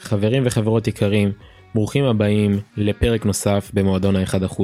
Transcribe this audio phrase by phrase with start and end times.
[0.00, 1.32] חברים וחברות יקרים,
[1.74, 4.62] ברוכים הבאים לפרק נוסף במועדון ה-1%.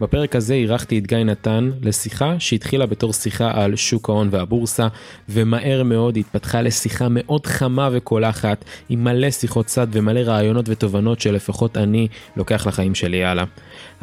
[0.00, 4.88] בפרק הזה אירחתי את גיא נתן לשיחה שהתחילה בתור שיחה על שוק ההון והבורסה,
[5.28, 11.76] ומהר מאוד התפתחה לשיחה מאוד חמה וקולחת, עם מלא שיחות צד ומלא רעיונות ותובנות שלפחות
[11.76, 13.44] אני לוקח לחיים שלי הלאה.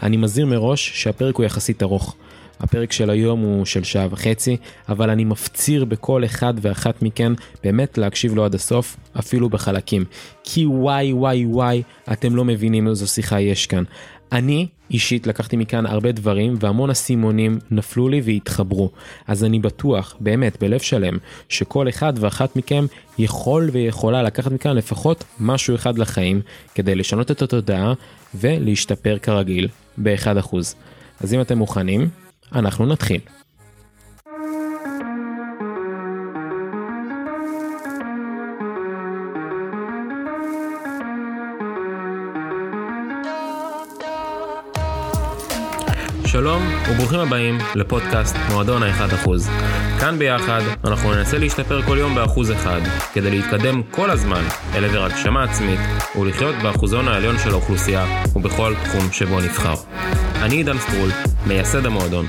[0.04, 2.16] אני מזהיר מראש שהפרק הוא יחסית ארוך.
[2.60, 4.58] הפרק של היום הוא של שעה וחצי,
[4.90, 7.34] אבל אני מפציר בכל אחד ואחת מכן
[7.64, 10.06] באמת להקשיב לו עד הסוף, אפילו בחלקים.
[10.44, 13.84] כי וואי וואי וואי, אתם לא מבינים איזו שיחה יש כאן.
[14.32, 18.92] אני אישית לקחתי מכאן הרבה דברים והמון אסימונים נפלו לי והתחברו.
[19.28, 21.18] אז אני בטוח, באמת, בלב שלם,
[21.50, 22.86] שכל אחד ואחת מכם
[23.18, 26.42] יכול ויכולה לקחת מכאן לפחות משהו אחד לחיים,
[26.75, 27.94] כדי לשנות את התודעה
[28.36, 30.56] ולהשתפר כרגיל, ב-1%.
[31.22, 32.09] אז אם אתם מוכנים,
[32.56, 33.20] אנחנו נתחיל.
[46.25, 49.30] שלום וברוכים הבאים לפודקאסט מועדון ה-1%.
[49.99, 52.80] כאן ביחד אנחנו ננסה להשתפר כל יום באחוז אחד,
[53.14, 54.44] כדי להתקדם כל הזמן
[54.75, 55.80] אל עבר הגשמה עצמית
[56.20, 58.05] ולחיות באחוזון העליון של האוכלוסייה
[58.36, 59.75] ובכל תחום שבו נבחר.
[60.42, 61.09] אני עידן סטרול,
[61.47, 62.25] מייסד המועדון,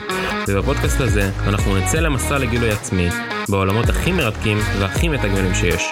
[0.48, 3.08] ובפודקאסט הזה אנחנו נצא למסע לגילוי עצמי
[3.48, 5.82] בעולמות הכי מרתקים והכי מתגמלים שיש,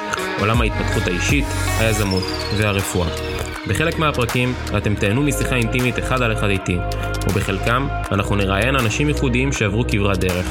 [0.40, 1.44] עולם ההתפתחות האישית,
[1.78, 2.22] היזמות
[2.58, 3.08] והרפואה.
[3.68, 6.76] בחלק מהפרקים אתם תהנו משיחה אינטימית אחד על אחד איתי,
[7.28, 10.46] ובחלקם אנחנו נראיין אנשים ייחודיים שעברו כברת דרך.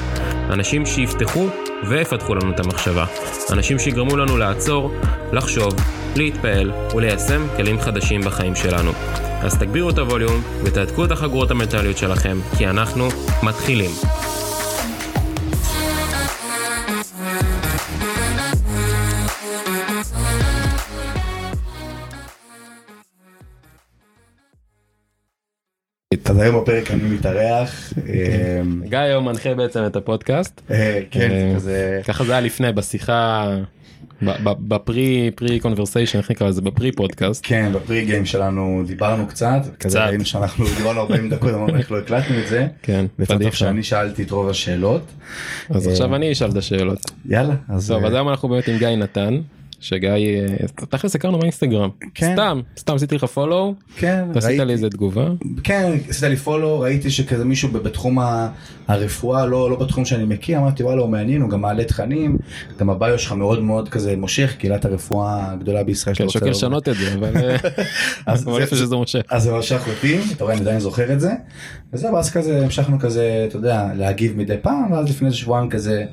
[0.50, 1.48] אנשים שיפתחו
[1.90, 3.06] ויפתחו לנו את המחשבה.
[3.52, 4.92] אנשים שיגרמו לנו לעצור,
[5.32, 5.74] לחשוב,
[6.16, 8.92] להתפעל וליישם כלים חדשים בחיים שלנו.
[9.44, 13.08] אז תגבירו את הווליום ותהדקו את החגורות המנטליות שלכם, כי אנחנו
[13.44, 13.92] מתחילים.
[26.32, 27.94] אז היום בפרק אני מתארח.
[28.10, 30.62] אה, גיא היום מנחה בעצם את הפודקאסט.
[30.72, 33.50] אה, כן, אה, כזה, ככה זה היה לפני בשיחה
[34.44, 37.42] ב pre pre conversation איך נקרא לזה ב pre פודקאסט.
[37.44, 40.00] כן, ב pre game שלנו דיברנו קצת, קצת.
[40.00, 42.68] ראינו שאנחנו דיברנו 40 דקות, אמרנו איך לא הקלטנו את זה.
[42.82, 43.58] כן, ויצא טוב פדיחה.
[43.58, 45.02] שאני שאלתי את רוב השאלות.
[45.70, 47.12] אז עכשיו אני אשאל את השאלות.
[47.26, 49.42] יאללה, אז אה, אז היום אנחנו באמת עם גיא נתן.
[49.82, 50.46] שגיא אה,
[50.90, 52.34] תכלס הכרנו באינסטגרם כן.
[52.34, 55.28] סתם סתם עשיתי לך פולו כן, ראיתי- לי איזה תגובה
[55.64, 58.18] כן, עשית לי פולו, ראיתי שכזה מישהו בתחום
[58.88, 62.38] הרפואה, לא לא בתחום שאני מכיר, אמרתי וואלה הוא מעניין, הוא גם מעלה תכנים,
[62.80, 66.16] גם הביו שלך מאוד מאוד כזה מושך, קהילת הרפואה הגדולה בישראל.
[66.16, 66.50] כן שוקל.
[66.50, 67.56] לשנות את זה אבל אה,
[68.26, 69.20] אז אבל איפה שזה משה.
[69.30, 71.32] אז זה משך אותי, אתה רואה אני עדיין זוכר את זה,
[71.94, 76.06] וזהו, ואז כזה המשכנו כזה, אתה יודע, להגיב מדי פעם, ואז לפני שבועיים כזה,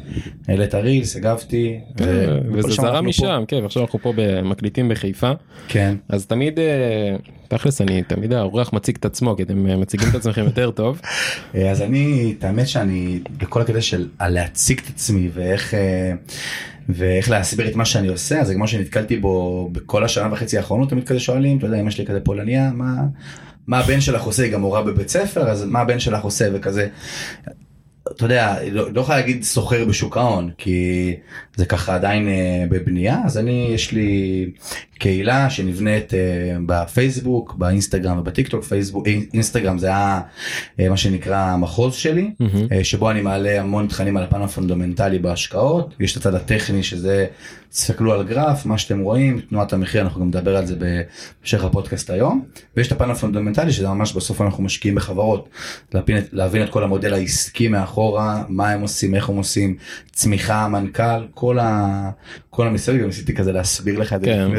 [0.48, 2.04] העלית רילס, הגבתי, כן,
[2.52, 3.06] וזה זרם.
[3.06, 5.32] משם כן ועכשיו אנחנו פה מקליטים בחיפה.
[5.69, 7.16] כן, אז תמיד אה,
[7.48, 11.00] תכלס אני תמיד האורח מציג את עצמו כי אתם אה, מציגים את עצמכם יותר טוב.
[11.54, 15.74] אה, אז אני, את האמת שאני, בכל הקטע של להציג את עצמי ואיך,
[16.88, 20.90] ואיך להסביר את מה שאני עושה, אז זה כמו שנתקלתי בו בכל השנה וחצי האחרונות,
[20.90, 22.94] תמיד כזה שואלים, אתה יודע, אמא שלי כזה פולניה, מה,
[23.66, 26.48] מה הבן שלך עושה, היא גם מורה בבית ספר, אז מה הבן שלך עושה?
[26.52, 26.88] וכזה.
[28.16, 31.14] אתה יודע, לא, לא יכול להגיד סוחר בשוק ההון, כי
[31.56, 32.34] זה ככה עדיין אה,
[32.70, 34.46] בבנייה, אז אני, יש לי
[34.98, 36.19] קהילה שנבנית אה,
[36.66, 40.20] בפייסבוק, באינסטגרם ובטיק טוק, פייסבוק, אינ- אינסטגרם זה היה
[40.80, 42.66] אה, מה שנקרא המחוז שלי, מהמם.
[42.72, 47.26] אה, שבו אני מעלה המון תכנים על הפן הפונדמנטלי בהשקעות, יש את הצד הטכני שזה,
[47.70, 52.10] תסתכלו על גרף, מה שאתם רואים, תנועת המחיר, אנחנו גם נדבר על זה בהמשך הפודקאסט
[52.10, 52.44] היום,
[52.76, 55.48] ויש את הפן הפונדמנטלי שזה ממש בסוף אנחנו משקיעים בחברות,
[55.94, 59.76] להבין, להבין את כל המודל העסקי מאחורה, מה הם עושים, איך הם עושים,
[60.12, 62.10] צמיחה, מנכ"ל, כל, ה,
[62.58, 64.50] כל המסביב, ניסיתי כזה להסביר לך את זה כן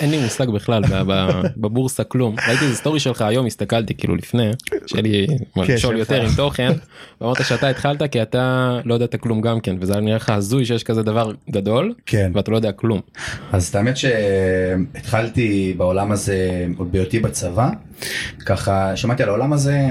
[0.00, 0.82] אין לי מושג בכלל
[1.56, 4.50] בבורסה כלום ראיתי איזה סטורי שלך היום הסתכלתי כאילו לפני
[4.86, 5.26] שיהיה לי
[5.66, 5.96] כן, לשאול.
[5.96, 6.72] יותר עם תוכן
[7.20, 10.84] ואמרת שאתה התחלת כי אתה לא ידעת כלום גם כן וזה נראה לך הזוי שיש
[10.84, 12.32] כזה דבר גדול כן.
[12.34, 13.00] ואתה לא יודע כלום.
[13.52, 17.70] אז האמת שהתחלתי בעולם הזה עוד בהיותי בצבא,
[18.46, 19.88] ככה שמעתי על העולם הזה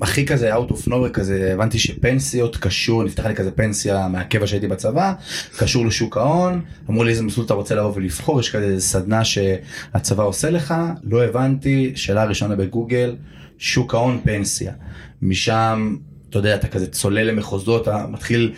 [0.00, 4.68] הכי כזה out of nowhere כזה הבנתי שפנסיות קשור נפתחה לי כזה פנסיה מהקבע שהייתי
[4.68, 5.12] בצבא
[5.58, 6.60] קשור לשוק ההון
[6.90, 8.40] אמרו לי איזה מסלול אתה רוצה לבוא ולבחור?
[8.40, 10.74] יש כזה סדנה שהצבא עושה לך.
[11.02, 13.16] לא הבנתי שאלה ראשונה בגוגל
[13.58, 14.72] שוק ההון פנסיה.
[15.22, 15.96] משם
[16.30, 18.52] אתה יודע אתה כזה צולל למחוזות אתה מתחיל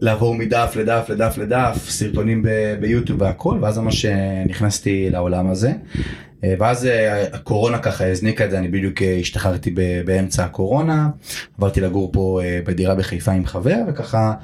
[0.00, 4.06] לעבור מדף לדף לדף לדף סרטונים ב- ביוטיוב והכל ואז ממש
[4.48, 5.68] נכנסתי לעולם הזה.
[5.68, 5.74] אה,
[6.42, 9.70] ואז אה, הקורונה ככה הזניקה את זה, אני בדיוק אה, השתחררתי
[10.04, 11.08] באמצע הקורונה,
[11.58, 14.34] עברתי לגור פה אה, בדירה בחיפה עם חבר, וככה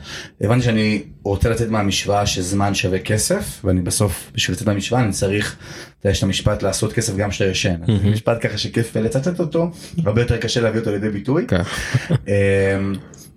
[0.40, 5.56] הבנתי שאני רוצה לצאת מהמשוואה שזמן שווה כסף, ואני בסוף, בשביל לצאת מהמשוואה אני צריך,
[6.00, 9.70] אתה יודע, יש את המשפט לעשות כסף גם כשאתה ישן, משפט ככה שכיף לצטט אותו,
[10.04, 11.46] הרבה יותר קשה להביא אותו לידי ביטוי.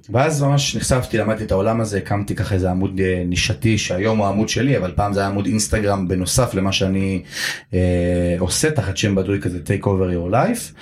[0.09, 4.25] ואז ממש נחשפתי, למדתי את העולם הזה, הקמתי ככה איזה עמוד אה, נישתי שהיום הוא
[4.25, 7.21] העמוד שלי, אבל פעם זה היה עמוד אינסטגרם בנוסף למה שאני
[7.74, 10.74] אה, עושה תחת שם בדוי כזה take over your life,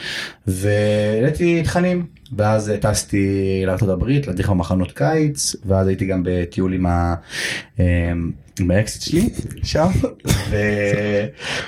[0.47, 2.05] והעליתי תכנים,
[2.37, 7.15] ואז טסתי לארה"ב, להדריך במחנות קיץ, ואז הייתי גם בטיול עם ה...
[7.79, 8.11] אה,
[8.59, 9.29] עם האקסית שלי.
[9.63, 9.87] שם?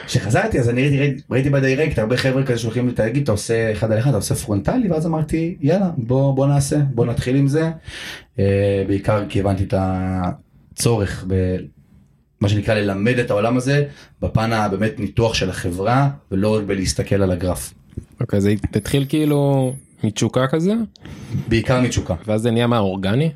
[0.06, 3.92] וכשחזרתי אז אני ראיתי, ב direct הרבה חבר'ה כזה שהולכים לי להגיד אתה עושה אחד
[3.92, 7.71] על אחד אתה עושה פרונטלי ואז אמרתי יאללה בוא בוא נעשה בוא נתחיל עם זה.
[8.39, 11.57] אה, בעיקר כי הבנתי את הצורך ב...
[12.42, 13.86] מה שנקרא ללמד את העולם הזה
[14.21, 17.74] בפן הבאמת ניתוח של החברה ולא רק בלהסתכל על הגרף.
[18.21, 20.73] אוקיי זה התחיל כאילו מתשוקה כזה?
[21.47, 22.15] בעיקר מתשוקה.
[22.27, 23.31] ואז זה נהיה מה אורגני?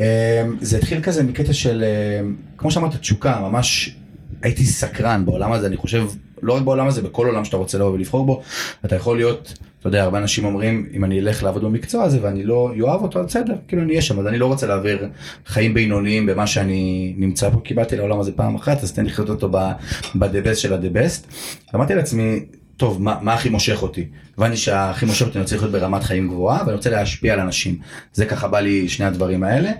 [0.00, 3.96] אה, זה התחיל כזה מקטע של אה, כמו שאמרת תשוקה ממש
[4.42, 5.66] הייתי סקרן בעולם הזה.
[5.66, 6.06] אני חושב
[6.42, 8.42] לא רק בעולם הזה בכל עולם שאתה רוצה לבוא ולבחור בו
[8.84, 12.44] אתה יכול להיות אתה יודע הרבה אנשים אומרים אם אני אלך לעבוד במקצוע הזה ואני
[12.44, 14.20] לא יאהב אותו בסדר כאילו אני אהיה שם.
[14.20, 15.08] אז אני לא רוצה להעביר
[15.46, 17.60] חיים בינוניים במה שאני נמצא פה.
[17.60, 21.26] קיבלתי לעולם הזה פעם אחת אז תן לחיות אותו ב-the best של ה-the best.
[21.74, 22.40] אמרתי לעצמי
[22.76, 24.06] טוב מה, מה הכי מושך אותי
[24.38, 27.78] הבנתי שהכי אותי אני רוצה לחיות ברמת חיים גבוהה ואני רוצה להשפיע על אנשים.
[28.12, 29.70] זה ככה בא לי שני הדברים האלה.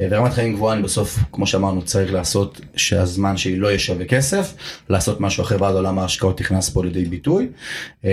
[0.00, 4.04] אה, ורמת חיים גבוהה אני בסוף כמו שאמרנו צריך לעשות שהזמן שלי לא יהיה שווה
[4.04, 4.54] כסף
[4.88, 7.48] לעשות משהו אחר ואז עולם ההשקעות נכנס פה לידי ביטוי.
[8.04, 8.10] אה,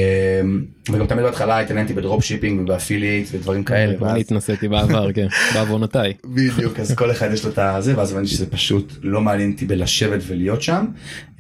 [0.91, 4.11] וגם תמיד בהתחלה התעניינתי ב dropshipping וב affiliate ודברים כאלה.
[4.11, 6.13] אני התנסיתי בעבר כן בעוונותיי.
[6.25, 9.65] בדיוק אז כל אחד יש לו את הזה ואז הבנתי שזה פשוט לא מעניין אותי
[9.65, 10.85] בלשבת ולהיות שם.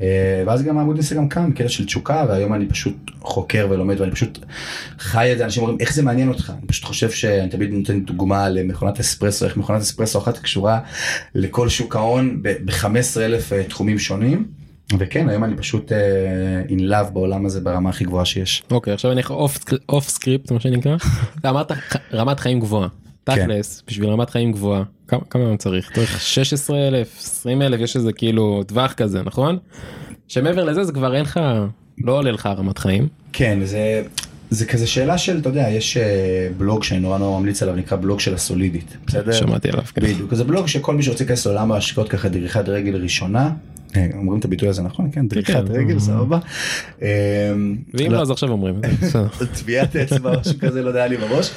[0.01, 4.11] אה, ואז גם העמוד אינסטגרם קם קטע של תשוקה והיום אני פשוט חוקר ולומד ואני
[4.11, 4.39] פשוט
[4.99, 7.99] חי את זה אנשים אומרים איך זה מעניין אותך אני פשוט חושב שאני תמיד נותן
[7.99, 10.79] דוגמה למכונת אספרסו איך מכונת אספרסו אחת קשורה
[11.35, 14.45] לכל שוק ההון ב-15 אלף אה, תחומים שונים.
[14.99, 15.97] וכן היום אני פשוט אה,
[16.67, 18.63] in love בעולם הזה ברמה הכי גבוהה שיש.
[18.71, 19.21] אוקיי עכשיו אני
[19.89, 20.95] off script מה שנקרא
[21.39, 21.71] אתה אמרת
[22.13, 22.87] רמת חיים גבוהה
[23.25, 23.35] כן.
[23.35, 28.13] תכלס בשביל רמת חיים גבוהה כמה כמה צריך צריך 16 אלף 20 אלף יש איזה
[28.13, 29.57] כאילו טווח כזה נכון
[30.27, 31.39] שמעבר לזה זה כבר אין לך
[31.97, 34.03] לא עולה לך רמת חיים כן זה
[34.51, 37.97] זה כזה שאלה של אתה יודע יש אה, בלוג שאני נורא נורא ממליץ עליו נקרא
[37.97, 38.97] בלוג של הסולידית.
[39.07, 39.31] בסדר?
[39.31, 40.01] שמעתי עליו כן.
[40.01, 43.51] בדיוק זה בלוג שכל מי שרוצה להיכנס לעולם ההשקעות ככה דריכת רגל ראשונה.
[43.95, 45.73] אה, אומרים את הביטוי הזה נכון כן דריכת כן.
[45.73, 46.39] רגל סבבה.
[47.01, 47.07] אה,
[47.93, 48.81] ואם לא אז עכשיו אומרים.
[49.59, 51.51] טביעת אצבע משהו כזה לא יודע לי בראש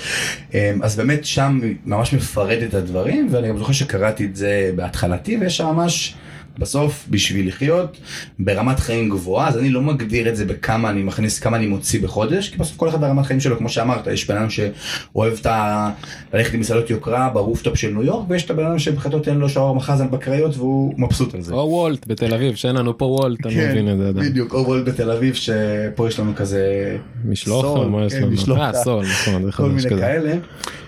[0.55, 5.37] אמ, אז באמת שם ממש מפרט את הדברים ואני גם זוכר שקראתי את זה בהתחלתי
[5.37, 6.15] ויש שם ממש
[6.59, 7.99] בסוף בשביל לחיות
[8.39, 12.03] ברמת חיים גבוהה אז אני לא מגדיר את זה בכמה אני מכניס כמה אני מוציא
[12.03, 15.47] בחודש כי בסוף כל אחד ברמת חיים שלו כמו שאמרת יש בן אדם שאוהב את
[15.47, 15.91] ה...
[16.35, 19.37] ללכת עם מסעדות יוקרה ב rooftop של ניו יורק ויש את הבן אדם שמבחינתו תן
[19.37, 21.55] לו שווארמה חזן בקריות והוא מבסוט על זה.
[21.55, 24.21] או וולט בתל אביב שאין לנו פה וולט אני כן, מבין את זה.
[24.21, 28.31] בדיוק, או וולט בתל אביב שפה יש לנו כזה משלוח מה יש כן, לנו?
[28.31, 30.01] משלוח, אה סול נכון כל מיני כזה.
[30.01, 30.35] כאלה.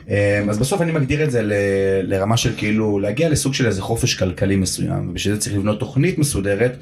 [0.09, 0.15] אמ,
[0.51, 1.53] אז בסוף אני מגדיר את זה ל-
[2.03, 6.19] לרמה של כאילו להגיע לסוג של איזה חופש כלכלי מסוים ובשביל זה צריך לבנות תוכנית
[6.19, 6.77] מסודרת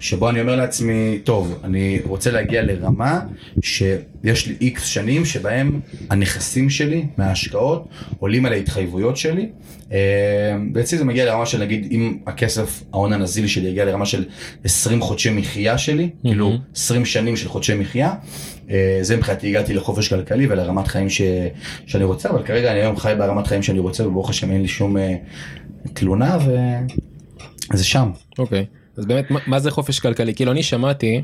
[0.00, 3.20] שבו אני אומר לעצמי טוב אני רוצה להגיע לרמה
[4.24, 5.80] שיש לי איקס שנים שבהם
[6.10, 7.88] הנכסים שלי מההשקעות
[8.18, 9.48] עולים על ההתחייבויות שלי.
[9.90, 9.96] אמ,
[10.74, 14.24] ואצלי זה מגיע לרמה של נגיד אם הכסף ההון הנזיל שלי יגיע לרמה של
[14.64, 18.14] 20 חודשי מחיה שלי כאילו 20 שנים של חודשי מחיה.
[18.70, 21.22] אה, זה מבחינתי הגעתי לחופש כלכלי ולרמת חיים ש...
[21.86, 24.68] שאני רוצה אבל כרגע אני היום חי ברמת חיים שאני רוצה וברוך השם אין לי
[24.68, 25.14] שום אה,
[25.92, 26.38] תלונה
[27.72, 28.10] וזה שם.
[28.38, 28.64] אוקיי
[28.96, 31.20] אז באמת מה- מה זה חופש כלכלי כאילו אני שמעתי.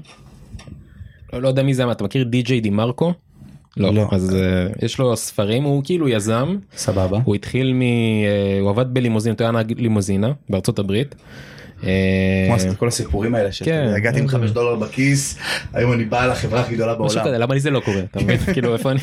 [1.40, 3.12] לא, יודע מי זה אתה מכיר די.ג'יי די מרקו?
[3.76, 4.09] לא, לא.
[4.12, 7.19] אז אה, יש לו ספרים הוא כאילו יזם סבבה.
[7.25, 7.83] הוא התחיל מ...
[7.83, 11.14] אה, הוא עבד בלימוזינה, הוא היה נהג לימוזינה בארצות הברית.
[11.85, 13.88] אה, כל הסיפורים האלה כן.
[13.92, 15.38] שהגעתי עם 5 דולר בכיס
[15.73, 17.25] היום אני בעל החברה הכי גדולה משהו בעולם.
[17.25, 19.00] כזה, למה לי זה לא קורה אתה מבין כאילו איפה אני.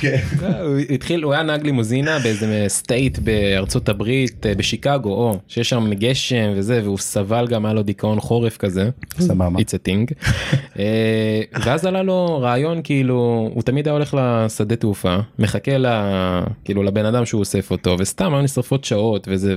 [0.00, 0.16] כן.
[0.42, 5.68] אה, הוא התחיל הוא היה נהג לימוזינה באיזה סטייט בארצות הברית אה, בשיקגו או שיש
[5.68, 8.90] שם גשם וזה והוא סבל גם היה לו דיכאון חורף כזה.
[9.18, 9.58] סבבה.
[9.58, 10.28] It's a thing.
[11.64, 15.86] ואז עלה לו רעיון כאילו הוא תמיד היה הולך לשדה תעופה מחכה ל...
[16.64, 19.54] כאילו לבן אדם שהוא אוסף אותו וסתם היו נשרפות שעות וזה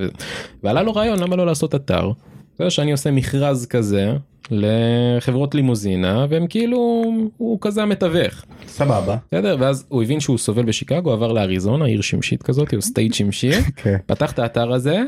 [0.63, 2.11] ועלה לו רעיון למה לא לעשות אתר.
[2.59, 4.13] יודע שאני עושה מכרז כזה
[4.51, 7.03] לחברות לימוזינה והם כאילו
[7.37, 8.45] הוא כזה המתווך.
[8.67, 9.17] סבבה.
[9.27, 13.51] בסדר ואז הוא הבין שהוא סובל בשיקגו עבר לאריזונה עיר שמשית כזאת או state שמשי
[13.75, 13.97] כן.
[14.05, 15.03] פתח את האתר הזה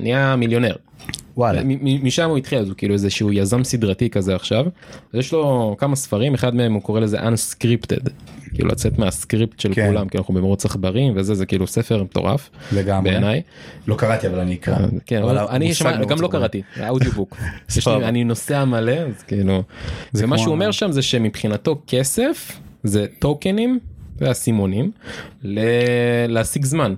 [0.00, 0.74] נהיה מיליונר.
[1.38, 1.60] וואלה.
[1.82, 4.66] משם הוא התחיל, אז הוא כאילו איזה שהוא יזם סדרתי כזה עכשיו.
[5.14, 8.10] יש לו כמה ספרים, אחד מהם הוא קורא לזה unscripted.
[8.54, 9.86] כאילו לצאת מהסקריפט של כן.
[9.88, 13.10] כולם, כי אנחנו במרוץ עכברים וזה, זה כאילו ספר מטורף לגמרי.
[13.10, 13.42] בעיניי.
[13.86, 14.76] לא קראתי אבל אני אקרא.
[15.06, 16.28] כן, אבל אני שמע, גם לא.
[16.28, 17.36] קראתי, האודיובוק.
[17.86, 19.62] אני נוסע מלא, אז כאילו,
[20.12, 23.78] זה ומה שהוא אומר שם זה שמבחינתו כסף זה טוקנים
[24.18, 24.90] ואסימונים
[25.42, 25.60] ל-
[26.28, 26.94] להשיג זמן.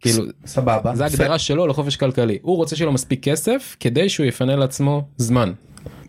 [0.00, 0.96] כאילו, סבבה.
[0.96, 2.38] זה ההגדרה שלו לחופש כלכלי.
[2.42, 5.52] הוא רוצה שיהיה לו מספיק כסף כדי שהוא יפנה לעצמו זמן.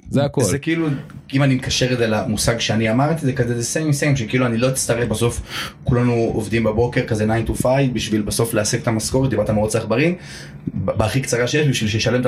[0.09, 0.43] זה הכל.
[0.43, 0.87] זה כאילו
[1.33, 4.57] אם אני מקשר את זה למושג שאני אמרתי זה כזה זה same same שכאילו אני
[4.57, 5.41] לא אצטרך בסוף
[5.83, 10.15] כולנו עובדים בבוקר כזה 9 to 5 בשביל בסוף להשיג את המשכורת דיברת מרוץ עכברים
[10.73, 12.25] ב- בהכי קצרה שיש בשביל שישלם את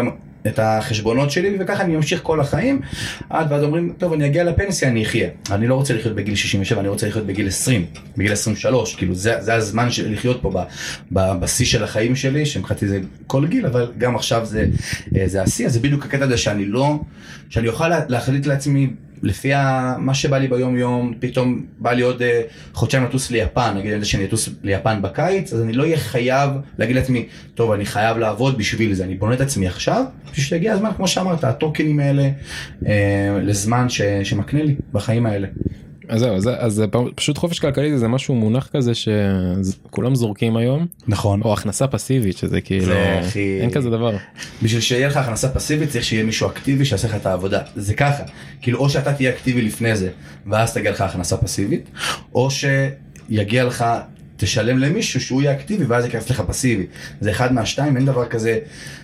[0.48, 2.82] את החשבונות שלי וככה אני ממשיך כל החיים
[3.30, 5.30] עד ואז אומרים טוב אני אגיע לפנסיה אני אחיה.
[5.52, 7.86] אני לא רוצה לחיות בגיל 67 אני רוצה לחיות בגיל 20
[8.18, 10.52] בגיל 23 כאילו זה, זה הזמן של לחיות פה
[11.12, 14.66] בשיא של החיים שלי שמבחינתי זה כל גיל אבל גם עכשיו זה
[15.16, 15.66] אה, השיא.
[15.66, 17.00] אז זה בדיוק הקטע הזה שאני לא
[17.50, 18.90] שאני אוכל לה- להחליט לעצמי
[19.24, 19.52] לפי
[19.98, 22.42] מה שבא לי ביום יום פתאום בא לי עוד אה,
[22.74, 26.96] חודשיים לטוס ליפן נגיד אני שאני אטוס ליפן בקיץ אז אני לא אהיה חייב להגיד
[26.96, 30.90] לעצמי טוב אני חייב לעבוד בשביל זה אני בונה את עצמי עכשיו בשביל שיגיע הזמן
[30.96, 32.30] כמו שאמרת הטוקנים האלה
[32.86, 33.88] אה, לזמן
[34.24, 35.48] שמקנה לי בחיים האלה.
[36.10, 36.84] אז זהו, אז אז
[37.16, 41.42] פשוט חופש כלכלי זה משהו מונח כזה שכולם זורקים היום, נכון.
[41.42, 44.16] או הכנסה פסיבית שזה כאילו, זה הכי- אין כזה דבר.
[44.64, 48.24] בשביל שיהיה לך הכנסה פסיבית צריך שיהיה מישהו אקטיבי שיעשה לך את העבודה זה ככה
[48.62, 50.10] כאילו או שאתה תהיה אקטיבי לפני זה
[50.48, 51.90] ואז תגיע לך הכנסה פסיבית
[52.36, 53.86] או שיגיע לך
[54.38, 56.86] תשלם למישהו שהוא יהיה אקטיבי ואז ייכנס לך פסיבי
[57.22, 58.60] זה אחד מהשתיים אין דבר כזה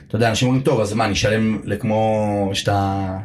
[0.08, 3.18] אתה יודע אנשים אומרים טוב אז מה אני אשלם לכמו יש את ה...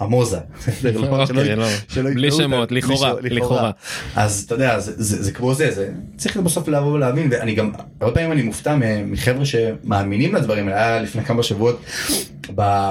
[0.00, 0.38] המוזה.
[0.84, 1.66] לא, אוקיי, לא.
[2.14, 2.72] בלי שמות.
[2.72, 3.70] לכאורה, לכאורה.
[4.16, 8.32] אז אתה יודע זה, כמו זה זה צריך בסוף לבוא ולהבין ואני גם הרבה פעמים
[8.32, 8.76] אני מופתע
[9.06, 11.84] מחבר'ה שמאמינים לדברים האלה היה לפני כמה שבועות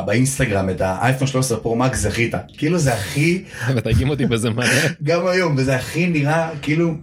[0.06, 3.44] באינסטגרם את האייפון 13 פרו מקס זכית כאילו זה הכי
[3.76, 4.66] מתייגים אותי בזה מלא.
[5.04, 6.94] גם היום וזה הכי נראה כאילו.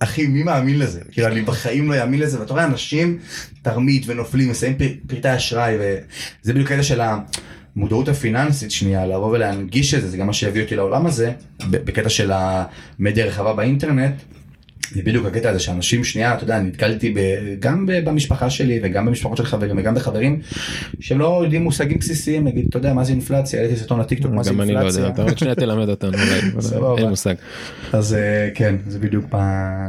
[0.00, 3.18] אחי מי מאמין לזה כאילו אני בחיים לא יאמין לזה ואתה רואה אנשים
[3.62, 7.00] תרמית ונופלים מסיים פר- פרטי אשראי וזה בדיוק קטע של
[7.78, 11.32] המודעות הפיננסית שנייה לבוא ולהנגיש את זה זה גם מה שהביא אותי לעולם הזה
[11.70, 14.14] בקטע של המדיה הרחבה באינטרנט.
[14.92, 17.18] זה בדיוק הקטע הזה שאנשים שנייה אתה יודע נתקלתי ב,
[17.60, 20.40] גם ב, במשפחה שלי וגם במשפחות של חברים וגם בחברים
[21.00, 24.42] שהם לא יודעים מושגים בסיסיים נגיד אתה יודע מה זה אינפלציה העליתי סרטון לטיקטוק מה
[24.42, 25.02] זה גם אני לא אינפלציה.
[25.02, 26.96] יודע, אתה עוד שנייה תלמד אותנו אבל.
[26.96, 27.34] אין לי מושג.
[27.92, 29.34] אז אה, כן זה בדיוק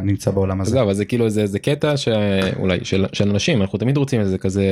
[0.03, 0.81] נמצא בעולם הזה.
[0.81, 4.65] אז זה כאילו זה זה קטע שאולי של אנשים אנחנו תמיד רוצים איזה כזה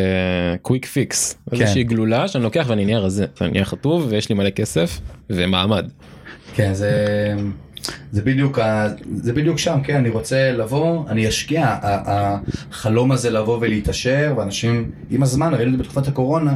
[0.61, 1.61] quick fix כן.
[1.61, 5.89] איזושהי גלולה שאני לוקח ואני נהיה רזה אני נהיה חטוב ויש לי מלא כסף ומעמד.
[6.55, 6.91] כן זה
[8.11, 13.57] זה בדיוק ה- זה בדיוק שם כן אני רוצה לבוא אני אשקיע החלום הזה לבוא
[13.61, 16.55] ולהתעשר ואנשים עם הזמן ראינו את זה בתקופת הקורונה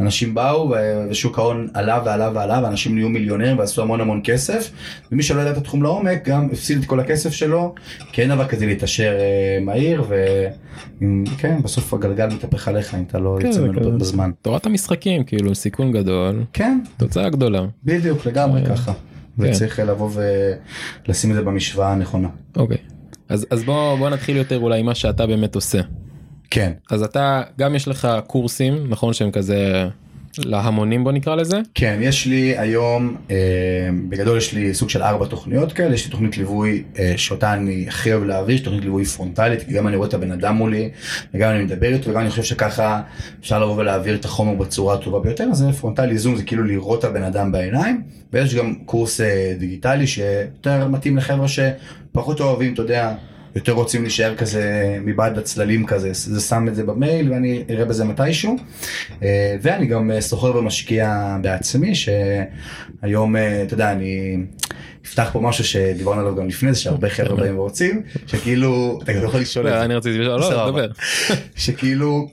[0.00, 0.74] אנשים באו
[1.10, 4.70] ושוק ההון עלה ועלה ועלה ואנשים נהיו מיליונרים ועשו המון המון כסף
[5.12, 7.74] ומי שלא ידע את התחום לעומק גם הפסיד את כל הכסף שלו.
[8.12, 13.36] כי אין דבר כזה להתעשר אה, מהיר וכן בסוף הגלגל מתהפך עליך אם אתה לא
[13.40, 13.98] כן, יוצא ממנו.
[13.98, 14.30] בזמן.
[14.42, 16.42] תורת המשחקים כאילו סיכון גדול.
[16.52, 16.78] כן.
[16.96, 17.62] תוצאה גדולה.
[17.84, 18.92] בדיוק לגמרי אה, ככה
[19.38, 19.50] כן.
[19.50, 20.10] וצריך לבוא
[21.06, 22.28] ולשים את זה במשוואה הנכונה.
[22.56, 22.78] אוקיי
[23.28, 25.80] אז אז בוא בוא נתחיל יותר אולי מה שאתה באמת עושה
[26.50, 26.72] כן.
[26.90, 29.88] אז אתה גם יש לך קורסים נכון שהם כזה
[30.44, 31.60] להמונים בוא נקרא לזה?
[31.74, 33.36] כן, יש לי היום, אה,
[34.08, 37.84] בגדול יש לי סוג של ארבע תוכניות כאלה, יש לי תוכנית ליווי אה, שאותה אני
[37.88, 40.90] הכי אוהב להעביר, יש תוכנית ליווי פרונטלית, כי גם אני רואה את הבן אדם מולי,
[41.34, 43.00] וגם אני מדבר איתו, וגם אני חושב שככה
[43.40, 46.98] אפשר לבוא ולהעביר את החומר בצורה הטובה ביותר, אז זה פרונטלי זום, זה כאילו לראות
[46.98, 48.02] את הבן אדם בעיניים,
[48.32, 53.14] ויש גם קורס אה, דיגיטלי שיותר מתאים לחבר'ה שפחות אוהבים, אתה יודע,
[53.54, 58.04] יותר רוצים להישאר כזה מבעד לצללים כזה, זה שם את זה במייל ואני אראה בזה
[58.04, 58.56] מתישהו.
[59.22, 64.36] אה, ואני גם אה, סוחר ומשקיע בעצמי, שהיום, אה, אתה יודע, אני
[65.06, 69.24] אפתח פה משהו שדיברנו עליו גם לפני זה, שהרבה חבר'ה באים ורוצים, שכאילו, אתה גם
[69.24, 70.70] יכול לשאול לא, אני רציתי לשאול, לא, סבבה.
[70.70, 70.88] דבר.
[71.56, 72.28] שכאילו,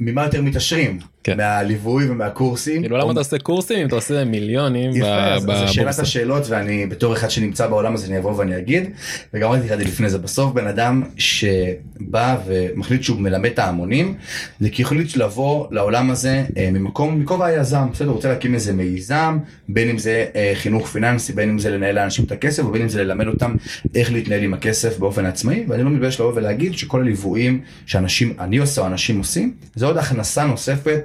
[0.00, 0.98] ממה יותר מתעשרים?
[1.24, 1.36] כן.
[1.36, 2.80] מהליווי ומהקורסים.
[2.80, 6.02] כאילו למה אתה עושה קורסים אם אתה עושה מיליונים ב- יפה, אז שאלת בבורסה.
[6.02, 8.90] השאלות ואני בתור אחד שנמצא בעולם הזה אני אבוא ואני אגיד
[9.34, 14.14] וגם אמרתי לך לפני זה בסוף בן אדם שבא ומחליט שהוא מלמד את ההמונים
[14.60, 18.72] זה כי החליט לבוא לעולם הזה אה, ממקום מכובע היזם בסדר הוא רוצה להקים איזה
[18.72, 19.38] מיזם
[19.68, 22.88] בין אם זה אה, חינוך פיננסי בין אם זה לנהל לאנשים את הכסף ובין אם
[22.88, 23.54] זה ללמד אותם
[23.94, 28.56] איך להתנהל עם הכסף באופן עצמאי ואני לא מתבייש לבוא ולהגיד שכל הליוויים שאנשים אני
[28.56, 31.00] עושה או אנשים עושים זה עוד הכנסה נוספת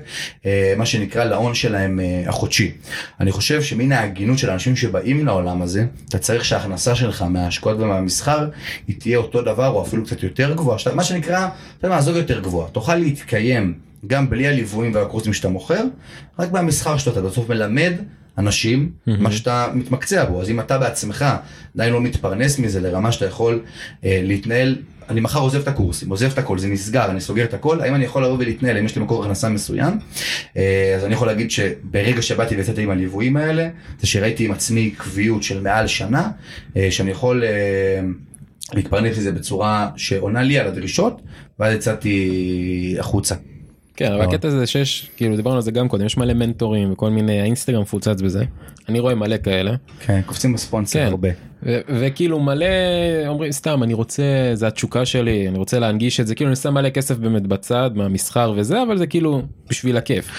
[0.77, 2.71] מה שנקרא להון שלהם אה, החודשי.
[3.19, 8.47] אני חושב שמן ההגינות של האנשים שבאים לעולם הזה, אתה צריך שההכנסה שלך מההשקעות ומהמסחר
[8.87, 11.97] היא תהיה אותו דבר או אפילו קצת יותר גבוהה, שאתה, מה שנקרא, אתה יודע מה,
[11.97, 13.73] עזוב יותר גבוהה, תוכל להתקיים
[14.07, 15.83] גם בלי הליוויים והקורסים שאתה מוכר,
[16.39, 17.93] רק מהמסחר שלו אתה בסוף מלמד
[18.39, 21.25] אנשים מה שאתה מתמקצע בו אז אם אתה בעצמך
[21.75, 23.61] עדיין לא מתפרנס מזה לרמה שאתה יכול
[24.05, 24.75] אה, להתנהל
[25.09, 27.95] אני מחר עוזב את הקורסים עוזב את הכל זה נסגר אני סוגר את הכל האם
[27.95, 29.99] אני יכול לבוא ולהתנהל אם יש לי מקור הכנסה מסוים
[30.57, 33.69] אה, אז אני יכול להגיד שברגע שבאתי ויצאתי עם הליוויים האלה
[33.99, 36.31] זה שראיתי עם עצמי קביעות של מעל שנה
[36.77, 37.43] אה, שאני יכול.
[37.43, 38.01] אה,
[38.73, 41.21] להתפרנס מזה בצורה שעונה לי על הדרישות
[41.59, 43.35] ואז יצאתי החוצה.
[43.99, 47.09] כן אבל הקטע זה שיש כאילו דיברנו על זה גם קודם יש מלא מנטורים וכל
[47.09, 48.43] מיני האינסטגרם מפוצץ בזה
[48.89, 51.05] אני רואה מלא כאלה כן קופצים בספונסר כן.
[51.05, 51.29] הרבה.
[51.89, 52.65] וכאילו מלא
[53.27, 56.73] אומרים סתם אני רוצה זה התשוקה שלי אני רוצה להנגיש את זה כאילו אני שם
[56.73, 60.31] מלא כסף באמת בצד מהמסחר וזה אבל זה כאילו בשביל הכיף.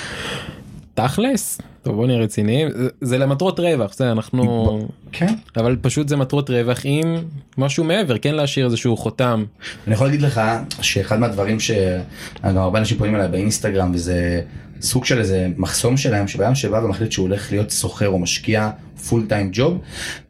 [0.95, 2.69] תכלס טוב בוא נהיה רציניים
[3.01, 4.79] זה, למטרות רווח זה אנחנו
[5.13, 5.35] כן.
[5.57, 7.17] אבל פשוט זה מטרות רווח עם
[7.59, 9.45] משהו מעבר כן להשאיר איזשהו חותם
[9.87, 10.41] אני יכול להגיד לך
[10.81, 14.43] שאחד מהדברים שגם הרבה אנשים פונים אליי באינסטגרם וזה
[14.81, 18.71] סוג של איזה מחסום שלהם שבן שבא ומחליט שהוא הולך להיות סוחר או משקיע
[19.09, 19.79] פול טיים ג'וב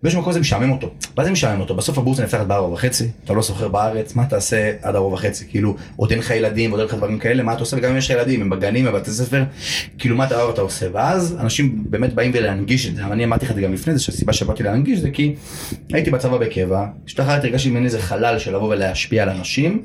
[0.03, 0.91] באיזשהו מקום זה משעמם אותו.
[1.17, 1.75] מה זה משעמם אותו?
[1.75, 5.45] בסוף הבורסה נפתחת בארבע וחצי, אתה לא סוחר בארץ, מה תעשה עד ארבע וחצי?
[5.49, 7.77] כאילו עוד אין לך ילדים עוד אין לך דברים כאלה, מה אתה עושה?
[7.77, 9.45] וגם אם יש לך ילדים, הם בגנים, בבתי ספר,
[9.99, 10.87] כאילו מה אתה, אתה עושה?
[10.93, 14.03] ואז אנשים באמת באים ולהנגיש את זה, אני אמרתי לך את זה גם לפני זה,
[14.03, 15.35] שהסיבה שבאתי להנגיש זה כי
[15.93, 19.83] הייתי בצבא בקבע, השתחררתי, הרגשתי ממני איזה חלל של לבוא ולהשפיע על אנשים,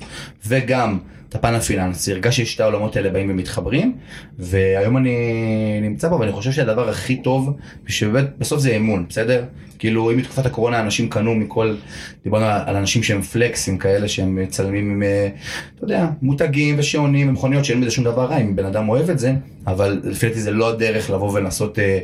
[0.47, 0.97] וגם
[1.35, 3.95] הפן הפיננסי, הרגשתי ששתי העולמות האלה באים ומתחברים,
[4.39, 9.43] והיום אני נמצא פה ואני חושב שהדבר הכי טוב, שבאמת בסוף זה אמון, בסדר?
[9.79, 11.75] כאילו אם בתקופת הקורונה אנשים קנו מכל,
[12.23, 15.29] דיברנו על אנשים שהם פלקסים כאלה שהם מצלמים עם, אה,
[15.75, 19.19] אתה יודע, מותגים ושעונים ומכוניות שאין בזה שום דבר רע אם בן אדם אוהב את
[19.19, 19.33] זה,
[19.67, 21.99] אבל לפי דעתי זה לא הדרך לבוא ולנסות אה,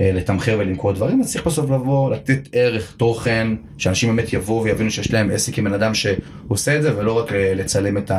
[0.00, 4.90] אה, לתמחר ולמכור דברים, אז צריך בסוף לבוא, לתת ערך, תוכן, שאנשים באמת יבואו ויבינו
[4.90, 8.10] שיש להם עסק עם בן אדם שעושה את זה ולא רק אה, לצלם את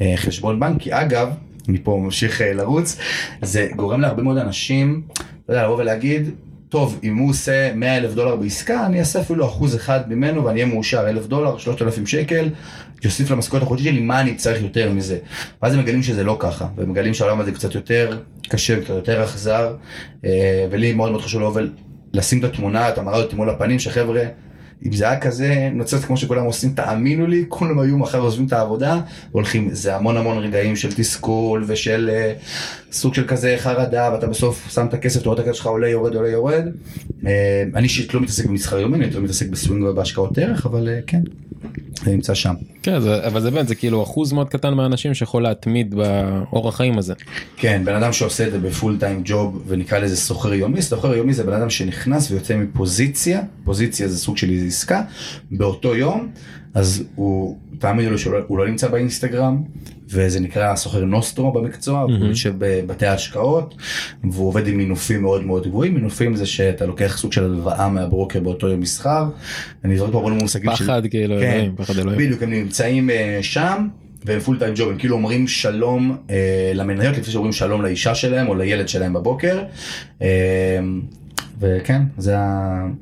[0.00, 1.28] החשבון בנק, כי אגב,
[1.68, 2.98] אני פה ממשיך אה, לרוץ,
[3.42, 5.02] זה גורם להרבה מאוד אנשים,
[5.44, 6.30] אתה יודע, לבוא ולהגיד,
[6.68, 10.62] טוב, אם הוא עושה 100 אלף דולר בעסקה, אני אעשה אפילו אחוז אחד ממנו ואני
[10.62, 12.48] אהיה מאושר, אלף דולר, 3,000 שקל,
[13.04, 15.18] יוסיף למשכורת החודשית שלי, מה אני צריך יותר מזה?
[15.62, 19.24] ואז הם מגלים שזה לא ככה, והם מגלים שהעולם הזה קצת יותר קשה, קצת יותר
[19.24, 19.74] אכזר,
[20.24, 21.56] אה, ולי מאוד מאוד חשוב
[22.12, 24.22] ולשים את התמונה, את המראה הזאת מול הפנים, שחבר'ה,
[24.86, 28.52] אם זה היה כזה נוצץ כמו שכולם עושים, תאמינו לי, כולם היו מחר עוזבים את
[28.52, 29.00] העבודה
[29.32, 34.70] והולכים, זה המון המון רגעים של תסכול ושל uh, סוג של כזה חרדה, ואתה בסוף
[34.70, 36.64] שם את הכסף, את הכסף שלך עולה, יורד, עולה, יורד.
[37.22, 37.26] Uh,
[37.74, 41.22] אני אישית לא מתעסק במסחר יומי, אני יותר מתעסק בסווינג ובהשקעות ערך, אבל uh, כן,
[42.04, 42.54] זה נמצא שם.
[42.82, 46.98] כן זה, אבל זה באמת זה כאילו אחוז מאוד קטן מהאנשים שיכול להתמיד באורח חיים
[46.98, 47.14] הזה.
[47.56, 51.34] כן, בן אדם שעושה את זה בפול טיים ג'וב ונקרא לזה סוחר יומי, סוחר יומי
[51.34, 55.02] זה בן אדם שנכנס ויוצא מפוזיציה, פוזיציה זה סוג של איזו עסקה,
[55.50, 56.28] באותו יום,
[56.74, 59.62] אז הוא, תאמינו לי שהוא לא נמצא באינסטגרם,
[60.10, 62.20] וזה נקרא סוחר נוסטרו במקצוע, mm-hmm.
[62.20, 63.74] הוא יושב בבתי ההשקעות,
[64.24, 68.40] והוא עובד עם מינופים מאוד מאוד גבוהים, מינופים זה שאתה לוקח סוג של הלוואה מהברוקר
[68.40, 69.24] באותו יום מסחר,
[69.84, 70.84] אני זורק פה הרבה מושגים של...
[70.84, 72.18] פחד כאילו, כן, אלוהים, פחד אלוהים.
[72.18, 73.88] בדיוק, הם נמצאים uh, שם.
[74.24, 78.48] והם פול טיים ג'וב, הם כאילו אומרים שלום אה, למניות לפני שאומרים שלום לאישה שלהם
[78.48, 79.62] או לילד שלהם בבוקר.
[80.22, 80.78] אה,
[81.60, 82.36] וכן, זה.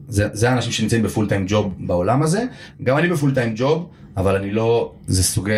[0.09, 2.45] זה, זה האנשים שנמצאים בפול טיים ג'וב בעולם הזה.
[2.83, 5.53] גם אני בפול טיים ג'וב, אבל אני לא, זה סוגי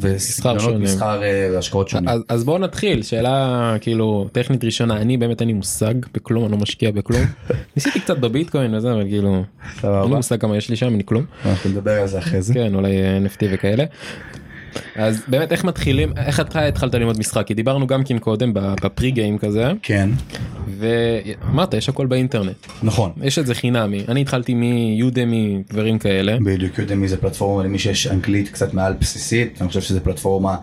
[0.00, 2.08] וסגנונות מסחר אה, והשקעות שונים.
[2.08, 6.52] אז, אז בואו נתחיל שאלה כאילו טכנית ראשונה אני באמת אין לי מושג בכלום אני
[6.52, 7.22] לא משקיע בכלום
[7.76, 9.44] ניסיתי קצת בביטקוין וזה אבל כאילו
[9.84, 11.24] אין לי מושג כמה יש לי שם אני כלום.
[11.46, 12.54] אנחנו נדבר על זה אחרי זה.
[12.54, 13.84] כן אולי NFT וכאלה.
[14.96, 17.46] אז באמת איך מתחילים איך אתה התחלת ללמוד משחק?
[17.46, 19.72] כי דיברנו גם כן קודם בפרי גיים כזה.
[19.82, 20.10] כן.
[20.78, 22.56] ואמרת יש הכל באינטרנט.
[22.82, 23.12] נכון.
[23.22, 24.04] יש את זה חינמי.
[24.08, 26.36] אני התחלתי מיודמי דברים כאלה.
[26.44, 30.56] בדיוק יודמי זה פלטפורמה למי שיש אנגלית קצת מעל בסיסית אני חושב שזה פלטפורמה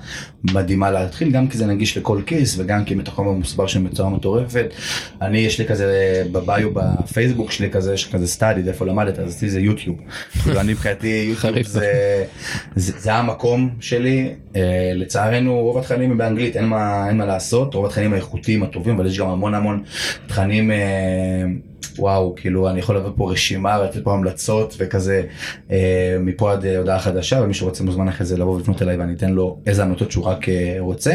[0.43, 4.74] מדהימה להתחיל גם כי זה נגיש לכל כיס וגם כי מתוכם מוסבר שם בצורה מטורפת.
[5.22, 9.19] אני יש לי כזה בביו בפייסבוק שלי כזה יש כזה סטאדי איפה למדת?
[9.19, 9.98] אז זה יוטיוב.
[10.43, 12.24] כאילו, אני מבחינתי יוטיוב זה,
[12.76, 13.69] זה, זה המקום
[14.00, 18.64] שלי אה, לצערנו רוב התכנים הם באנגלית אין מה אין מה לעשות רוב התכנים האיכותיים
[18.64, 19.84] הטובים אבל יש גם המון המון
[20.28, 20.72] תכנים.
[20.72, 21.46] אה,
[22.00, 25.24] וואו כאילו אני יכול להביא פה רשימה ולתת פה המלצות וכזה
[25.72, 29.14] אה, מפה עד אה, הודעה חדשה ומי שרוצה מוזמן אחרי זה לבוא ולפנות אליי ואני
[29.14, 31.14] אתן לו איזה המלצות שהוא רק אה, רוצה.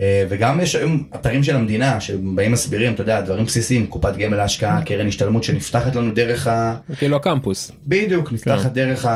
[0.00, 4.36] אה, וגם יש היום אתרים של המדינה שבאים מסבירים אתה יודע דברים בסיסיים קופת גמל
[4.36, 6.76] להשקעה קרן השתלמות שנפתחת לנו דרך ה...
[6.96, 7.72] כאילו הקמפוס.
[7.86, 8.68] בדיוק נפתחת כן.
[8.68, 9.08] דרך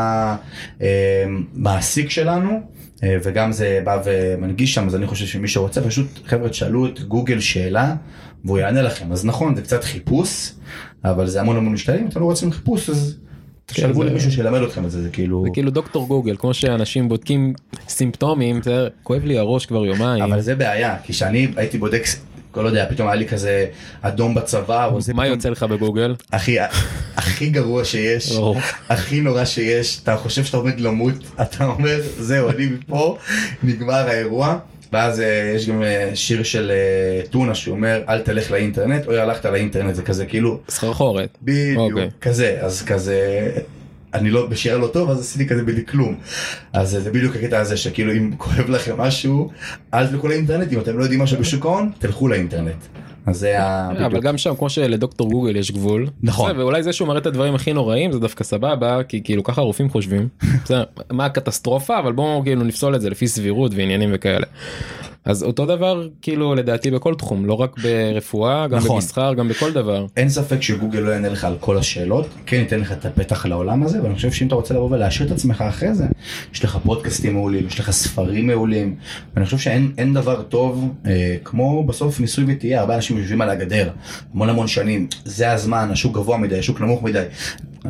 [0.80, 2.77] המעסיק שלנו.
[3.04, 7.00] אה, וגם זה בא ומנגיש שם אז אני חושב שמי שרוצה פשוט חבר'ה תשאלו את
[7.00, 7.94] גוגל שאלה
[8.44, 9.12] והוא יענה לכם.
[9.12, 10.52] אז נכון זה קצת חיפוש
[11.04, 13.16] אבל זה המון המון משתנים אם אתם לא רוצים חיפוש אז
[13.66, 15.42] תשלבו זה- למישהו שילמד אתכם את זה, זה כאילו...
[15.44, 17.52] זה כאילו דוקטור גוגל כמו שאנשים בודקים
[17.88, 18.60] סימפטומים
[19.02, 20.22] כואב לי הראש כבר יומיים.
[20.24, 22.02] אבל זה בעיה, כי כשאני הייתי בודק,
[22.56, 23.66] לא יודע, פתאום היה לי כזה
[24.02, 26.14] אדום בצבא, או זה מה פתאום- יוצא לך בגוגל?
[26.32, 26.56] הכי,
[27.16, 28.32] הכי גרוע שיש.
[28.88, 33.18] הכי נורא שיש, אתה חושב שאתה עומד למות, אתה אומר, זהו, אני מפה,
[33.62, 34.58] נגמר האירוע.
[34.92, 39.44] ואז אה, יש גם אה, שיר של אה, טונה שאומר אל תלך לאינטרנט אוי הלכת
[39.44, 41.28] לאינטרנט זה כזה כאילו סחרחורת.
[41.42, 42.08] בדיוק אוקיי.
[42.20, 43.50] כזה אז כזה
[44.18, 46.14] אני לא בשיר לא טוב אז עשיתי כזה בלי כלום
[46.72, 49.50] אז זה בדיוק הקטע הזה שכאילו אם כואב לכם משהו
[49.94, 52.76] אל תלכו לאינטרנט אם אתם לא יודעים משהו בשוק ההון תלכו לאינטרנט.
[53.26, 53.90] אז זה ה...
[53.90, 54.24] אבל בדיוק.
[54.24, 56.08] גם שם כמו שלדוקטור גוגל יש גבול.
[56.22, 56.58] נכון.
[56.58, 59.90] ואולי זה שהוא מראה את הדברים הכי נוראים זה דווקא סבבה כי כאילו ככה הרופאים
[59.90, 60.28] חושבים.
[61.10, 64.46] מה הקטסטרופה אבל בואו כאילו נפסול את זה לפי סבירות ועניינים וכאלה.
[65.24, 68.96] אז אותו דבר כאילו לדעתי בכל תחום לא רק ברפואה גם נכון.
[68.96, 70.06] במסחר גם בכל דבר.
[70.16, 73.82] אין ספק שגוגל לא יענה לך על כל השאלות, כן ייתן לך את הפתח לעולם
[73.82, 76.06] הזה, ואני חושב שאם אתה רוצה לבוא ולהשאיר את עצמך אחרי זה,
[76.54, 78.94] יש לך פודקאסטים מעולים, יש לך ספרים מעולים,
[79.34, 83.50] ואני חושב שאין אין דבר טוב אה, כמו בסוף ניסוי וטעייה, הרבה אנשים יושבים על
[83.50, 83.90] הגדר,
[84.34, 87.24] המון המון שנים, זה הזמן, השוק גבוה מדי, השוק נמוך מדי.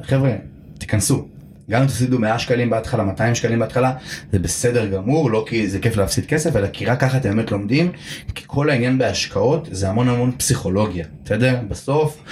[0.02, 0.32] חבר'ה,
[0.78, 1.37] תיכנסו.
[1.70, 3.92] גם אם תפסידו 100 שקלים בהתחלה, 200 שקלים בהתחלה,
[4.32, 7.50] זה בסדר גמור, לא כי זה כיף להפסיד כסף, אלא כי רק ככה אתם באמת
[7.50, 7.92] לומדים,
[8.34, 11.56] כי כל העניין בהשקעות זה המון המון פסיכולוגיה, בסדר?
[11.68, 12.22] בסוף,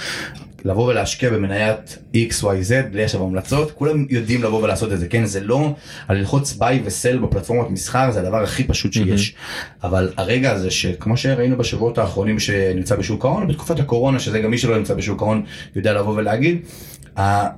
[0.65, 5.25] לבוא ולהשקיע במניית XYZ, בלי עכשיו המלצות, כולם יודעים לבוא ולעשות את זה, כן?
[5.25, 5.75] זה לא,
[6.07, 9.35] על ללחוץ ביי וסל בפלטפורמות מסחר, זה הדבר הכי פשוט שיש.
[9.83, 14.57] אבל הרגע הזה שכמו שראינו בשבועות האחרונים שנמצא בשוק ההון, בתקופת הקורונה, שזה גם מי
[14.57, 15.43] שלא נמצא בשוק ההון
[15.75, 16.59] יודע לבוא ולהגיד,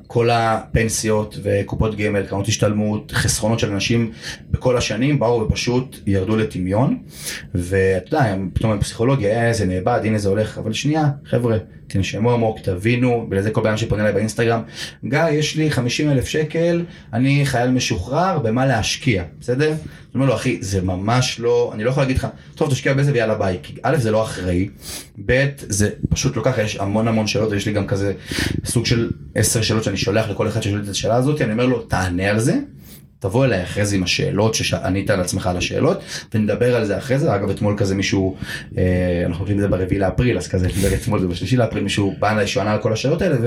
[0.07, 4.11] כל הפנסיות וקופות גמל, קרנות השתלמות, חסכונות של אנשים
[4.51, 6.97] בכל השנים באו ופשוט ירדו לטמיון.
[7.55, 11.57] ואתה יודע, פתאום הפסיכולוגיה, אה, זה נאבד, הנה זה הולך, אבל שנייה, חבר'ה,
[11.89, 14.61] תנשמו עמוק, תבינו, בגלל זה כל אדם שפונה אליי באינסטגרם,
[15.05, 19.69] גיא, יש לי 50 אלף שקל, אני חייל משוחרר, במה להשקיע, בסדר?
[19.69, 19.77] אני
[20.15, 23.35] אומר לו, אחי, זה ממש לא, אני לא יכול להגיד לך, טוב, תשקיע בזה ויאללה
[23.35, 24.69] ביי, כי א', זה לא אחראי,
[25.25, 28.13] ב', זה פשוט לא ככה, יש המון המון שאלות, ויש לי גם כזה
[28.65, 31.81] סוג של 10 שאלות שאני שולח לכל אחד ששואל את השאלה הזאת, אני אומר לו,
[31.81, 32.59] תענה על זה.
[33.19, 35.99] תבוא אליי אחרי זה עם השאלות שענית על עצמך על השאלות
[36.33, 37.35] ונדבר על זה אחרי זה.
[37.35, 38.35] אגב אתמול כזה מישהו
[38.77, 42.15] אה, אנחנו עובדים את זה ברביעי לאפריל אז כזה נדבר אתמול זה בשלישי לאפריל מישהו
[42.19, 43.37] בא אליי שענה על כל השאלות האלה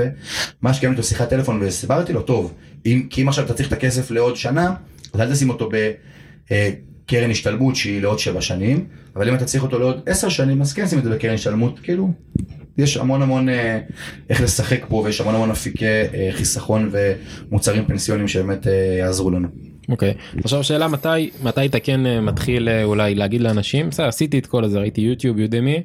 [0.62, 2.54] ומה שקיימתי לו שיחת טלפון והסברתי לו טוב
[2.86, 4.74] אם כי אם עכשיו אתה צריך את הכסף לעוד שנה
[5.12, 9.78] אז אל תשים אותו בקרן השתלמות שהיא לעוד שבע שנים אבל אם אתה צריך אותו
[9.78, 12.12] לעוד עשר שנים אז כן שים את זה בקרן השתלמות כאילו
[12.78, 13.80] יש המון המון אה,
[14.30, 19.48] איך לשחק פה ויש המון המון אפיקי אה, חיסכון ומוצרים פנסיונים שבאמת אה, יעזרו לנו.
[19.88, 24.64] אוקיי עכשיו שאלה מתי מתי אתה כן מתחיל אולי להגיד לאנשים בסדר עשיתי את כל
[24.64, 25.82] הזה ראיתי יוטיוב יודמי.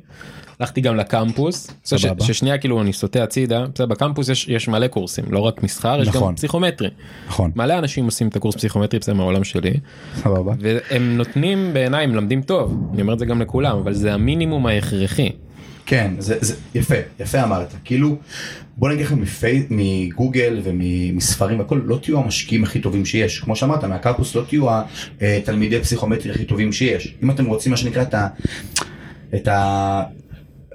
[0.60, 2.06] הלכתי גם לקמפוס ש-.
[2.21, 6.08] ששנייה כאילו אני סוטה הצידה בסדר בקמפוס יש יש מלא קורסים לא רק מסחר יש
[6.08, 6.36] גם נכון.
[6.36, 6.89] פסיכומטרי
[7.28, 7.52] נכון.
[7.56, 9.73] מלא אנשים עושים את הקורס פסיכומטרי בסדר מהעולם שלי
[10.15, 10.54] סבבה.
[10.60, 15.30] והם נותנים בעיניי מלמדים טוב אני אומר את זה גם לכולם אבל זה המינימום ההכרחי.
[15.88, 17.73] כן, זה, זה יפה, יפה אמרת.
[17.86, 18.17] כאילו,
[18.78, 23.39] בוא נגיד מפי, מגוגל ומספרים והכל, לא תהיו המשקיעים הכי טובים שיש.
[23.39, 24.67] כמו שאמרת, מהקמפוס לא תהיו
[25.21, 27.15] התלמידי פסיכומטרי הכי טובים שיש.
[27.23, 28.28] אם אתם רוצים מה שנקרא את ה...
[29.36, 30.04] את ה...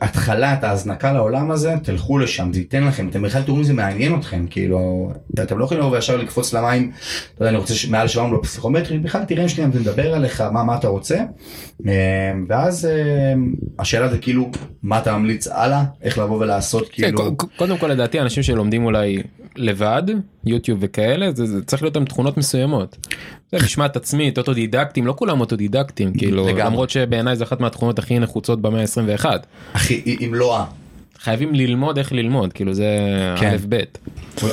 [0.03, 3.73] התחלה, את ההזנקה לעולם הזה, תלכו לשם, זה ייתן לכם, אתם בכלל תראו אם זה
[3.73, 5.11] מעניין אתכם, כאילו,
[5.43, 6.91] אתם לא יכולים לבוא וישר לקפוץ למים,
[7.35, 10.65] אתה יודע, אני רוצה ש- מעל 700 בפסיכומטרי, בכלל תראה שנייה, זה מדבר עליך, מה,
[10.65, 11.19] מה אתה רוצה,
[11.89, 11.93] אה,
[12.49, 13.33] ואז אה,
[13.79, 14.51] השאלה זה כאילו,
[14.83, 19.23] מה אתה ממליץ הלאה, איך לבוא ולעשות, כן, כאילו, קודם כל לדעתי אנשים שלומדים אולי
[19.57, 20.03] לבד
[20.45, 22.97] יוטיוב וכאלה זה, זה צריך להיות עם תכונות מסוימות.
[23.53, 26.63] זה משמעת עצמית אוטודידקטים לא כולם אוטודידקטים כאילו לגמרי.
[26.63, 29.27] למרות שבעיניי זה אחת מהתכונות הכי נחוצות במאה ה-21
[29.73, 30.63] אחי, אם לא.
[31.23, 32.87] חייבים ללמוד איך ללמוד כאילו זה
[33.41, 33.51] כן.
[33.51, 33.81] א' ב'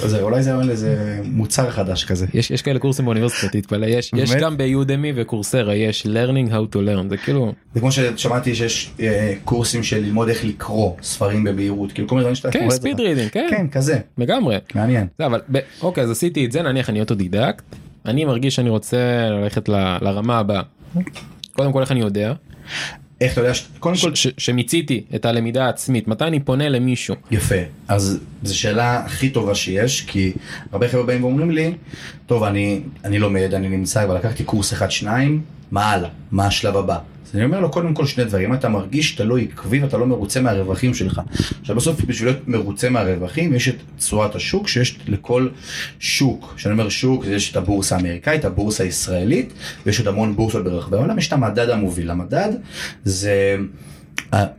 [0.08, 2.26] זה- אולי זה איזה מוצר חדש כזה.
[2.34, 4.32] יש יש כאלה קורסים באוניברסיטה תתפלא יש יש?
[4.32, 8.56] גם ב Udemy ו Coursera יש learning how to learn זה כאילו זה כמו ששמעתי
[8.56, 12.70] שיש אה, קורסים של ללמוד איך לקרוא ספרים במהירות, כאילו כל מיני דברים שאתה כן
[12.70, 13.00] speed.
[13.00, 14.58] reading כן כן, כזה, לגמרי.
[14.76, 15.08] מעניין.
[15.20, 17.64] זה אבל ב- אוקיי אז עשיתי את זה נניח אני אוטודידקט
[18.06, 18.98] אני מרגיש שאני רוצה
[19.30, 20.62] ללכת ל- לרמה הבאה.
[21.54, 22.34] קודם כל איך אני יודע
[23.22, 27.16] איך אתה יודע, ש- קודם כל, ש- שמיציתי את הלמידה העצמית מתי אני פונה למישהו
[27.32, 27.56] יפה,
[27.88, 30.34] אז זו שאלה הכי טובה שיש, כי
[30.72, 31.74] הרבה חבר'ה באים ואומרים לי,
[32.26, 36.10] טוב, אני, אני לומד, אני נמצא, אבל לקחתי קורס אחד, שניים, מה הלאה?
[36.32, 37.00] מה השלב הבא?
[37.30, 40.08] אז אני אומר לו, קודם כל שני דברים, אתה מרגיש שאתה לא עקבי ואתה לא
[40.08, 41.22] מרוצה מהרווחים שלך.
[41.62, 45.48] עכשיו בסוף בשביל להיות מרוצה מהרווחים, יש את צורת השוק שיש לכל
[46.00, 46.54] שוק.
[46.56, 49.54] כשאני אומר שוק, יש את הבורסה האמריקאית, הבורסה הישראלית,
[49.86, 52.12] ויש עוד המון בורסות ברחבי העולם, יש את המדד המוביל.
[52.12, 52.50] המדד
[53.04, 53.58] זה...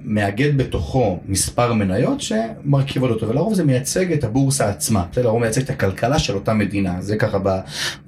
[0.05, 5.63] מאגד בתוכו מספר מניות שמרכיבות אותו ולרוב זה מייצג את הבורסה עצמה, זה לרוב מייצג
[5.63, 7.39] את הכלכלה של אותה מדינה, זה ככה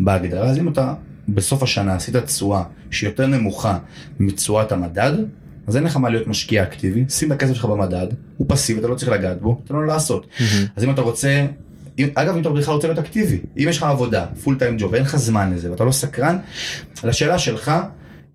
[0.00, 0.94] בהגדרה, אז אם אתה
[1.28, 3.78] בסוף השנה עשית תשואה שהיא יותר נמוכה
[4.20, 5.12] מתשואת המדד,
[5.66, 8.06] אז אין לך מה להיות משקיע אקטיבי, שים את הכסף שלך במדד,
[8.36, 10.26] הוא פסיבי, אתה לא צריך לגעת בו, תן לו לעשות.
[10.26, 10.42] Mm-hmm.
[10.76, 11.46] אז אם אתה רוצה,
[11.98, 14.92] אם, אגב אם אתה בכלל רוצה להיות אקטיבי, אם יש לך עבודה, פול טיים ג'וב,
[14.92, 16.38] ואין לך זמן לזה ואתה לא סקרן,
[17.04, 17.72] לשאלה שלך,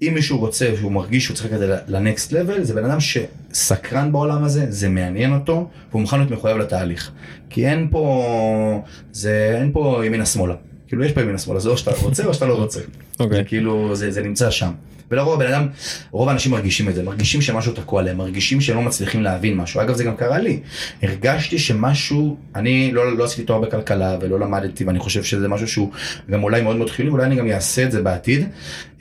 [0.02, 2.98] אם מישהו רוצה שהוא מרגיש שהוא צריך לקחת את זה לנקסט לבל, זה בן אדם
[3.00, 7.12] שסקרן בעולם הזה, זה מעניין אותו, והוא מוכן להיות מחויב לתהליך.
[7.50, 10.54] כי אין פה, זה, אין פה ימינה שמאלה.
[10.88, 12.80] כאילו יש פה ימינה שמאלה, זה או שאתה רוצה או שאתה לא רוצה.
[13.20, 13.42] אוקיי.
[13.42, 13.44] Okay.
[13.44, 14.72] כאילו זה, זה נמצא שם.
[15.12, 15.68] ולרוב הבן אדם,
[16.12, 19.82] רוב האנשים מרגישים את זה, מרגישים שמשהו תקוע להם, מרגישים שהם לא מצליחים להבין משהו.
[19.82, 20.60] אגב זה גם קרה לי,
[21.04, 25.92] הרגשתי שמשהו, אני לא, לא עשיתי תואר בכלכלה ולא למדתי ואני חושב שזה משהו שהוא
[26.32, 28.48] גם אולי מאוד מאוד חיובי, אולי אני גם אעשה את זה בעתיד.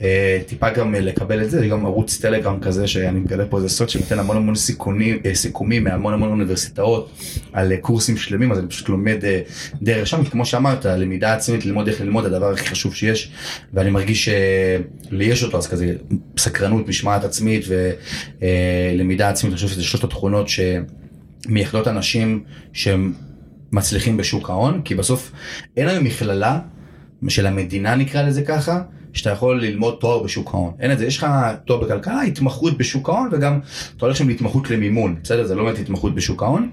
[0.01, 3.69] אה, טיפה גם לקבל את זה, זה גם ערוץ טלגרם כזה שאני מגלה פה איזה
[3.69, 7.11] סוד שנותן המון המון סיכונים, אה, סיכומים מהמון המון אוניברסיטאות
[7.53, 9.17] על אה, קורסים שלמים, אז אני פשוט לומד
[9.81, 13.31] דרך שם, כמו שאמרת, למידה עצמית, ללמוד איך ללמוד, הדבר הכי חשוב שיש,
[13.73, 15.95] ואני מרגיש שלי יש אותו, אז כזה
[16.37, 20.47] סקרנות, משמעת עצמית ולמידה עצמית, אני חושב שזה שלושת התכונות
[21.45, 23.13] שמייחדות אנשים שהם
[23.71, 25.31] מצליחים בשוק ההון, כי בסוף
[25.77, 26.59] אין היום מכללה
[27.27, 28.81] של המדינה נקרא לזה ככה,
[29.13, 30.73] שאתה יכול ללמוד תואר בשוק ההון.
[30.79, 31.27] אין את זה, יש לך
[31.65, 33.59] תואר בכלכלה, התמחות בשוק ההון וגם
[33.97, 35.45] אתה הולך שם להתמחות למימון, בסדר?
[35.45, 36.69] זה לא באמת התמחות בשוק ההון.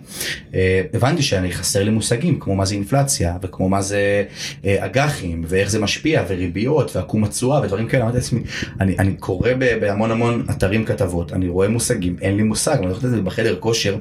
[0.55, 4.25] אה, הבנתי שאני חסר לי מושגים כמו מה זה אינפלציה וכמו מה זה
[4.65, 8.03] אה, אג"חים ואיך זה משפיע וריביות ועקום התשואה ודברים כאלה.
[8.03, 8.41] אמרתי לעצמי,
[8.81, 13.05] אני, אני קורא בהמון המון אתרים כתבות, אני רואה מושגים, אין לי מושג, אני הולך
[13.05, 13.97] לזה בחדר כושר,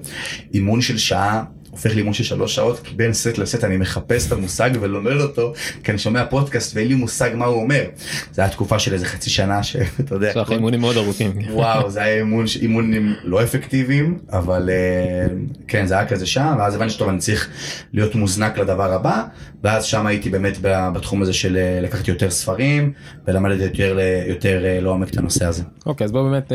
[0.53, 1.43] אימון של שעה.
[1.73, 5.53] הופך לאימון של שלוש שעות, כי בין סט לסט אני מחפש את המושג ולומד אותו,
[5.83, 7.83] כי אני שומע פודקאסט ואין לי מושג מה הוא אומר.
[8.31, 10.29] זה היה תקופה של איזה חצי שנה שאתה יודע.
[10.29, 11.31] יש לך אימונים מאוד ארוכים.
[11.51, 15.27] וואו, זה היה אימון, אימונים לא אפקטיביים, אבל אה,
[15.67, 17.49] כן, זה היה כזה שם, ואז הבנתי שטוב, אני צריך
[17.93, 19.23] להיות מוזנק לדבר הבא,
[19.63, 22.91] ואז שם הייתי באמת בתחום הזה של אה, לקחת יותר ספרים,
[23.27, 25.63] ולמדתי יותר, יותר אה, לעומק את הנושא הזה.
[25.85, 26.51] אוקיי, אז בוא באמת...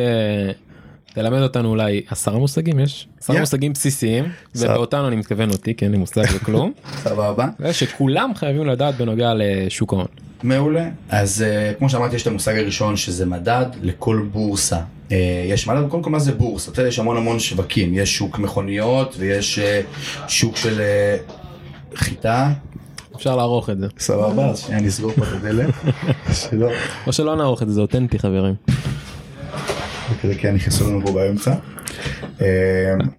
[1.19, 3.41] תלמד אותנו אולי עשרה מושגים יש עשרה yeah.
[3.41, 4.25] מושגים בסיסיים
[4.57, 9.93] ובאותנו אני מתכוון אותי כי אין לי מושג בכלום סבבה שכולם חייבים לדעת בנוגע לשוק
[9.93, 10.07] ההון.
[10.43, 14.79] מעולה אז uh, כמו שאמרתי יש את המושג הראשון שזה מדד לכל בורסה
[15.09, 15.13] uh,
[15.49, 19.15] יש מדד קודם כל מה זה בורסה בסדר יש המון המון שווקים יש שוק מכוניות
[19.19, 22.53] ויש uh, שוק של uh, חיטה.
[23.17, 23.87] אפשר לערוך את זה.
[23.99, 25.75] סבבה אז שנייה נסגור פה את הדלת.
[27.07, 28.55] או שלא נערוך את זה זה אותנטי חברים.
[30.13, 31.55] וכזה כן נכנסו לנו פה באמצע.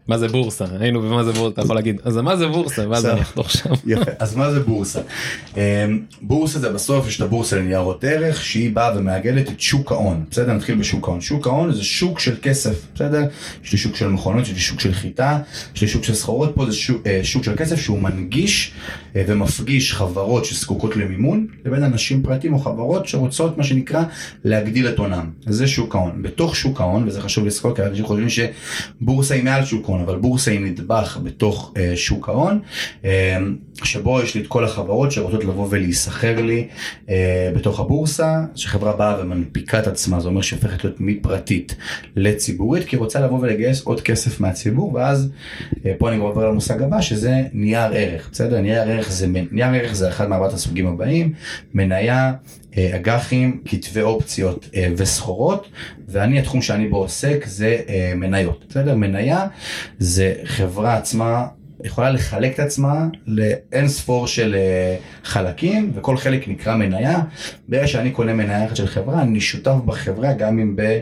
[0.07, 0.65] מה זה בורסה?
[0.79, 2.89] היינו במה זה בורסה אתה יכול להגיד אז מה זה בורסה?
[2.89, 3.69] ואז אני אחתוך שם.
[3.85, 4.11] יפה.
[4.19, 4.99] אז מה זה בורסה.
[5.57, 5.61] אמ,
[6.21, 10.25] בורסה זה בסוף יש את הבורסה לניירות ערך שהיא באה ומאגדת את שוק ההון.
[10.31, 10.53] בסדר?
[10.53, 11.21] נתחיל בשוק ההון.
[11.21, 13.23] שוק ההון זה שוק של כסף בסדר?
[13.63, 15.39] יש לי שוק של מכונות יש לי שוק של חיטה
[15.75, 18.73] יש לי שוק של סחורות פה זה שוק, אה, שוק של כסף שהוא מנגיש
[19.15, 24.03] אה, ומפגיש חברות שזקוקות למימון לבין אנשים פרטיים או חברות שרוצות מה שנקרא
[24.43, 25.29] להגדיל את הונם.
[25.45, 26.21] זה שוק ההון.
[26.21, 28.39] בתוך שוק ההון וזה חשוב לזכור כי אנשים חושבים ש...
[29.01, 32.59] בורסה היא מעל שוק ההון, אבל בורסה היא נדבך בתוך uh, שוק ההון,
[33.01, 33.05] uh,
[33.83, 36.67] שבו יש לי את כל החברות שרוצות לבוא ולהיסחר לי
[37.05, 37.09] uh,
[37.55, 41.75] בתוך הבורסה, שחברה באה ומנפיקה את עצמה, זה אומר שהיא הופכת להיות מפרטית
[42.15, 45.29] לציבורית, כי היא רוצה לבוא ולגייס עוד כסף מהציבור, ואז
[45.71, 48.61] uh, פה אני כבר עובר למושג הבא, שזה נייר ערך, בסדר?
[48.61, 51.33] נייר ערך זה, נייר ערך זה אחד מארבעת הסוגים הבאים,
[51.73, 52.33] מניה, אה,
[52.95, 55.69] אג"חים, כתבי אופציות אה, וסחורות,
[56.07, 58.95] ואני התחום שאני בו עוסק זה אה, מניות, בסדר?
[58.95, 59.47] מניה
[59.99, 61.47] זה חברה עצמה
[61.83, 64.55] יכולה לחלק את עצמה לאין ספור של
[65.23, 67.19] חלקים וכל חלק נקרא מניה.
[67.67, 70.99] ברגע שאני קונה מניה אחת של חברה אני שותף בחברה גם אם ב...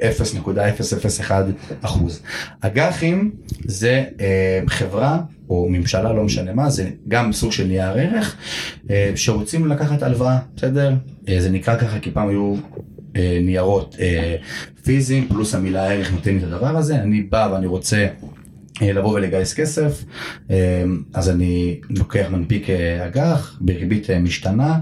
[0.00, 1.32] 0.001
[1.82, 2.22] אחוז.
[2.60, 3.30] אג"חים
[3.64, 8.36] זה אה, חברה או ממשלה, לא משנה מה, זה גם סוג של נייר ערך,
[8.90, 10.94] אה, שרוצים לקחת הלוואה, בסדר?
[11.28, 12.54] אה, זה נקרא ככה כי פעם היו
[13.16, 14.36] אה, ניירות אה,
[14.84, 18.06] פיזיים, פלוס המילה ערך נותן את הדבר הזה, אני בא ואני רוצה
[18.82, 20.04] אה, לבוא ולגייס כסף,
[20.50, 20.84] אה,
[21.14, 24.78] אז אני לוקח מנפיק אה, אג"ח בריבית משתנה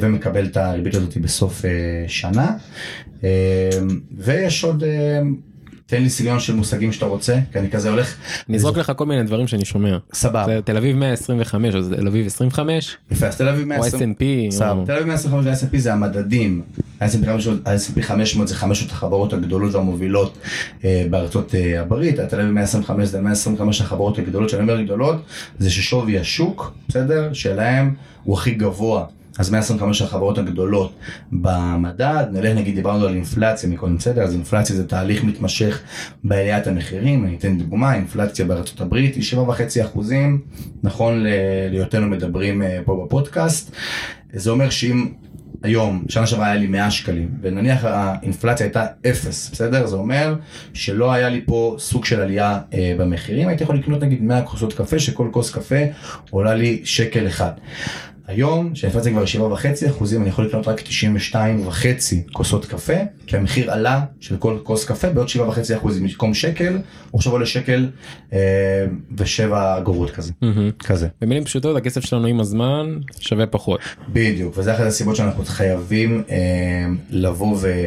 [0.00, 1.64] ומקבל את הריבית הזאת בסוף
[2.06, 2.56] שנה.
[4.18, 4.84] ויש עוד
[5.88, 8.16] תן לי סגנון של מושגים שאתה רוצה כי אני כזה הולך.
[8.48, 9.98] נזרוק לך כל מיני דברים שאני שומע.
[10.12, 10.62] סבבה.
[10.62, 12.96] תל אביב 125 אז תל אביב 25.
[13.10, 14.60] יפה אז תל אביב 125.
[14.60, 14.86] או S&P.
[14.86, 16.62] תל אביב 125 ו-S&P זה המדדים.
[17.00, 20.38] ה-S&P 500 זה חמשת החברות הגדולות והמובילות
[20.84, 22.20] אה, בארצות אה, הברית.
[22.20, 25.22] תל אביב 125 זה 125 החברות הגדולות שאני אומר גדולות
[25.58, 29.04] זה ששווי השוק בסדר שלהם הוא הכי גבוה
[29.38, 30.92] אז 125 החברות הגדולות
[31.32, 35.80] במדד, נלך נגיד דיברנו על אינפלציה מקודם בסדר, אז אינפלציה זה תהליך מתמשך
[36.24, 40.40] בעליית המחירים, אני אתן דוגמה, אינפלציה בארצות הברית היא 7.5 אחוזים,
[40.82, 41.24] נכון
[41.70, 43.72] להיותנו מדברים אה, פה בפודקאסט,
[44.32, 45.08] זה אומר שאם
[45.62, 49.86] היום, שנה שעברה היה לי 100 שקלים, ונניח האינפלציה הייתה 0, בסדר?
[49.86, 50.34] זה אומר
[50.72, 54.72] שלא היה לי פה סוג של עלייה אה, במחירים, הייתי יכול לקנות נגיד 100 כוסות
[54.72, 55.80] קפה, שכל כוס קפה
[56.30, 57.52] עולה לי שקל אחד.
[58.28, 62.92] היום, שהאינפלציה כבר 7.5 אחוזים, אני יכול לקנות רק 92 וחצי כוסות קפה,
[63.26, 66.78] כי המחיר עלה של כל כוס קפה בעוד 7.5 אחוזים, במקום שקל,
[67.10, 67.88] הוא עכשיו עולה שקל
[68.32, 68.38] אה,
[69.16, 70.32] ושבע אגורות כזה.
[70.44, 70.84] Mm-hmm.
[70.84, 71.08] כזה.
[71.20, 73.80] במילים פשוטות, הכסף שלנו עם הזמן שווה פחות.
[74.08, 76.36] בדיוק, וזה אחת הסיבות שאנחנו חייבים אה,
[77.10, 77.86] לבוא ו...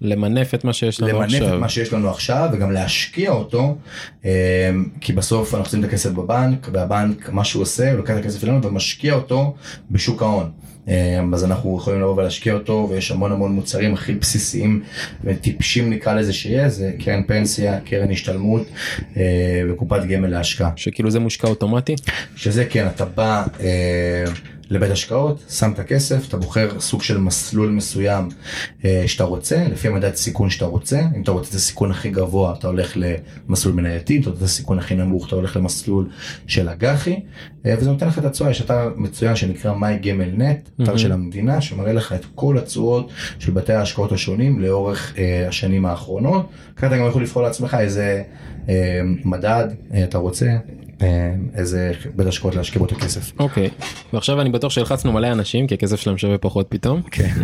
[0.00, 1.40] למנף את מה שיש לנו למנף עכשיו.
[1.40, 3.76] למנף את מה שיש לנו עכשיו וגם להשקיע אותו
[4.24, 8.18] אה, כי בסוף אנחנו שמים את הכסף בבנק והבנק מה שהוא עושה הוא לוקח את
[8.18, 9.54] הכסף שלנו ומשקיע אותו
[9.90, 10.50] בשוק ההון.
[10.88, 14.82] אה, אז אנחנו יכולים לבוא ולהשקיע אותו ויש המון המון מוצרים הכי בסיסיים
[15.24, 18.66] וטיפשים נקרא לזה שיש זה קרן פנסיה קרן השתלמות
[19.16, 20.70] אה, וקופת גמל להשקעה.
[20.76, 21.94] שכאילו זה מושקע אוטומטי?
[22.36, 23.44] שזה כן אתה בא.
[24.70, 28.28] לבית השקעות, שם את הכסף, אתה בוחר סוג של מסלול מסוים
[28.84, 32.54] אה, שאתה רוצה, לפי המדד סיכון שאתה רוצה, אם אתה רוצה את הסיכון הכי גבוה
[32.58, 36.08] אתה הולך למסלול מנייתי, אם אתה רוצה את הסיכון הכי נמוך אתה הולך למסלול
[36.46, 37.20] של אג"חי,
[37.66, 39.74] אה, וזה נותן לך את התשואה, יש אתר מצוין שנקרא
[40.36, 40.98] נט, אתר mm-hmm.
[40.98, 46.48] של המדינה שמראה לך את כל התשואות של בתי ההשקעות השונים לאורך אה, השנים האחרונות,
[46.76, 48.22] ככה אתה גם יכול לבחור לעצמך איזה
[48.68, 50.56] אה, מדד אה, אתה רוצה.
[51.02, 53.32] אה, איזה בית השקעות להשקיע בו את הכסף.
[53.38, 53.84] אוקיי, okay.
[54.12, 57.02] ועכשיו אני בטוח שהלחצנו מלא אנשים כי הכסף שלהם שווה פחות פתאום.
[57.10, 57.34] כן.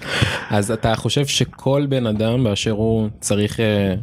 [0.50, 3.94] אז אתה חושב שכל בן אדם באשר הוא צריך אה,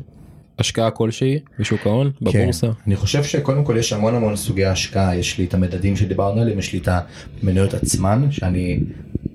[0.59, 2.67] השקעה כלשהי בשוק ההון בבורסה?
[2.67, 2.73] כן.
[2.87, 6.59] אני חושב שקודם כל יש המון המון סוגי השקעה יש לי את המדדים שדיברנו עליהם
[6.59, 6.89] יש לי את
[7.43, 8.79] המניות עצמן שאני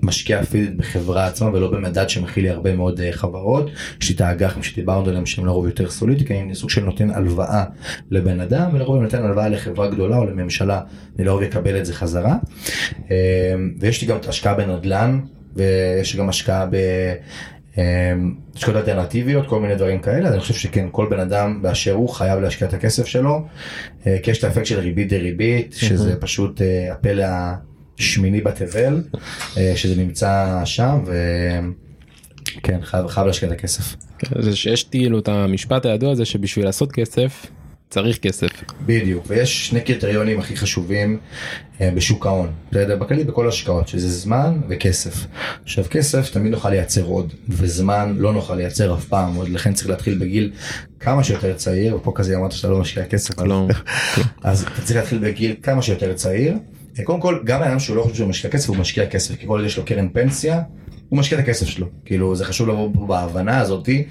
[0.03, 3.71] משקיע פיזית בחברה עצמה ולא במדד שמכיל הרבה מאוד uh, חברות.
[4.03, 7.11] יש לי את האג"חים שדיברנו עליהם שהם לרוב יותר סולידיים, כי אני סוג של נותן
[7.11, 7.65] הלוואה
[8.11, 10.81] לבן אדם ולרוב אני נותן הלוואה לחברה גדולה או לממשלה,
[11.19, 12.37] אני לרוב אקבל את זה חזרה.
[12.91, 13.11] Uh,
[13.81, 15.21] ויש לי גם את ההשקעה בנדל"ן
[15.57, 16.77] ויש לי גם השקעה ב...
[17.79, 18.13] אה,
[18.55, 22.09] השקעות אלטרנטיביות, כל מיני דברים כאלה, אז אני חושב שכן, כל בן אדם באשר הוא
[22.09, 23.45] חייב להשקיע את הכסף שלו,
[24.23, 26.61] כי יש את האפקט של ריבית דריבית, שזה פשוט
[26.93, 27.25] הפלא
[27.97, 29.03] שמיני בתבל,
[29.57, 33.97] אה, שזה נמצא שם, וכן, חייב, חייב להשקיע את הכסף.
[34.19, 37.47] כן, זה שיש כאילו את המשפט הידוע הזה שבשביל לעשות כסף,
[37.93, 38.49] צריך כסף.
[38.87, 41.19] בדיוק, ויש שני קריטריונים הכי חשובים
[41.81, 42.97] אה, בשוק ההון, בסדר?
[42.97, 45.27] בכללי בכל השקעות, שזה זמן וכסף.
[45.63, 49.89] עכשיו כסף תמיד נוכל לייצר עוד, וזמן לא נוכל לייצר אף פעם עוד, לכן צריך
[49.89, 50.53] להתחיל בגיל
[51.01, 53.69] כמה שיותר צעיר, ופה כזה אמרת שאתה לא משקיע כסף, לא.
[54.43, 56.55] אז אתה צריך להתחיל בגיל כמה שיותר צעיר.
[57.05, 59.59] קודם כל, גם האדם שהוא לא חושב שהוא משקיע כסף, הוא משקיע כסף, כי כל
[59.59, 60.61] עוד יש לו קרן פנסיה,
[61.09, 61.87] הוא משקיע את הכסף שלו.
[62.05, 64.05] כאילו, זה חשוב לבוא בהבנה הזאתי,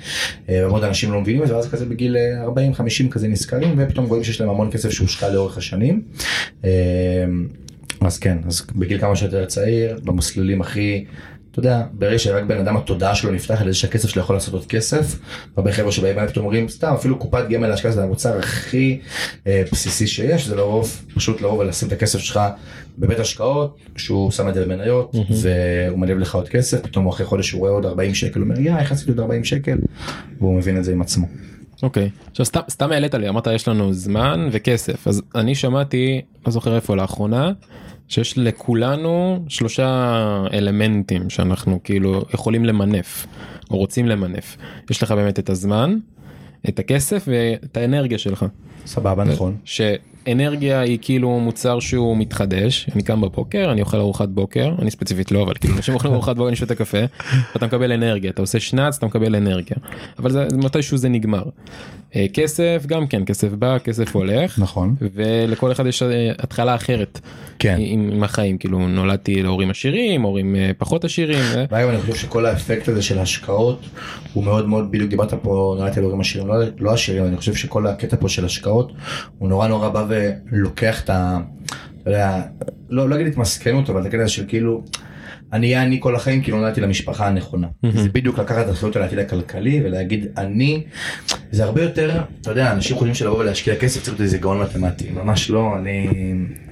[0.49, 4.23] אה, אנשים לא מבינים את זה, ואז כזה בגיל 40-50 אה, כזה נזכרים, ופתאום רואים
[4.23, 6.01] שיש להם המון כסף שהושקע לאורך השנים.
[6.65, 6.69] אה,
[8.01, 11.05] אז כן, אז בגיל כמה שיותר צעיר, במסלולים הכי
[11.51, 14.53] אתה יודע, ברגע שרק בן אדם התודעה שלו נפתח על זה שהכסף שלו יכול לעשות
[14.53, 15.19] עוד כסף,
[15.57, 18.99] הרבה חבר'ה שבאים אליי פתאום אומרים סתם אפילו קופת גמל להשקעה זה המוצר הכי
[19.47, 22.39] אה, בסיסי שיש, זה לרוב פשוט לבוא ולשים את הכסף שלך
[22.97, 25.33] בבית השקעות, שהוא שם את זה במניות mm-hmm.
[25.41, 28.59] והוא מניב לך עוד כסף, פתאום אחרי חודש הוא רואה עוד 40 שקל, הוא אומר
[28.59, 29.77] יא איך עשיתי עוד 40 שקל,
[30.39, 31.27] והוא מבין את זה עם עצמו.
[31.83, 32.29] אוקיי, okay.
[32.31, 36.75] עכשיו סתם, סתם העלית לי, אמרת יש לנו זמן וכסף, אז אני שמעתי, לא זוכר
[36.75, 37.51] איפה לאחרונה,
[38.11, 43.27] שיש לכולנו שלושה אלמנטים שאנחנו כאילו יכולים למנף
[43.71, 44.57] או רוצים למנף.
[44.89, 45.97] יש לך באמת את הזמן,
[46.69, 48.45] את הכסף ואת האנרגיה שלך.
[48.85, 49.57] סבבה נכון.
[50.27, 52.89] אנרגיה היא כאילו מוצר שהוא מתחדש.
[52.95, 56.35] אני קם בבוקר אני אוכל ארוחת בוקר אני ספציפית לא אבל כאילו אנשים אוכלים ארוחת
[56.35, 56.97] בוקר אני שותה קפה
[57.55, 58.29] אתה מקבל אנרגיה.
[58.29, 59.77] אתה עושה שנץ אתה מקבל אנרגיה.
[60.19, 61.43] אבל זה מתישהו זה נגמר.
[62.15, 64.59] אה, כסף גם כן כסף בא כסף הולך.
[64.59, 64.95] נכון.
[65.15, 67.19] ולכל אחד יש אה, התחלה אחרת.
[67.59, 67.75] כן.
[67.79, 68.57] עם, עם החיים.
[68.57, 71.67] כאילו נולדתי להורים עשירים הורים אה, פחות עשירים.
[71.71, 73.85] והיום אני חושב שכל האפקט הזה של השקעות
[74.33, 77.87] הוא מאוד מאוד בדיוק דיברת פה נולדתי להורים עשירים לא, לא עשירים אני חושב שכל
[77.87, 78.91] הקטע פה של השקעות
[79.37, 80.05] הוא נורא נורא בא
[80.51, 81.37] ולוקח את ה...
[82.01, 82.41] אתה יודע,
[82.89, 84.83] לא, לא אגיד התמסכנות, אבל את הקטע של כאילו,
[85.53, 87.67] אני אהיה אני כל החיים כי לא נולדתי למשפחה הנכונה.
[87.93, 90.83] זה בדיוק לקחת את האחריות על העתיד הכלכלי ולהגיד אני,
[91.51, 95.09] זה הרבה יותר, אתה יודע, אנשים חושבים שלבוא ולהשקיע כסף צריך להיות איזה גאון מתמטי,
[95.09, 96.07] ממש לא, אני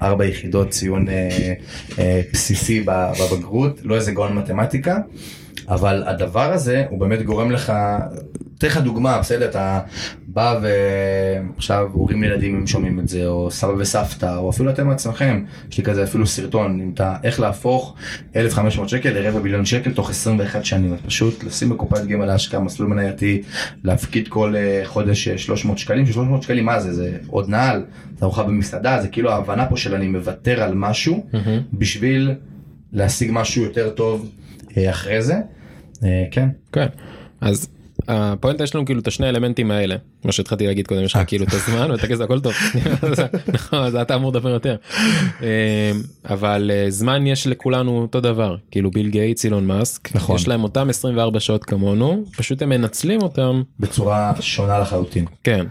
[0.02, 1.54] ארבע יחידות ציון אה,
[2.00, 4.98] אה, בסיסי בבגרות, לא איזה גאון מתמטיקה.
[5.70, 7.74] אבל הדבר הזה הוא באמת גורם לך,
[8.60, 9.80] אתן לך דוגמה, בסדר, אתה
[10.28, 15.44] בא ועכשיו הורים לילדים אם שומעים את זה או סבא וסבתא או אפילו אתם עצמכם
[15.72, 17.96] יש לי כזה אפילו סרטון אם אתה איך להפוך
[18.36, 20.96] 1500 שקל לרבע ביליון שקל תוך 21 שנים.
[21.06, 23.42] פשוט לשים בקופת גמל להשקעה מסלול מנייתי
[23.84, 26.94] להפקיד כל אה, חודש אה, 300 שקלים 300 שקלים מה זה?
[26.94, 27.86] זה עוד נעל?
[28.18, 29.02] זה ארוחה במסעדה?
[29.02, 31.62] זה כאילו ההבנה פה של אני מוותר על משהו מהמם.
[31.74, 32.32] בשביל
[32.94, 34.30] להשיג משהו יותר טוב
[34.78, 35.36] אה, אחרי זה.
[36.04, 36.50] אה, כן.
[36.72, 36.88] כן.
[37.42, 37.68] אז
[38.10, 41.46] הפואנטה יש לנו כאילו את השני האלמנטים האלה מה שהתחלתי להגיד קודם יש לך כאילו
[41.46, 42.54] את הזמן ואת הכסף הכל טוב.
[43.54, 44.76] נכון אז אתה אמור לדבר יותר.
[45.42, 45.92] אה,
[46.30, 48.56] אבל אה, זמן יש לכולנו אותו דבר.
[48.72, 50.36] כאילו ביל גייטס אילון מאסק נכון.
[50.36, 53.62] יש להם אותם 24 שעות כמונו פשוט הם מנצלים אותם.
[53.80, 55.26] בצורה שונה לחלוטין.
[55.44, 55.66] כן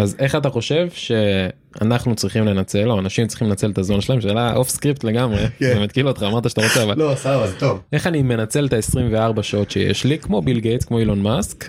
[0.00, 4.56] אז איך אתה חושב שאנחנו צריכים לנצל או אנשים צריכים לנצל את הזמן שלהם שאלה
[4.56, 5.74] off script לגמרי כן.
[5.74, 7.80] זה מתקיל אותך אמרת שאתה רוצה אבל לא סבבה זה טוב.
[7.92, 11.68] איך אני מנצל את ה-24 שעות שיש לי כמו ביל גייטס כמו אילון מאסק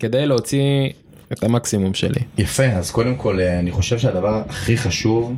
[0.00, 0.90] כדי להוציא
[1.32, 2.20] את המקסימום שלי.
[2.38, 5.34] יפה אז קודם כל אה, אני חושב שהדבר הכי חשוב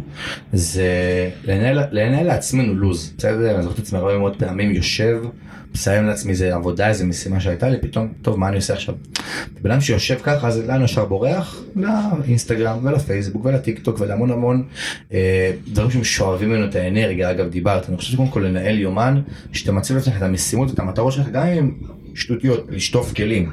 [0.53, 0.91] זה
[1.45, 5.23] לנהל, לנהל לעצמנו לוז בסדר אני זוכר את עצמי הרבה מאוד פעמים יושב
[5.75, 8.95] מסיים לעצמי איזה עבודה איזה משימה שהייתה לי פתאום טוב מה אני עושה עכשיו.
[9.63, 14.63] בן אדם שיושב ככה אז לאן ישר בורח לאינסטגרם ולפייסבוק ולטיק טוק ולהמון המון
[15.13, 19.21] אה, דברים ששואבים ממנו את האנרגיה אגב דיברת אני חושב שקודם כל לנהל יומן
[19.53, 21.71] שאתה מציב לעצמך את המשימות ואת המטרות שלך גם אם
[22.19, 23.53] שטותיות לשטוף כלים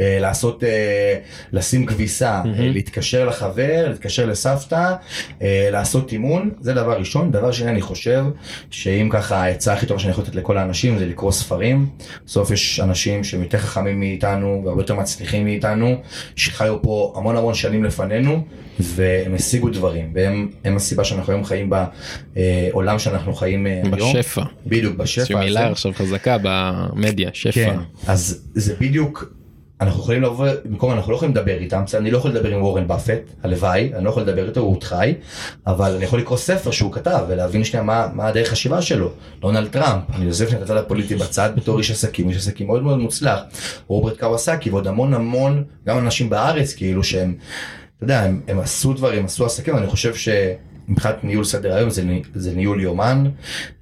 [0.00, 1.18] אה, לעשות אה,
[1.52, 4.94] לשים כביסה אה, להתקשר לחבר להתקשר לסבתא
[5.72, 7.30] לעשות אימון זה דבר ראשון.
[7.30, 8.24] דבר שני אני חושב
[8.70, 11.86] שאם ככה העצה הכי טובה שאני יכול לתת לכל האנשים זה לקרוא ספרים.
[12.26, 15.96] בסוף יש אנשים שהם יותר חכמים מאיתנו והרבה יותר מצליחים מאיתנו
[16.36, 18.44] שחיו פה המון המון שנים לפנינו
[18.80, 21.70] והם השיגו דברים והם הם הסיבה שאנחנו היום חיים
[22.36, 24.12] בעולם שאנחנו חיים אה, היום.
[24.12, 24.42] בשפע.
[24.66, 25.20] בדיוק בשפע.
[25.20, 25.70] איזושהי מילה.
[25.70, 27.52] עכשיו חזקה במדיה שפע.
[27.52, 29.32] כן, אז זה בדיוק,
[29.80, 31.82] אנחנו יכולים לבוא, במקום אנחנו לא יכולים לדבר איתם?
[31.94, 34.84] אני לא יכול לדבר עם וורן באפט, הלוואי, אני לא יכול לדבר איתו, הוא עוד
[34.84, 35.14] חי,
[35.66, 39.10] אבל אני יכול לקרוא ספר שהוא כתב ולהבין שנייה מה, מה הדרך חשיבה שלו.
[39.40, 42.98] דונלד טראמפ, אני עוזב את הצד הפוליטי בצד בתור איש עסקים, איש עסקים מאוד מאוד
[42.98, 43.40] מוצלח,
[43.86, 47.34] רוברט קוואסקי ועוד המון המון, גם אנשים בארץ כאילו שהם,
[47.96, 50.28] אתה יודע, הם, הם עשו דברים, עשו עסקים, אני חושב ש...
[50.88, 52.02] מבחינת ניהול סדר היום זה,
[52.34, 53.24] זה ניהול יומן,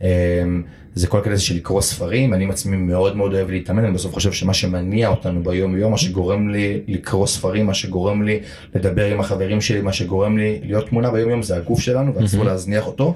[0.02, 0.62] אמ,
[0.94, 4.32] זה כל כזה של לקרוא ספרים, אני עצמי מאוד מאוד אוהב להתאמן, אני בסוף חושב
[4.32, 8.40] שמה שמניע אותנו ביום יום, מה שגורם לי לקרוא ספרים, מה שגורם לי
[8.74, 12.44] לדבר עם החברים שלי, מה שגורם לי להיות תמונה ביום יום זה הגוף שלנו ואסור
[12.44, 13.14] להזניח אותו.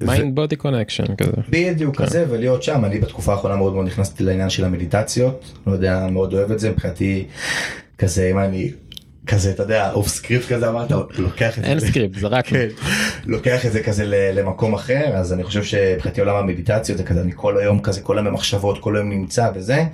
[0.00, 1.32] mind body connection כזה.
[1.48, 2.84] בדיוק כזה ולהיות שם.
[2.84, 5.44] אני בתקופה האחרונה מאוד מאוד נכנסתי לעניין של המדיטציות.
[5.66, 6.70] לא יודע מאוד אוהב את זה.
[6.70, 7.24] מבחינתי
[7.98, 8.70] כזה אם אני
[9.26, 11.86] כזה אתה יודע off script כזה אמרת לוקח את אין זה.
[11.86, 12.58] script זרקנו.
[12.58, 12.66] כן,
[13.26, 14.04] לוקח את זה כזה
[14.34, 18.18] למקום אחר אז אני חושב שמבחינתי עולם המדיטציות זה כזה אני כל היום כזה כל
[18.18, 19.84] היום במחשבות כל היום נמצא וזה.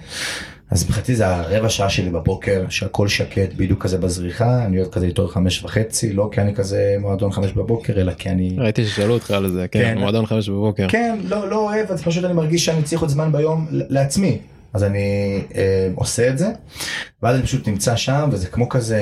[0.70, 5.06] אז מבחינתי זה הרבע שעה שלי בבוקר שהכל שקט בדיוק כזה בזריחה אני אוהב כזה
[5.06, 9.14] להתעורר חמש וחצי לא כי אני כזה מועדון חמש בבוקר אלא כי אני ראיתי ששאלו
[9.14, 9.98] אותך על זה כן כן.
[9.98, 10.86] מועדון חמש בבוקר.
[10.88, 14.38] כן, לא, לא אוהב, אז פשוט אני מרגיש שאני צריך עוד זמן ביום לעצמי.
[14.72, 16.48] אז אני אה, עושה את זה,
[17.22, 19.00] ואז אני פשוט נמצא שם, וזה כמו כזה,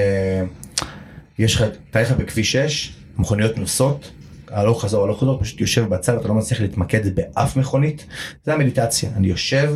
[1.38, 4.10] יש לך, תאר לך בכביש 6, מכוניות נוסעות,
[4.50, 8.06] הלוך חזור, הלוך חזור, פשוט יושב בצד, אתה לא מצליח להתמקד באף מכונית,
[8.44, 9.74] זה המדיטציה, אני יושב,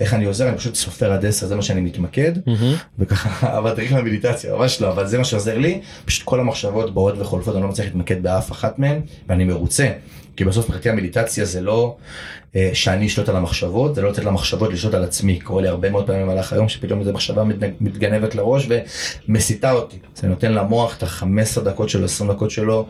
[0.00, 2.32] איך אני עוזר, אני פשוט סופר עד 10, זה מה שאני מתמקד.
[2.98, 7.14] וככה, אבל תריך למדיטציה, ממש לא, אבל זה מה שעוזר לי, פשוט כל המחשבות באות
[7.18, 9.92] וחולפות, אני לא מצליח להתמקד באף אחת מהן, ואני מרוצה.
[10.40, 11.96] כי בסוף מבחינתי המדיטציה זה לא
[12.56, 15.40] אה, שאני אשלוט על המחשבות, זה לא לתת למחשבות לשלוט על עצמי.
[15.40, 17.44] קורה לי הרבה מאוד פעמים במהלך היום שפתאום איזו מחשבה
[17.80, 18.68] מתגנבת לראש
[19.28, 19.96] ומסיתה אותי.
[20.14, 22.86] זה נותן למוח את ה-15 דקות שלו, 20 דקות שלו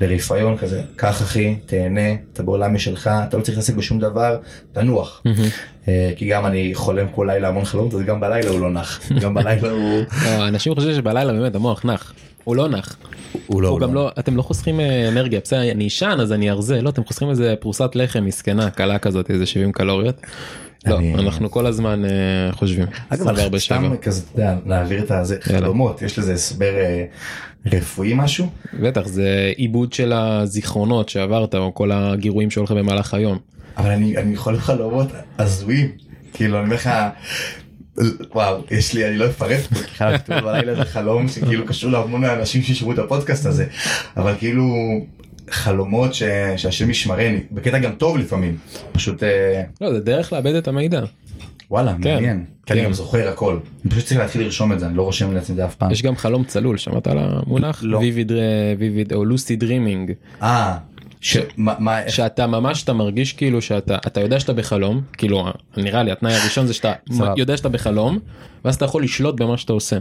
[0.00, 4.38] לרפיון כזה, קח אחי, תהנה, אתה בעולם משלך, אתה לא צריך להתעסק בשום דבר,
[4.72, 5.22] תנוח.
[5.24, 5.48] מהמם.
[5.88, 9.00] אה, כי גם אני חולם כל לילה המון חלומות, אז גם בלילה הוא לא נח.
[9.20, 10.04] גם בלילה הוא...
[10.24, 12.12] לא, אנשים חושבים שבלילה באמת המוח נח.
[12.44, 12.96] הוא לא נח.
[13.46, 13.68] הוא לא...
[13.68, 16.88] הוא גם לא אתם לא חוסכים אה, אנרגיה בסדר אני אשן אז אני ארזה לא
[16.88, 20.20] אתם חוסכים איזה פרוסת לחם מסכנה קלה כזאת איזה 70 קלוריות.
[20.86, 22.86] לא אנחנו כל הזמן אה, חושבים.
[23.08, 23.58] אגב, 24/7.
[23.58, 25.36] סתם כזה, אתה יודע, להעביר את הזה.
[25.40, 27.04] חלומות, יש לזה הסבר אה,
[27.66, 28.46] רפואי משהו?
[28.80, 33.38] בטח זה עיבוד של הזיכרונות שעברת או כל הגירויים שהולך במהלך היום.
[33.76, 35.90] אבל אני, אני יכול חלומות הזויים,
[36.32, 36.90] כאילו אני אומר לך,
[38.34, 39.60] וואו, יש לי, אני לא אפרט
[39.96, 43.66] חייב לכתוב בלילה זה חלום שכאילו קשור להמון האנשים שישמעו את הפודקאסט הזה,
[44.16, 44.64] אבל כאילו
[45.50, 46.22] חלומות ש,
[46.56, 48.56] שהשם ישמרני, בקטע גם טוב לפעמים,
[48.92, 51.02] פשוט אה, לא זה דרך לאבד את המידע.
[51.70, 52.86] וואלה, כן, מעניין, כי אני כן.
[52.86, 55.56] גם זוכר הכל, אני פשוט צריך להתחיל לרשום את זה, אני לא רושם לעצמי את
[55.56, 55.90] זה אף פעם.
[55.90, 57.80] יש גם חלום צלול שמעת על המונח?
[57.82, 57.98] לא.
[57.98, 58.32] ויביד
[58.78, 60.12] ויביד או לוסי דרימינג.
[60.42, 60.76] אה,
[61.24, 65.46] שמה מה איך- שאתה ממש אתה מרגיש כאילו שאתה אתה יודע שאתה בחלום כאילו
[65.76, 66.92] נראה לי התנאי הראשון זה שאתה.
[67.36, 68.18] יודע שאתה בחלום
[68.64, 69.98] ואז אתה יכול לשלוט במה שאתה עושה.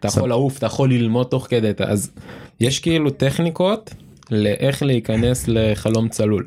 [0.00, 2.10] אתה יכול לעוף אתה יכול ללמוד תוך כדי אז
[2.60, 3.94] יש כאילו טכניקות
[4.30, 6.46] לאיך להיכנס לחלום צלול.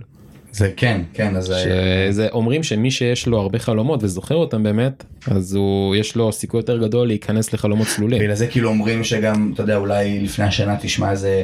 [0.52, 5.04] זה כן כן אז אה, שזה אומרים שמי שיש לו הרבה חלומות וזוכר אותם באמת
[5.28, 8.20] אז הוא יש לו סיכוי יותר גדול להיכנס לחלומות צלולים.
[8.20, 11.44] בגלל זה כאילו אומרים שגם אתה יודע אולי לפני השנה תשמע איזה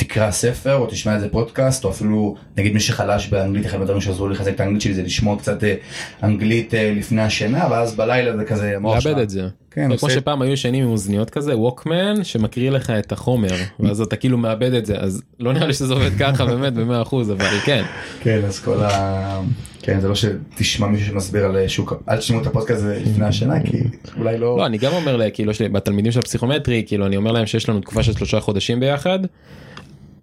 [0.00, 4.28] תקרא ספר או תשמע איזה פודקאסט או אפילו נגיד מי שחלש באנגלית אחד מהדברים שעזרו
[4.28, 5.74] לי לחזק את האנגלית שלי זה לשמוע קצת אה,
[6.22, 9.48] אנגלית אה, לפני השינה ואז בלילה זה כזה המוח לאבד שלך- את זה.
[9.70, 14.16] כן, כמו שפעם היו ישנים עם אוזניות כזה ווקמן שמקריא לך את החומר ואז אתה
[14.16, 17.46] כאילו מאבד את זה אז לא נראה לי שזה עובד ככה באמת במאה אחוז אבל
[17.64, 17.84] כן
[18.22, 19.40] כן אז כל ה...
[19.82, 23.24] כן זה לא שתשמע מישהו שמסביר על אה, שוק אל תשמעו את הפודקאסט הזה לפני
[23.24, 23.76] השינה כי
[24.18, 27.16] אולי לא לא אני גם אומר לה כאילו יש לי בתלמידים של הפסיכומטרי כאילו אני
[27.16, 29.18] אומר להם שיש לנו תקופה של שלושה חודשים ביחד.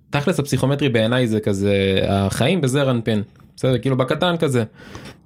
[0.09, 3.23] תכלס הפסיכומטרי בעיניי זה כזה החיים בזר אנפין
[3.57, 4.63] בסדר כאילו בקטן כזה.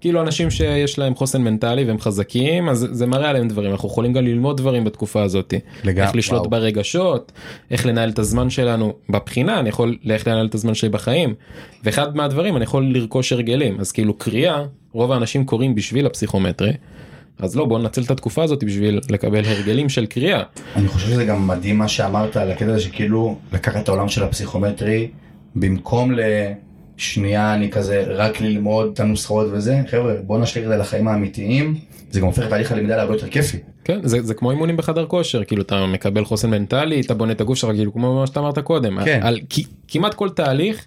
[0.02, 4.14] כאילו אנשים שיש להם חוסן מנטלי והם חזקים אז זה מראה עליהם דברים אנחנו יכולים
[4.14, 5.54] גם ללמוד דברים בתקופה הזאת.
[5.84, 6.50] לגמרי, איך לשלוט וואו.
[6.50, 7.32] ברגשות
[7.72, 11.34] איך לנהל את הזמן שלנו בבחינה אני יכול איך לנהל את הזמן שלי בחיים
[11.84, 14.64] ואחד מהדברים אני יכול לרכוש הרגלים אז כאילו קריאה
[14.94, 16.72] רוב האנשים קוראים בשביל הפסיכומטרי.
[17.40, 20.44] אז לא בוא ננצל את התקופה הזאת בשביל לקבל הרגלים של קריאה.
[20.76, 24.24] אני חושב שזה גם מדהים מה שאמרת על הקטע הזה שכאילו לקחת את העולם של
[24.24, 25.08] הפסיכומטרי
[25.56, 26.12] במקום
[26.98, 31.76] לשנייה אני כזה רק ללמוד את הנוסחאות וזה חבר'ה בוא נשליך את זה לחיים האמיתיים
[32.12, 33.58] זה גם הופך את תהליך הלמידה להרבה יותר כיפי.
[33.84, 37.42] כן זה, זה כמו אימונים בחדר כושר כאילו אתה מקבל חוסן מנטלי אתה בונה את
[37.42, 39.20] הגוף שלך כאילו כמו מה שאתה אמרת קודם כן.
[39.24, 40.86] על, כ- כמעט כל תהליך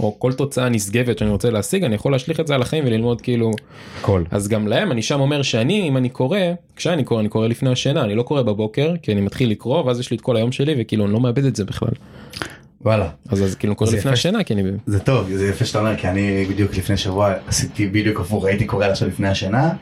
[0.00, 3.20] או כל תוצאה נשגבת שאני רוצה להשיג אני יכול להשליך את זה על החיים וללמוד
[3.20, 3.50] כאילו
[4.00, 4.22] הכל.
[4.30, 6.38] אז גם להם אני שם אומר שאני אם אני קורא
[6.76, 10.00] כשאני קורא אני קורא לפני השינה אני לא קורא בבוקר כי אני מתחיל לקרוא ואז
[10.00, 11.92] יש לי את כל היום שלי וכאילו אני לא מאבד את זה בכלל
[12.84, 13.08] וואלה.
[13.28, 14.12] אז אז כאילו קורא זה לפני.
[14.12, 17.86] השינה כי אני זה טוב זה יפה שאתה אומר כי אני בדיוק לפני שבוע עשיתי
[17.86, 19.72] בדיוק הפוך הייתי קורא עכשיו לפני השינה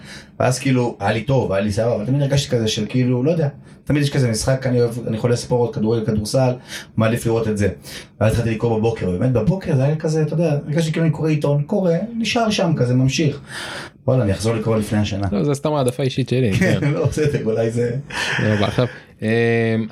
[0.40, 3.30] ואז כאילו היה לי טוב היה לי סבבה אבל תמיד הרגשתי כזה של כאילו לא
[3.30, 3.48] יודע
[3.84, 6.52] תמיד יש כזה משחק אני אוהב אני חולה ספורט כדורגל כדורסל
[6.96, 7.68] מעדיף לראות את זה.
[8.20, 11.28] ואז התחלתי לקרוא בבוקר ובאמת בבוקר זה היה כזה אתה יודע הרגשתי כאילו אני קורא
[11.28, 13.40] עיתון קורא נשאר שם כזה ממשיך.
[14.06, 15.26] וואלה אני אחזור לקרוא לפני השנה.
[15.32, 16.52] לא, זה סתם העדפה אישית שלי.
[16.52, 16.80] כן.
[16.80, 17.96] כן לא בסדר אולי זה
[18.40, 18.64] אמ,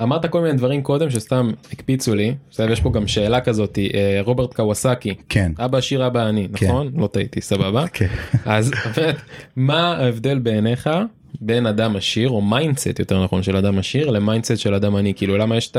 [0.02, 2.34] אמרת כל מיני דברים קודם שסתם הקפיצו לי.
[2.70, 5.52] יש פה גם שאלה כזאת אה, רוברט קיוסאקי כן.
[5.58, 6.66] אבא עשיר אבא עני כן.
[6.66, 6.90] נכון?
[6.96, 7.86] לא טעיתי סבבה.
[7.92, 8.06] כן.
[8.44, 8.72] אז
[9.56, 10.90] מה ההבדל בעיניך
[11.40, 15.14] בין אדם עשיר או mindset יותר נכון של אדם עשיר ל mindset של אדם עני?
[15.14, 15.76] כאילו למה יש את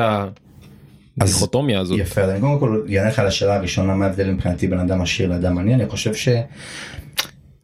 [1.22, 2.00] הדיכוטומיה הזאת?
[2.00, 5.02] יפה, אז אני קודם כל אענה לך על השאלה הראשונה, מה ההבדל מבחינתי בין אדם
[5.02, 6.30] עשיר לאדם עני, אני חושב ש...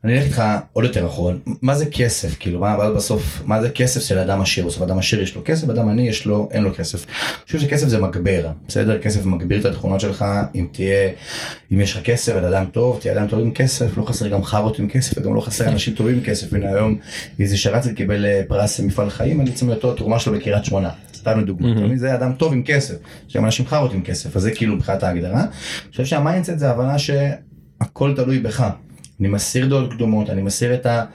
[0.03, 0.43] אני אלך איתך
[0.73, 4.65] עוד יותר אחורה, מה זה כסף, כאילו, מה בסוף, מה זה כסף של אדם עשיר,
[4.65, 7.05] בסוף אדם עשיר יש לו כסף, אדם עני יש לו, אין לו כסף.
[7.05, 8.99] אני חושב שכסף זה מגבר, בסדר?
[8.99, 10.25] כסף מגביר את התכונות שלך,
[10.55, 11.09] אם תהיה,
[11.73, 14.43] אם יש לך כסף, אתה אדם טוב, תהיה אדם טוב עם כסף, לא חסר גם
[14.43, 16.97] חארות עם כסף, וגם לא חסר אנשים טובים עם כסף, הנה היום
[17.39, 21.39] איזה שרצת קיבל אה, פרס מפעל חיים על עצם היותו התרומה שלו בקריית שמונה, סתם
[21.83, 21.97] מבין?
[21.97, 22.95] זה אדם טוב עם כסף,
[23.29, 25.41] יש גם אנשים חארות עם כסף, אז זה כאילו מבחינת ההגדרה.
[25.41, 28.69] אני חושב שה mindset זה הבנה שהכל תלוי בך.
[29.20, 31.05] אני מסיר דעות קדומות, אני מסיר את ה...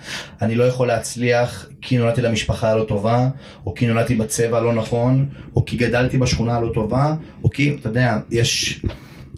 [0.43, 3.29] אני לא יכול להצליח כי נולדתי למשפחה הלא טובה,
[3.67, 7.89] או כי נולדתי בצבע הלא נכון, או כי גדלתי בשכונה הלא טובה, או כי, אתה
[7.89, 8.83] יודע, יש...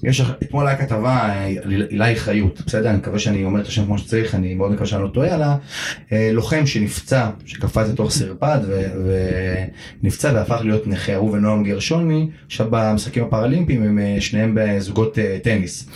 [0.05, 1.47] יש, אתמול היה כתבה, אה,
[1.91, 2.91] אילי חיות, בסדר?
[2.91, 5.43] אני מקווה שאני אומר את השם כמו שצריך, אני מאוד מקווה שאני לא טועה, על
[6.11, 8.59] הלוחם שנפצע, שקפץ לתוך סרפד
[10.03, 15.39] ונפצע והפך להיות נכה, הוא ונועם גרשוני, עכשיו במשחקים הפראלימפיים הם אה, שניהם בזוגות אה,
[15.43, 15.89] טניס,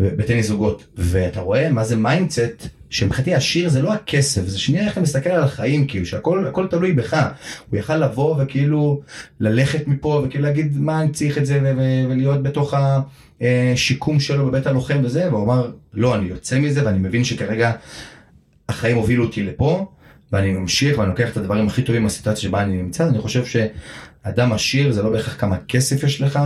[0.00, 4.92] בטניס זוגות, ואתה רואה מה זה mindset, שמבחינתי עשיר זה לא הכסף, זה שנייה איך
[4.92, 7.26] אתה מסתכל על החיים, כאילו שהכל הכל תלוי בך,
[7.70, 9.00] הוא יכל לבוא וכאילו
[9.40, 12.74] ללכת מפה וכאילו להגיד מה אני צריך את זה ו- ולהיות בתוך
[13.40, 17.72] השיקום שלו בבית הלוחם וזה, והוא אמר לא אני יוצא מזה ואני מבין שכרגע
[18.68, 19.86] החיים הובילו אותי לפה
[20.32, 24.52] ואני ממשיך ואני לוקח את הדברים הכי טובים מהסיטואציה שבה אני נמצא, אני חושב שאדם
[24.52, 26.38] עשיר זה לא בהכרח כמה כסף יש לך,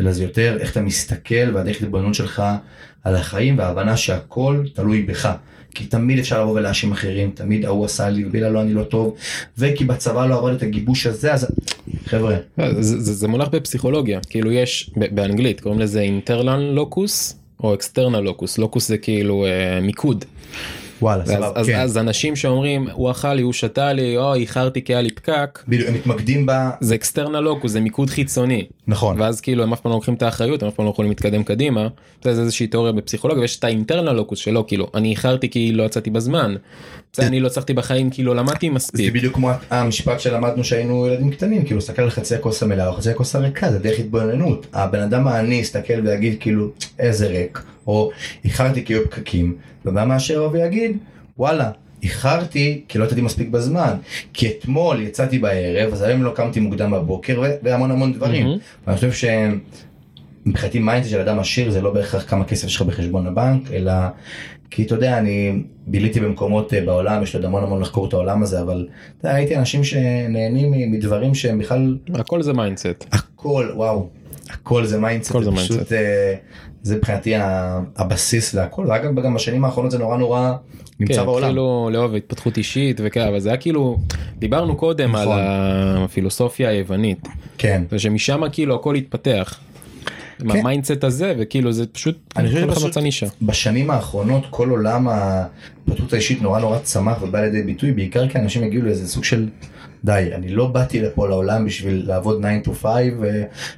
[0.00, 2.42] אלא זה יותר איך אתה מסתכל והדרך התבוננות שלך
[3.04, 5.36] על החיים וההבנה שהכל תלוי בך.
[5.74, 9.14] כי תמיד אפשר לבוא ולהאשים אחרים, תמיד ההוא עשה לי ובגלל לא אני לא טוב,
[9.58, 11.46] וכי בצבא לא עבד את הגיבוש הזה, אז
[12.04, 14.20] חבר'ה, זה, זה, זה מונח בפסיכולוגיה.
[14.30, 20.24] כאילו יש באנגלית קוראים לזה אינטרנל לוקוס או אקסטרנל לוקוס לוקוס זה כאילו אה, מיקוד.
[21.02, 21.80] וואלה, סבבה, כן.
[21.80, 25.62] אז אנשים שאומרים הוא אכל לי הוא שתה לי או איחרתי כי היה לי פקק
[25.68, 26.52] בדיוק, הם מתמקדים ב...
[26.80, 29.20] זה external locus זה מיקוד חיצוני נכון.
[29.20, 31.42] ואז כאילו הם אף פעם לא לוקחים את האחריות הם אף פעם לא יכולים להתקדם
[31.42, 31.88] קדימה
[32.24, 35.72] זה זה איזושהי תיאוריה בפסיכולוגיה ויש את ה internal locus שלא כאילו אני איחרתי כי
[35.72, 36.54] לא יצאתי בזמן.
[37.12, 39.14] זה אני לא הצלחתי בחיים כי לא למדתי זה מספיק.
[39.14, 43.10] בדיוק כמו המשפט שלמדנו שהיינו ילדים קטנים, כאילו, תסתכל על חצי הכוס המלאה או חצי
[43.10, 44.66] הכוס הריקה, זה דרך התבוננות.
[44.72, 48.10] הבן אדם העני יסתכל ויגיד כאילו, איזה ריק, או
[48.44, 50.96] איחרתי כי היו פקקים, ובא מאשר ויגיד,
[51.38, 51.70] וואלה.
[52.02, 53.94] איחרתי כי לא יצאתי מספיק בזמן,
[54.32, 58.46] כי אתמול יצאתי בערב, אז היום לא קמתי מוקדם בבוקר והמון המון דברים.
[58.46, 58.58] מהמם.
[58.86, 59.28] ואני חושב
[60.46, 63.92] שמבחינתי mindset של אדם עשיר זה לא בהכרח כמה כסף יש לך בחשבון הבנק, אלא
[64.70, 68.12] כי אתה יודע, אני ביליתי במקומות אה, בעולם, יש לי עוד המון המון לחקור את
[68.12, 68.88] העולם הזה, אבל
[69.18, 73.04] אתה יודע, ראיתי אנשים שנהנים מדברים שהם בכלל, הכל זה mindset.
[73.12, 74.08] הכל, וואו,
[74.50, 75.92] הכל זה mindset, זה זה פשוט, mindset.
[75.92, 76.34] אה,
[76.82, 77.34] זה מבחינתי
[77.96, 80.52] הבסיס להכל, ואגב גם בשנים האחרונות זה נורא נורא
[81.00, 81.46] נמצא כן, בעולם.
[81.46, 83.98] כאילו לאהוב התפתחות אישית וכאלה אבל זה היה כאילו
[84.38, 85.38] דיברנו קודם על נכון.
[86.04, 87.28] הפילוסופיה היוונית
[87.58, 87.82] כן.
[87.92, 89.58] ושמשם כאילו הכל התפתח.
[90.44, 93.26] מה mindset הזה וכאילו זה פשוט אני חושב שפשוט מצא נישה.
[93.42, 98.62] בשנים האחרונות כל עולם ההתפתחות האישית נורא נורא צמח ובא לידי ביטוי בעיקר כי אנשים
[98.62, 99.48] הגיעו לאיזה סוג של
[100.04, 102.90] די אני לא באתי לפה לעולם בשביל לעבוד 9 to 5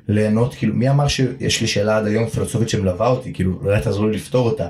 [0.08, 3.32] וליהנות כאילו מי אמר שיש לי שאלה עד היום פילוסופית שמלווה אותי?
[3.32, 4.66] כאילו אולי תעזרו לי לפתור אותה.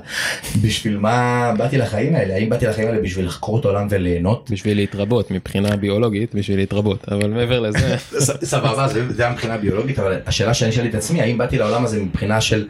[0.61, 2.35] בשביל מה באתי לחיים האלה?
[2.35, 4.51] האם באתי לחיים האלה בשביל לחקור את העולם וליהנות?
[4.51, 7.95] בשביל להתרבות מבחינה ביולוגית בשביל להתרבות אבל מעבר לזה
[8.53, 12.01] סבבה זה זה מבחינה ביולוגית אבל השאלה שאני שאלתי את עצמי האם באתי לעולם הזה
[12.01, 12.67] מבחינה של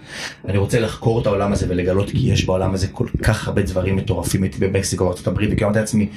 [0.48, 3.96] אני רוצה לחקור את העולם הזה ולגלות כי יש בעולם הזה כל כך הרבה דברים
[3.96, 6.08] מטורפים הייתי במקסיקו בארצות הברית וכאילו אמרתי לעצמי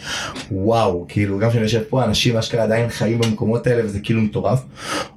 [0.50, 4.62] וואו כאילו גם כשאני יושב פה אנשים אשכרה עדיין חיים במקומות האלה וזה כאילו מטורף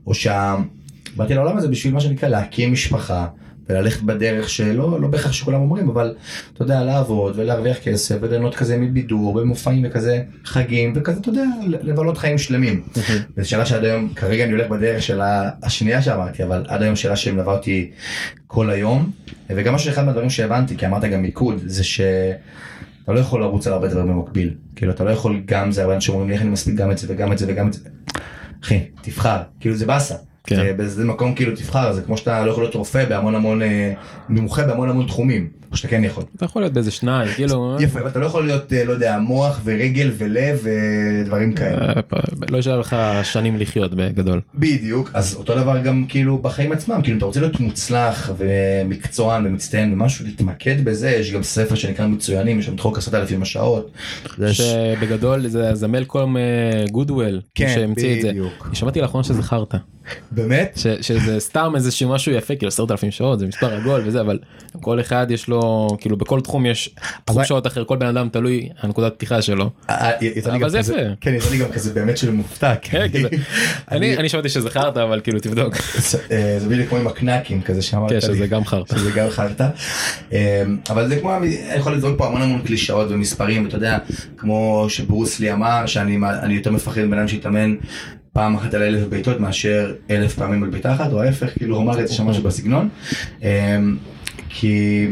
[0.07, 3.27] או שבאתי לעולם הזה בשביל מה שנקרא להקים משפחה.
[3.69, 6.15] וללכת בדרך שלא לא בהכרח שכולם אומרים אבל
[6.53, 12.17] אתה יודע לעבוד ולהרוויח כסף וליהנות כזה מבידור ומופעים וכזה חגים וכזה אתה יודע לבלות
[12.17, 12.83] חיים שלמים.
[13.37, 15.19] וזו שאלה שעד היום, כרגע אני הולך בדרך של
[15.63, 17.91] השנייה שאמרתי, אבל עד היום שאלה שמלווה אותי
[18.47, 19.11] כל היום.
[19.49, 21.83] וגם משהו אחד מהדברים שהבנתי, כי אמרת גם מיקוד, זה
[23.09, 24.53] שאתה לא יכול לרוץ על הרבה דברים במקביל.
[24.75, 26.97] כאילו אתה לא יכול גם זה, הרבה אנשים אומרים לי איך אני מספיק גם את
[26.97, 27.79] זה וגם את זה וגם את זה.
[28.63, 30.15] אחי, תבחר, כאילו זה באסה.
[30.43, 30.55] כן.
[30.55, 33.93] זה- באיזה מקום כאילו תבחר, זה כמו שאתה לא יכול להיות רופא בהמון המון, אה,
[34.29, 36.23] מומחה בהמון המון תחומים, או שאתה כן יכול.
[36.35, 39.17] אתה יכול להיות באיזה שניים כאילו יפה, אבל אתה לא יכול להיות, אה, לא יודע,
[39.17, 41.93] מוח ורגל ולב ודברים כאלה.
[41.93, 42.01] אה,
[42.49, 44.41] לא יישאר לך שנים לחיות בגדול.
[44.55, 49.93] בדיוק, אז אותו דבר גם כאילו בחיים עצמם, כאילו אתה רוצה להיות מוצלח ומקצוען ומצטיין
[49.93, 53.91] ומשהו, להתמקד בזה, יש גם ספר שנקרא מצוינים, יש שם את חוק עשרת אלפים השעות.
[54.51, 56.35] שבגדול זה מלקום
[56.91, 58.29] גודוול כן, שהמציא את זה.
[58.29, 58.69] בדיוק.
[58.73, 59.77] שמעתי לאחרונה שזה חרטא.
[60.31, 60.79] באמת?
[61.01, 64.39] שזה סתם איזה שהוא משהו יפה כאילו עשרת אלפים שעות זה מספר עגול וזה אבל
[64.81, 65.58] כל אחד יש לו
[65.99, 66.95] כאילו בכל תחום יש
[67.25, 69.69] תחום שעות אחר כל בן אדם תלוי הנקודת פתיחה שלו.
[69.89, 70.93] אה, לי אבל זה יפה.
[71.21, 72.73] כן, יצא לי גם כזה באמת של מופתע.
[72.81, 73.27] כן, כזה.
[73.91, 75.75] אני אני שמעתי שזה חרטא אבל כאילו תבדוק
[76.31, 78.21] אה, זה בדיוק כמו עם הקנקים כזה שאמרת כן לי.
[78.21, 78.97] שזה גם חרטא.
[78.97, 79.67] שזה גם חרטא.
[80.33, 83.97] אה, אבל זה כמו, אני יכול לזרוק פה המון המון קלישאות ומספרים, ואתה יודע,
[84.37, 87.75] כמו שברוס לי אמר, שאני אני יותר מפחד מבן אדם שיתאמן
[88.33, 91.83] פעם אחת על אלף בעיטות מאשר אלף פעמים על בעיטה אחת, או ההפך, כאילו הוא
[91.83, 92.89] אמר את זה שם משהו בסגנון.
[93.43, 93.77] אה,
[94.49, 95.07] כי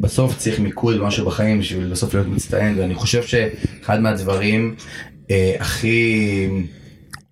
[0.00, 4.74] בסוף צריך מיקוד במשהו בחיים בשביל בסוף להיות מצטיין, ואני חושב שאחד מהדברים
[5.30, 6.48] אה, הכי...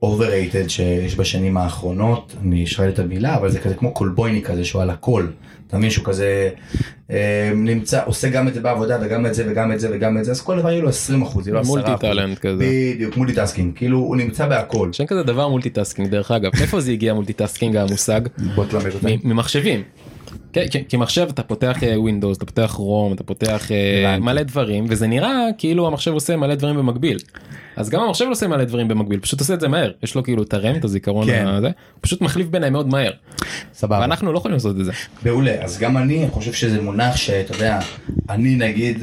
[0.05, 4.83] overrated שיש בשנים האחרונות, אני אשאל את המילה, אבל זה כזה כמו קולבויני כזה שהוא
[4.83, 5.27] על הכל.
[5.67, 6.51] אתה מבין שהוא כזה
[7.11, 10.25] אה, נמצא, עושה גם את זה בעבודה וגם את זה וגם את זה וגם את
[10.25, 11.85] זה, אז כל דבר יהיה לו 20 אחוז, יהיה לו 10 אחוז.
[11.85, 12.65] multi talent כזה.
[12.95, 14.93] בדיוק, multitasking, כאילו הוא נמצא בהכל.
[14.93, 18.21] שאין כזה דבר multitasking דרך אגב איפה זה הגיע multitasking המושג
[18.55, 19.19] בוא תלמד אותי.
[19.25, 19.83] ממחשבים.
[20.55, 24.19] כן, כי- כי מחשב אתה פותח Windows אתה פותח רום אתה פותח אה.
[24.19, 27.19] מלא דברים וזה נראה כאילו המחשב עושה מלא דברים במקביל.
[27.77, 30.43] אז גם המחשב עושה מלא דברים במקביל פשוט עושה את זה מהר יש לו כאילו
[30.43, 31.47] את ה RAM את הזיכרון כן.
[31.47, 33.11] הזה הוא פשוט מחליף ביניהם מאוד מהר
[33.75, 33.99] סבבה.
[34.01, 34.93] ואנחנו לא יכולים לעשות את זה.
[35.25, 37.79] מעולה, אז גם אני חושב שזה מונח שאתה יודע,
[38.31, 38.99] אני נגיד,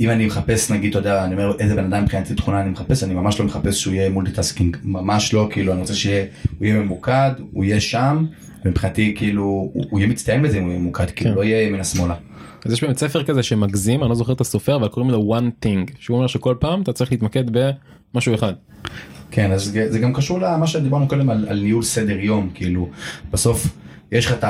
[0.00, 3.04] אם אני מחפש נגיד, אתה יודע, אני אומר איזה בן אדם מבחינתי תכונה אני מחפש,
[3.04, 6.12] אני ממש לא מחפש שהוא יהיה multitasking, ממש לא, כאילו אני רוצה שהוא
[6.60, 8.26] יהיה ממוקד, הוא יהיה שם,
[8.64, 11.36] ומבחינתי כאילו, הוא, הוא יהיה מצטיין בזה אם הוא יהיה ממוקד, כאילו כן.
[11.36, 12.14] לא יהיה ימינה שמאלה.
[12.64, 15.64] אז יש באמת ספר כזה שמגזים אני לא זוכר את הסופר אבל קוראים לו one
[15.64, 17.44] thing שהוא אומר שכל פעם אתה צריך להתמקד
[18.14, 18.52] במשהו אחד.
[19.30, 22.88] כן, אז זה- גם קשור למה שדיברנו קודם על, על ניהול סדר יום, כאילו,
[23.32, 23.66] בסוף
[24.12, 24.44] יש לך את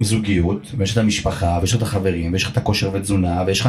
[0.00, 3.68] הזוגיות, ויש את המשפחה, ויש את החברים, ויש לך את הכושר ותזונה, ויש לך,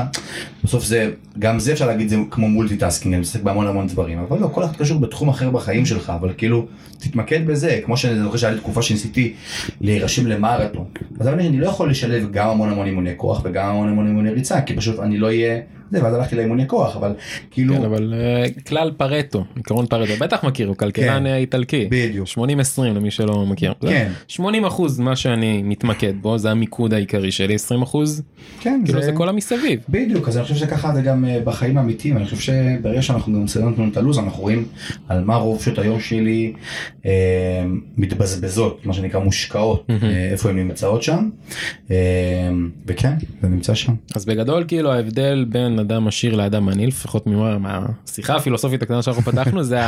[0.63, 4.39] בסוף זה, גם זה אפשר להגיד זה כמו multitasking, אני מתעסק בהמון המון דברים, אבל
[4.39, 6.65] לא, כל אחד קשור בתחום אחר בחיים שלך, אבל כאילו,
[6.99, 9.33] תתמקד בזה, כמו שאני זוכר שהיה לי תקופה שניסיתי
[9.81, 10.85] להירשם למרתון,
[11.19, 14.61] אז אני לא יכול לשלב גם המון המון אימוני כוח וגם המון המון אימוני ריצה,
[14.61, 15.59] כי פשוט אני לא אהיה,
[15.95, 17.13] זה, ואז הלכתי לאימוני כוח אבל
[17.51, 21.35] כאילו כן, אבל אה, כלל פרטו עקרון פרטו בטח מכיר הוא כלכלן כן.
[21.35, 23.73] איטלקי בדיוק 80-20 למי שלא מכיר.
[23.81, 24.11] כן.
[24.27, 28.21] 80 אחוז מה שאני מתמקד בו זה המיקוד העיקרי שלי 20 אחוז
[28.59, 29.79] כן כאילו זה כל המסביב.
[29.89, 33.45] בדיוק אז אני חושב שככה זה גם אה, בחיים האמיתיים אני חושב שברגע שאנחנו גם
[33.55, 34.65] לנו את הלו"ז אנחנו רואים
[35.07, 36.53] על מה רוב שעות היום שלי
[37.05, 37.11] אה,
[37.97, 41.29] מתבזבזות מה שנקרא מושקעות אה, איפה הן נמצאות שם
[41.91, 41.95] אה,
[42.85, 43.93] וכן זה נמצא שם.
[44.15, 49.21] אז בגדול כאילו ההבדל בין אדם עשיר לאדם עני לפחות ממה- מהשיחה הפילוסופית הקטנה שאנחנו
[49.23, 49.79] פתחנו זה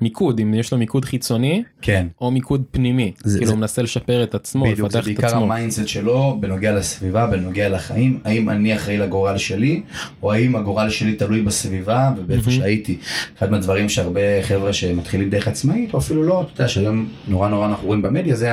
[0.00, 2.06] המיקוד אם יש לו מיקוד חיצוני כן.
[2.20, 5.04] או מיקוד פנימי זה- כאילו זה- הוא מנסה לשפר את עצמו בדיוק, זה לפתח את
[5.04, 5.36] בעיקר.
[5.36, 9.82] ה mindset שלו בנוגע לסביבה, בנוגע לחיים, האם אני אחראי לגורל שלי,
[10.22, 12.98] או האם הגורל שלי תלוי בסביבה ובאיפה שהייתי.
[13.38, 17.66] אחד מהדברים שהרבה חבר'ה שמתחילים דרך עצמאית, או אפילו לא, אתה יודע שהיום נורא נורא
[17.66, 18.50] אנחנו רואים במדיה, זה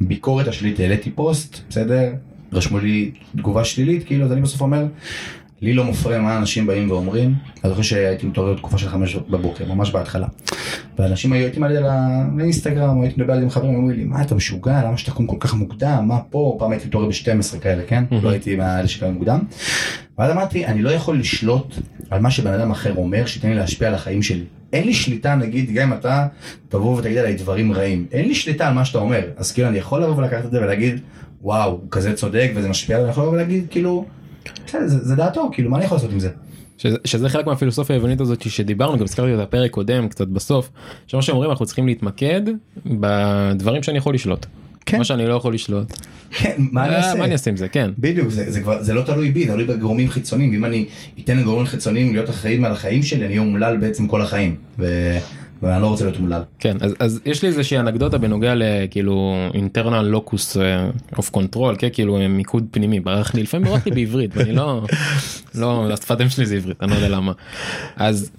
[0.00, 2.12] הביקורת השלילית, העליתי פוסט, בסדר?
[2.52, 4.84] רשמו לי תגובה שלילית, כאילו, אז אני בסוף אומר,
[5.62, 7.34] לי לא מפריע מה אנשים באים ואומרים,
[7.64, 10.26] אני זוכר שהייתי מתעורר בתקופה של חמש בבוקר, ממש בהתחלה.
[10.98, 11.80] ואנשים היו, הייתי מעלה
[12.36, 15.54] לאינסטגרם, או הייתי מדבר עם חברים, אמרו לי, מה אתה משוגע, למה שתקום כל כך
[15.54, 18.04] מוקדם, מה פה, פעם הייתי מתעורר ב-12 כאלה, כן?
[18.22, 19.40] לא הייתי מהאלה שקמים מוקדם.
[20.18, 21.74] ואז אמרתי, אני לא יכול לשלוט
[22.10, 24.44] על מה שבן אדם אחר אומר, שייתן לי להשפיע על החיים שלי.
[24.72, 26.26] אין לי שליטה, נגיד, גם אם אתה
[26.68, 29.78] תבוא ותגיד עליי דברים רעים, אין לי שליטה על מה שאתה אומר, אז כאילו אני
[29.78, 31.00] יכול לבוא ולקחת את זה ולהגיד,
[31.42, 34.06] וואו, הוא כזה צודק וזה משפיע עליי, אני יכול לבוא ולהגיד, כאילו,
[34.70, 36.30] זה, זה דעתו, כאילו, מה אני יכול לעשות עם זה?
[36.78, 40.70] שזה, שזה חלק מהפילוסופיה היוונית הזאת שדיברנו גם הזכרתי אותה בפרק קודם קצת בסוף
[41.06, 42.42] שמה שאומרים אנחנו צריכים להתמקד
[42.86, 44.46] בדברים שאני יכול לשלוט.
[44.86, 44.98] כן.
[44.98, 45.92] מה שאני לא יכול לשלוט.
[46.30, 47.18] כן, מה אני אה, אעשה?
[47.18, 47.90] מה אני אעשה עם זה כן.
[47.98, 50.86] בדיוק, זה, זה כבר, זה לא תלוי בי, תלוי בגורמים חיצוניים, ואם אני
[51.24, 54.86] אתן לגורמים חיצוניים להיות אחראים על החיים שלי, אני אהיה אומלל בעצם כל החיים, ו...
[55.62, 56.42] ואני לא רוצה להיות אומלל.
[56.58, 59.34] כן אז, אז יש לי איזושהי אנקדוטה בנוגע לכאילו
[60.60, 64.52] אה, of control כן כאילו אה, מיקוד פנימי ברח לי לפעמים ברח לי בעברית ואני
[64.52, 64.82] לא
[65.54, 67.32] לא השפת אם שלי זה עברית אני לא יודע למה
[67.96, 68.30] אז.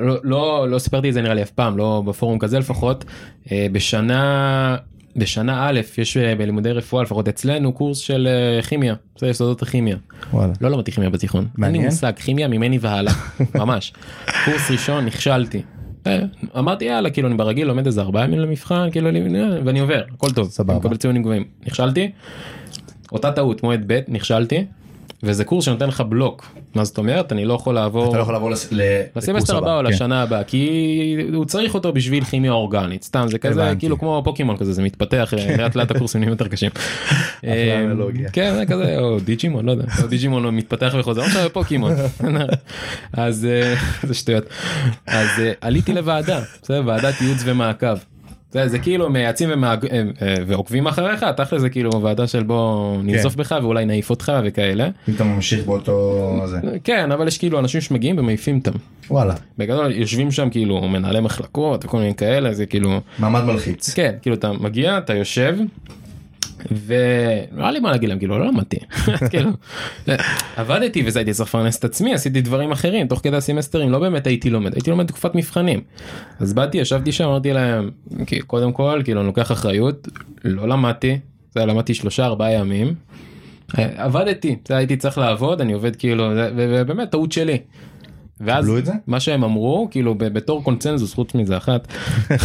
[0.00, 3.04] לא, לא לא סיפרתי את זה נראה לי אף פעם לא בפורום כזה לפחות
[3.52, 4.76] אה, בשנה
[5.16, 8.28] בשנה א' יש אה, בלימודי רפואה לפחות אצלנו קורס של
[8.68, 9.96] כימיה זה יסודות הכימיה
[10.32, 10.52] וואלה.
[10.60, 11.84] לא למדתי כימיה בתיכון אין לי מעניין.
[11.84, 13.12] מושג כימיה ממני והלאה
[13.54, 13.92] ממש
[14.44, 15.62] קורס ראשון נכשלתי.
[16.58, 19.20] אמרתי יאללה כאילו אני ברגיל לומד איזה ארבעה ימים למבחן כאילו אני
[19.64, 20.78] ואני עובר הכל טוב סבבה.
[20.78, 22.10] מקבל ציונים גבוהים נכשלתי.
[23.12, 24.64] אותה טעות מועד ב' נכשלתי.
[25.22, 28.34] וזה קורס שנותן לך בלוק מה זאת אומרת אני לא יכול לעבור אתה לא יכול
[28.34, 28.72] לעבור לס...
[29.16, 29.92] לסמסטר הבא או כן.
[29.92, 33.80] לשנה הבאה כי הוא צריך אותו בשביל כימיה אורגנית סתם זה כזה הבנתי.
[33.80, 36.70] כאילו כמו פוקימון כזה זה מתפתח אה, לאט לאט הקורסים נהיים יותר קשים.
[37.44, 37.86] אה.
[38.32, 41.92] כן זה כזה או דיג'ימון לא יודע או דיג'ימון הוא מתפתח וחוזר עכשיו פוקימון
[43.12, 44.44] אז אה, זה שטויות
[45.06, 45.28] אז
[45.60, 47.96] עליתי לוועדה ועדת ייעוץ ומעקב.
[48.56, 49.86] זה, זה כאילו מייעצים ומעג...
[49.86, 54.32] אה, אה, ועוקבים אחריך תכל'ס זה כאילו ועדה של בוא ננזוף בך ואולי נעיף אותך
[54.44, 56.42] וכאלה אם אתה ממשיך באותו...
[56.46, 56.58] זה.
[56.84, 58.78] כן אבל יש כאילו אנשים שמגיעים ומעיפים אותם.
[59.10, 59.34] וואלה.
[59.58, 63.94] בגדול יושבים שם כאילו מנהלי מחלקות וכל מיני כאלה זה כאילו מעמד מלחיץ.
[63.94, 65.56] כן כאילו אתה מגיע אתה יושב.
[66.70, 68.76] ולא היה לי מה להגיד להם כאילו לא למדתי.
[69.30, 69.50] כאילו
[70.56, 74.26] עבדתי וזה הייתי צריך לפרנס את עצמי עשיתי דברים אחרים תוך כדי הסמסטרים לא באמת
[74.26, 75.80] הייתי לומד הייתי לומד תקופת מבחנים.
[76.40, 77.90] אז באתי ישבתי שם אמרתי להם
[78.46, 80.08] קודם כל כאילו אני לוקח אחריות
[80.44, 81.18] לא למדתי
[81.54, 82.94] זה למדתי שלושה ארבעה ימים.
[83.74, 87.58] עבדתי זה הייתי צריך לעבוד אני עובד כאילו ובאמת טעות שלי.
[88.40, 88.66] ואז?
[89.06, 91.92] מה שהם אמרו כאילו בתור קונצנזוס חוץ מזה אחת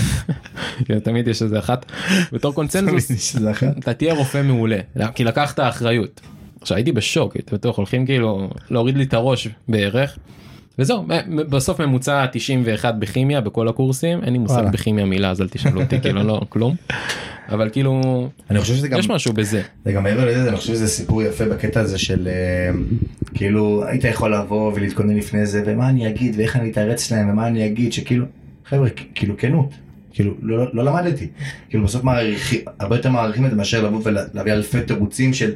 [0.85, 1.85] כן, תמיד יש איזה אחת
[2.31, 3.35] בתור קונצנזוס.
[3.79, 4.79] אתה תהיה רופא מעולה
[5.15, 6.21] כי לקחת אחריות.
[6.61, 10.17] עכשיו הייתי בשוק הייתי בטוח הולכים כאילו להוריד לי את הראש בערך.
[10.81, 11.05] וזהו
[11.49, 14.63] בסוף ממוצע 91 בכימיה בכל הקורסים אין לי מושג.
[14.71, 16.75] בכימיה מילה אז אל תשאלו אותי כאילו לא כלום.
[17.49, 18.99] אבל כאילו אני חושב שזה גם...
[18.99, 19.61] יש משהו בזה.
[19.85, 22.71] זה גם מעבר לזה, אני חושב שזה סיפור יפה בקטע הזה של אה,
[23.33, 27.47] כאילו היית יכול לבוא ולהתכונן לפני זה ומה אני אגיד ואיך אני אתרץ להם ומה
[27.47, 28.25] אני אגיד שכאילו
[28.65, 29.69] חבר'ה כאילו כנות.
[30.13, 31.27] כאילו לא, לא, לא למדתי,
[31.69, 35.51] כאילו בסוף מעריכים, הרבה יותר מעריכים את זה מאשר לבוא ולהביא אלפי תירוצים של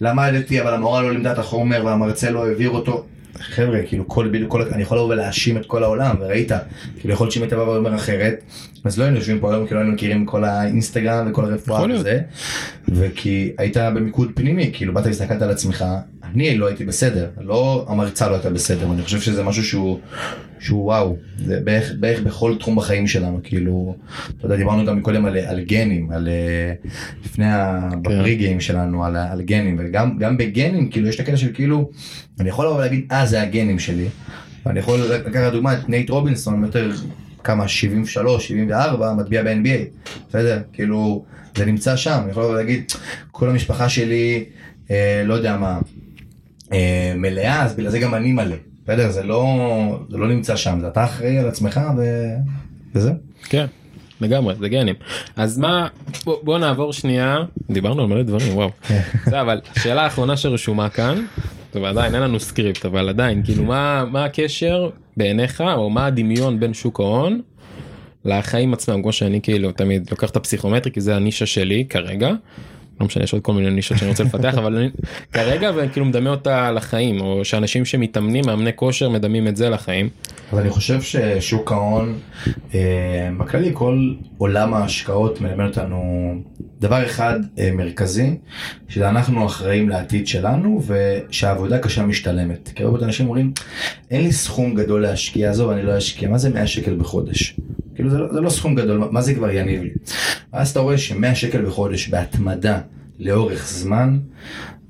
[0.00, 3.04] למדתי אבל המורה לא לימדה את החומר והמרצה לא העביר אותו.
[3.40, 6.52] חבר'ה כאילו כל בדיוק כל אני יכול לבוא ולהאשים את כל העולם וראית
[7.00, 8.42] כאילו יכול להיות שאם היית בא ואומר אחרת
[8.84, 11.82] אז לא היינו יושבים פה היום כי לא היינו מכירים כל האינסטגרם וכל הרפואה.
[11.94, 12.20] וזה
[12.88, 15.84] וכי היית במיקוד פנימי כאילו באת והסתכלת על עצמך
[16.34, 19.98] אני לא הייתי בסדר לא המרצה לא הייתה בסדר ואני חושב שזה משהו שהוא
[20.60, 23.96] שהוא וואו זה בערך, בערך בכל תחום בחיים שלנו כאילו
[24.38, 26.72] אתה יודע דיברנו גם קודם על, על גנים על אה,
[27.24, 31.52] לפני ה pre-game שלנו על, על גנים וגם גם בגנים כאילו יש את הקטע של
[31.54, 31.90] כאילו
[32.40, 34.08] אני יכול לבוא ולהגיד אה זה הגנים שלי
[34.66, 36.90] ואני יכול לקחת דוגמא את נייט רובינסון יותר
[37.44, 40.62] כמה 73 74 מטביע ב-NBA בסדר?
[40.72, 41.24] כאילו
[41.56, 42.92] זה נמצא שם אני יכול לבוא ולהגיד
[43.30, 44.44] כל המשפחה שלי
[44.90, 45.78] אה, לא יודע מה
[47.16, 49.10] מלאה אז בגלל זה גם אני מלא בסדר?
[49.10, 49.46] זה לא,
[50.10, 52.02] זה לא נמצא שם, זה אתה אחראי על עצמך ו...
[52.94, 53.14] וזהו.
[53.48, 53.66] כן.
[54.20, 54.94] לגמרי זה גנים
[55.36, 55.88] אז מה
[56.24, 57.36] בוא, בוא נעבור שנייה
[57.70, 58.70] דיברנו על מלא דברים וואו
[59.26, 61.24] זה, אבל שאלה אחרונה שרשומה כאן
[61.70, 66.60] טוב, עדיין אין לנו סקריפט אבל עדיין כאילו מה מה הקשר בעיניך או מה הדמיון
[66.60, 67.40] בין שוק ההון
[68.24, 72.30] לחיים עצמם כמו שאני כאילו תמיד לוקח את הפסיכומטרי כי זה הנישה שלי כרגע.
[73.00, 74.90] לא משנה יש עוד כל מיני נישות שאני רוצה לפתח אבל אני
[75.32, 80.08] כרגע וכאילו מדמה אותה לחיים או שאנשים שמתאמנים מאמני כושר מדמים את זה לחיים.
[80.52, 82.18] אז אני חושב ששוק ההון
[82.74, 86.34] אה, בכללי כל עולם ההשקעות מלמד אותנו
[86.80, 88.36] דבר אחד אה, מרכזי
[88.88, 92.70] שאנחנו אחראים לעתיד שלנו ושהעבודה קשה משתלמת.
[92.74, 93.52] כי הרבה אנשים אומרים
[94.10, 97.56] אין לי סכום גדול להשקיע עזוב אני לא אשקיע מה זה 100 שקל בחודש.
[97.98, 99.90] כאילו זה לא, זה לא סכום גדול מה זה כבר יניב לי.
[100.52, 102.80] ואז אתה רואה ש100 שקל בחודש בהתמדה
[103.18, 104.18] לאורך זמן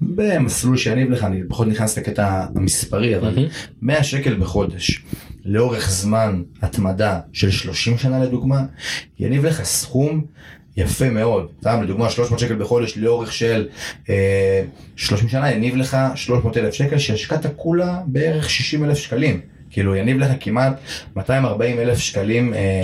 [0.00, 3.48] במסלול שיניב לך אני פחות נכנס לקטע המספרי אבל
[3.82, 5.04] 100 שקל בחודש
[5.44, 8.64] לאורך זמן התמדה של 30 שנה לדוגמה
[9.18, 10.24] יניב לך סכום
[10.76, 11.48] יפה מאוד.
[11.61, 13.68] סתם לדוגמה 300 שקל בחודש לאורך של
[14.09, 14.64] אה,
[14.96, 19.40] 30 שנה יניב לך 300 אלף שקל שהשקעת כולה בערך 60 אלף שקלים.
[19.70, 20.72] כאילו יניב לך כמעט
[21.16, 22.82] 240 אלף שקלים אה,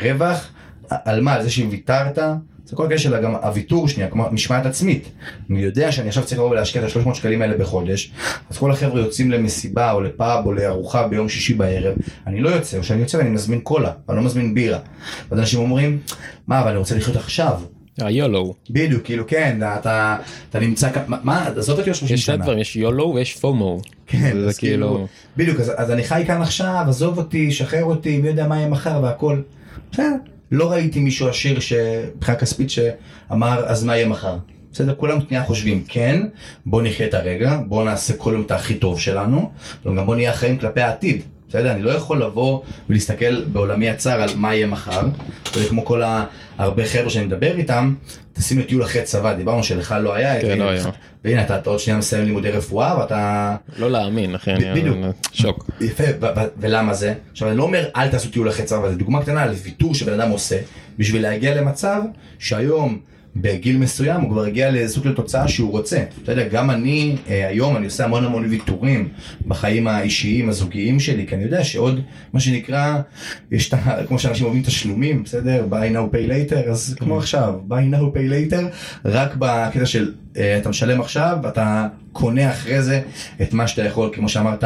[0.00, 0.52] רווח.
[0.90, 1.32] על מה?
[1.32, 2.18] על זה שוויתרת
[2.70, 5.08] זה כל הקשר גם הוויתור שנייה, כמו משמעת עצמית.
[5.50, 8.12] אני יודע שאני עכשיו צריך לבוא ולהשקיע את ה-300 שקלים האלה בחודש,
[8.50, 11.94] אז כל החבר'ה יוצאים למסיבה או לפאב או לארוחה ביום שישי בערב,
[12.26, 14.78] אני לא יוצא, או שאני יוצא ואני מזמין קולה, אני לא מזמין בירה.
[15.30, 15.98] ואז אנשים אומרים,
[16.46, 17.60] מה, אבל אני רוצה לחיות עכשיו.
[18.06, 18.54] היולו.
[18.70, 20.16] בדיוק, כאילו כן, אתה,
[20.50, 22.34] אתה נמצא מה, עזוב אותי עוד 30 יש שנה.
[22.34, 23.80] יש דברים, יש יולו ויש פומו.
[24.06, 28.28] כן, אז כאילו, בדיוק, אז, אז אני חי כאן עכשיו, עזוב אותי, שחרר אותי, מי
[28.28, 29.40] יודע מה יהיה מחר והכל.
[29.92, 30.14] בסדר.
[30.50, 31.58] לא ראיתי מישהו עשיר
[32.16, 34.36] מבחינה כספית שאמר אז מה יהיה מחר.
[34.72, 36.22] בסדר, כולם שנייה חושבים כן,
[36.66, 39.50] בוא נחיה את הרגע, בוא נעשה כל יום את הכי טוב שלנו,
[39.86, 41.22] וגם בוא נהיה אחראים כלפי העתיד.
[41.50, 41.72] בסדר?
[41.72, 45.02] אני לא יכול לבוא ולהסתכל בעולמי הצר על מה יהיה מחר,
[45.56, 46.02] וכמו כל
[46.58, 47.94] הרבה חבר'ה שאני מדבר איתם,
[48.32, 50.84] תשים לי טיול אחרי צבא, דיברנו שלך לא היה, כן, לא היה.
[51.24, 53.56] והנה אתה, עוד שנייה מסיים לימודי רפואה ואתה...
[53.78, 54.80] לא להאמין, אחי, אני...
[54.80, 54.96] בדיוק.
[55.32, 55.70] שוק.
[55.80, 56.04] יפה,
[56.58, 57.14] ולמה זה?
[57.32, 60.20] עכשיו אני לא אומר אל תעשו טיול אחרי צבא, זו דוגמה קטנה על ויתור שבן
[60.20, 60.58] אדם עושה,
[60.98, 62.02] בשביל להגיע למצב
[62.38, 62.98] שהיום
[63.36, 66.04] בגיל מסוים הוא כבר הגיע לסוג של תוצאה שהוא רוצה.
[66.22, 69.08] אתה יודע, גם אני אה, היום, אני עושה המון המון ויתורים
[69.46, 72.00] בחיים האישיים, הזוגיים שלי, כי אני יודע שעוד,
[72.32, 73.00] מה שנקרא,
[73.50, 73.78] יש את ה...
[74.08, 75.66] כמו שאנשים אוהבים תשלומים, בסדר?
[75.70, 78.62] buy now pay later, אז כמו עכשיו, buy now pay later,
[79.04, 83.02] רק בקטע של אה, אתה משלם עכשיו ואתה קונה אחרי זה
[83.42, 84.64] את מה שאתה יכול, כמו שאמרת,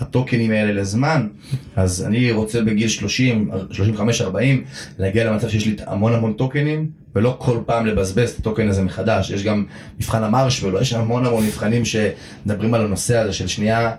[0.00, 1.28] הטוקנים האלה לזמן,
[1.76, 4.64] אז אני רוצה בגיל 30, 35, 40,
[4.98, 9.30] להגיע למצב שיש לי המון המון טוקנים, ולא כל פעם לבזבז את הטוקן הזה מחדש,
[9.30, 9.64] יש גם
[9.98, 13.92] מבחן המרשוולו, יש המון המון מבחנים שמדברים על הנושא הזה של שנייה.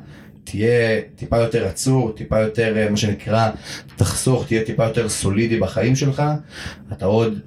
[0.43, 3.49] תהיה טיפה יותר עצור, טיפה יותר, אה, מה שנקרא,
[3.95, 6.23] תחסוך, תהיה טיפה יותר סולידי בחיים שלך,
[6.91, 7.39] אתה עוד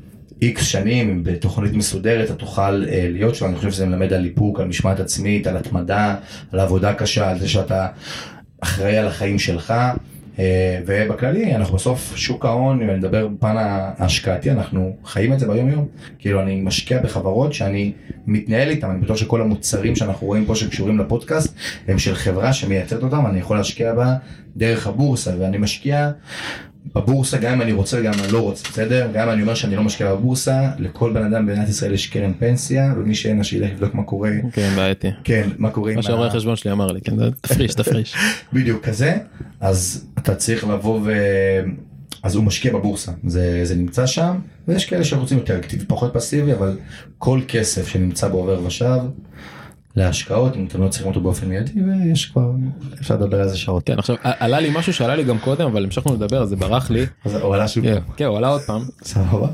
[0.42, 4.60] איקס שנים בתוכנית מסודרת אתה תוכל אה, להיות שם, אני חושב שזה מלמד על איפוק,
[4.60, 6.16] על משמעת עצמית, על התמדה,
[6.52, 7.86] על עבודה קשה, על זה שאתה
[8.60, 9.74] אחראי על החיים שלך.
[10.38, 15.46] אה, ובכללי אנחנו בסוף שוק ההון, אם אני מדבר בפן ההשקעתי, אנחנו חיים את זה
[15.46, 15.86] ביום יום.
[16.18, 17.92] כאילו אני משקיע בחברות שאני
[18.26, 21.54] מתנהל איתן, אני בטוח שכל המוצרים שאנחנו רואים פה שקשורים לפודקאסט
[21.88, 24.14] הם של חברה שמייצרת אותם, אני יכול להשקיע בה
[24.56, 26.10] דרך הבורסה ואני משקיע
[26.94, 29.08] בבורסה גם אם אני רוצה וגם אם אני לא רוצה, בסדר?
[29.14, 32.32] גם אם אני אומר שאני לא משקיע בבורסה, לכל בן אדם במדינת ישראל יש קרן
[32.38, 34.30] פנסיה, ומי שאין לה שילך לבדוק מה קורה.
[34.52, 35.10] כן, בעייתי.
[35.24, 38.14] כן, מה קורה עם מה שהרואה החשבון שלי אמר לי, כן, תפריש, תפריש.
[38.52, 39.16] בדיוק כזה,
[39.60, 41.12] אז אתה צריך לבוא ו...
[42.22, 44.36] אז הוא משקיע בבורסה, זה, זה נמצא שם,
[44.68, 46.76] ויש כאלה שרוצים יותר אקטיבי, פחות פסיבי, אבל
[47.18, 48.98] כל כסף שנמצא בעובר ושב,
[49.96, 52.50] להשקעות אם אתם לא צריכים אותו באופן מיידי ויש כבר
[53.00, 53.82] אפשר לדבר על זה שעות.
[53.86, 57.06] כן עכשיו עלה לי משהו שעלה לי גם קודם אבל המשכנו לדבר זה ברח לי.
[57.24, 57.84] אז הוא עלה שוב.
[58.16, 58.82] כן הוא עלה עוד פעם.
[59.02, 59.48] סבבה.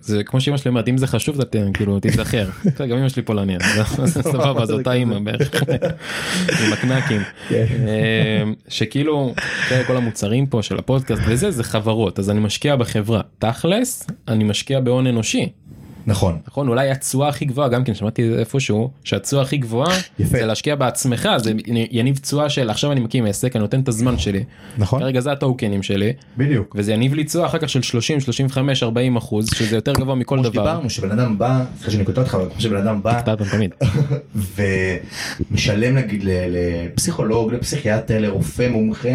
[0.00, 1.38] זה כמו שאמא שלי אומרת אם זה חשוב
[1.74, 2.48] כאילו תיזכר.
[2.78, 3.58] גם אמא שלי פולניה.
[4.32, 5.62] סבבה זו אותה אמא בערך.
[6.66, 7.20] עם הקנקים.
[7.48, 7.66] כן.
[8.42, 9.34] אמ, שכאילו
[9.86, 14.80] כל המוצרים פה של הפודקאסט וזה זה חברות אז אני משקיע בחברה תכלס אני משקיע
[14.80, 15.48] בהון אנושי.
[16.06, 20.38] נכון נכון אולי התשואה הכי גבוהה גם כן שמעתי איפשהו שהתשואה הכי גבוהה יפה.
[20.38, 24.18] זה להשקיע בעצמך זה יניב תשואה של עכשיו אני מקים עסק אני נותן את הזמן
[24.18, 24.44] שלי
[24.78, 28.82] נכון כרגע זה הטוקנים שלי בדיוק וזה יניב לי תשואה אחר כך של 30 35
[28.82, 30.64] 40 אחוז שזה יותר גבוה מכל כמו דבר.
[30.64, 33.70] שדיברנו שבן אדם בא אחרי שאני קוטע אותך אבל כמו שבן אדם בא תמיד
[35.50, 39.08] ומשלם נגיד לפסיכולוג לפסיכיאטר לרופא מומחה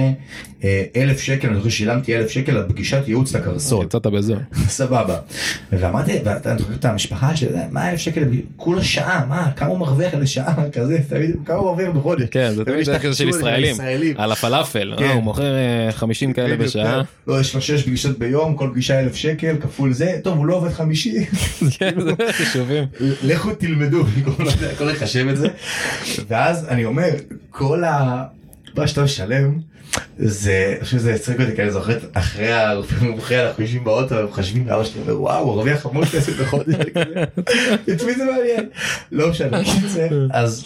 [0.63, 3.86] אה, אלף שקל אני זוכר ששילמתי אלף שקל על פגישת ייעוץ לקרסול.
[3.86, 4.38] יצאת בזול.
[4.67, 5.17] סבבה.
[5.71, 8.23] ואמרתי ואתה את המשפחה שלי, מה אלף שקל,
[8.55, 12.28] כולה שעה, מה, כמה הוא מרוויח לשעה, כזה, תמיד, כמה הוא מרוויח בחודש.
[12.32, 13.76] כן, זה תמיד כזה של ישראלים,
[14.17, 15.03] על הפלאפל, כן.
[15.03, 17.01] אה, הוא מוכר אה, 50 כאלה בדיוק, בשעה.
[17.28, 20.55] לא, יש לו שש פגישות ביום, כל פגישה אלף שקל, כפול זה, טוב, הוא לא
[20.55, 21.26] עובד חמישי.
[21.80, 22.84] כן, זה חישובים.
[23.23, 24.03] לכו תלמדו,
[24.73, 25.47] הכל לחשב את זה.
[26.28, 27.09] ואז אני אומר,
[27.49, 28.23] כל ה...
[28.78, 29.59] מה שאתה משלם,
[30.17, 34.15] זה, אני חושב שזה הצחיק אותי, כי אני זוכר, אחרי הרופא מומחה אנחנו יושבים באוטו,
[34.15, 36.76] ומחשבים לאבא שלי, וואו, הוא הרוויח המון כסף בחודש,
[37.93, 38.69] את מי זה מעניין?
[39.11, 39.61] לא משנה,
[40.32, 40.65] אז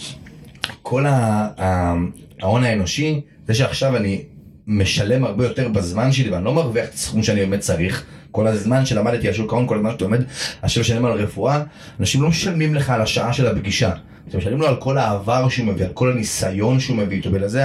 [0.81, 4.23] כל ההון האנושי, זה שעכשיו אני
[4.67, 8.85] משלם הרבה יותר בזמן שלי, ואני לא מרוויח את הסכום שאני באמת צריך, כל הזמן
[8.85, 10.23] שלמדתי על שוק ההון, כל הזמן שאתה עומד,
[10.63, 11.63] אנשים משלמים על רפואה,
[11.99, 13.91] אנשים לא משלמים לך על השעה של הפגישה.
[14.37, 17.63] משלמים לו על כל העבר שהוא מביא, על כל הניסיון שהוא מביא איתו, בגלל זה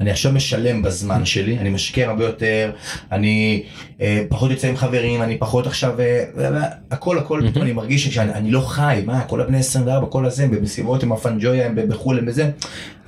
[0.00, 2.70] אני עכשיו משלם בזמן שלי, אני משקיע הרבה יותר,
[3.12, 3.62] אני
[4.00, 8.08] אה, פחות יוצא עם חברים, אני פחות עכשיו, אה, אה, הכל הכל, פתאום אני מרגיש
[8.08, 12.18] שאני אני לא חי, מה, כל הבני 24, כל הזה, במסיבות עם הפנג'ויה, הם בחו"ל,
[12.18, 12.50] הם בזה,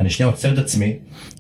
[0.00, 0.96] אני שנייה עוצר את עצמי,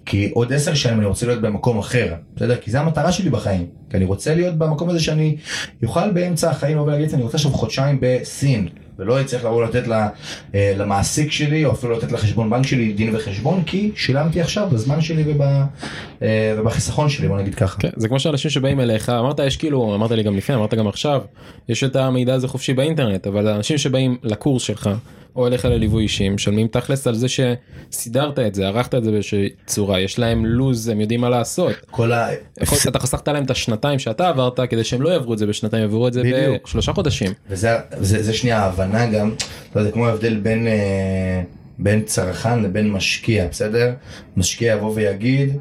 [0.06, 2.56] כי עוד עשר שנים אני רוצה להיות במקום אחר, בסדר?
[2.56, 5.36] כי זה המטרה שלי בחיים, כי אני רוצה להיות במקום הזה שאני
[5.82, 8.68] יוכל באמצע החיים ולהגיד, אני רוצה עכשיו חודשיים בסין.
[9.02, 10.08] ולא אצטרך לבוא לתת לה,
[10.54, 15.00] אה, למעסיק שלי או אפילו לתת לחשבון בנק שלי דין וחשבון כי שילמתי עכשיו בזמן
[15.00, 15.42] שלי וב,
[16.22, 17.80] אה, ובחיסכון שלי בוא נגיד ככה.
[17.80, 20.88] כן, זה כמו שאנשים שבאים אליך אמרת יש כאילו אמרת לי גם לפני אמרת גם
[20.88, 21.20] עכשיו
[21.68, 24.90] יש את המידע הזה חופשי באינטרנט אבל האנשים שבאים לקורס שלך
[25.36, 29.48] או אליך לליווי אישי משלמים תכלס על זה שסידרת את זה ערכת את זה באיזושהי
[29.66, 31.72] צורה יש להם לוז הם יודעים מה לעשות.
[31.90, 32.28] כל ה...
[32.60, 35.82] יכול- אתה חסכת להם את השנתיים שאתה עברת כדי שהם לא יעברו את זה בשנתיים
[35.82, 36.64] יעברו את זה בדיוק.
[36.64, 37.32] בשלושה חודשים.
[37.50, 39.34] וזה זה, זה שנייה ההבנה גם,
[39.70, 41.42] אתה יודע, כמו ההבדל בין, אה,
[41.78, 43.92] בין צרכן לבין משקיע, בסדר?
[44.36, 45.56] משקיע יבוא ויגיד,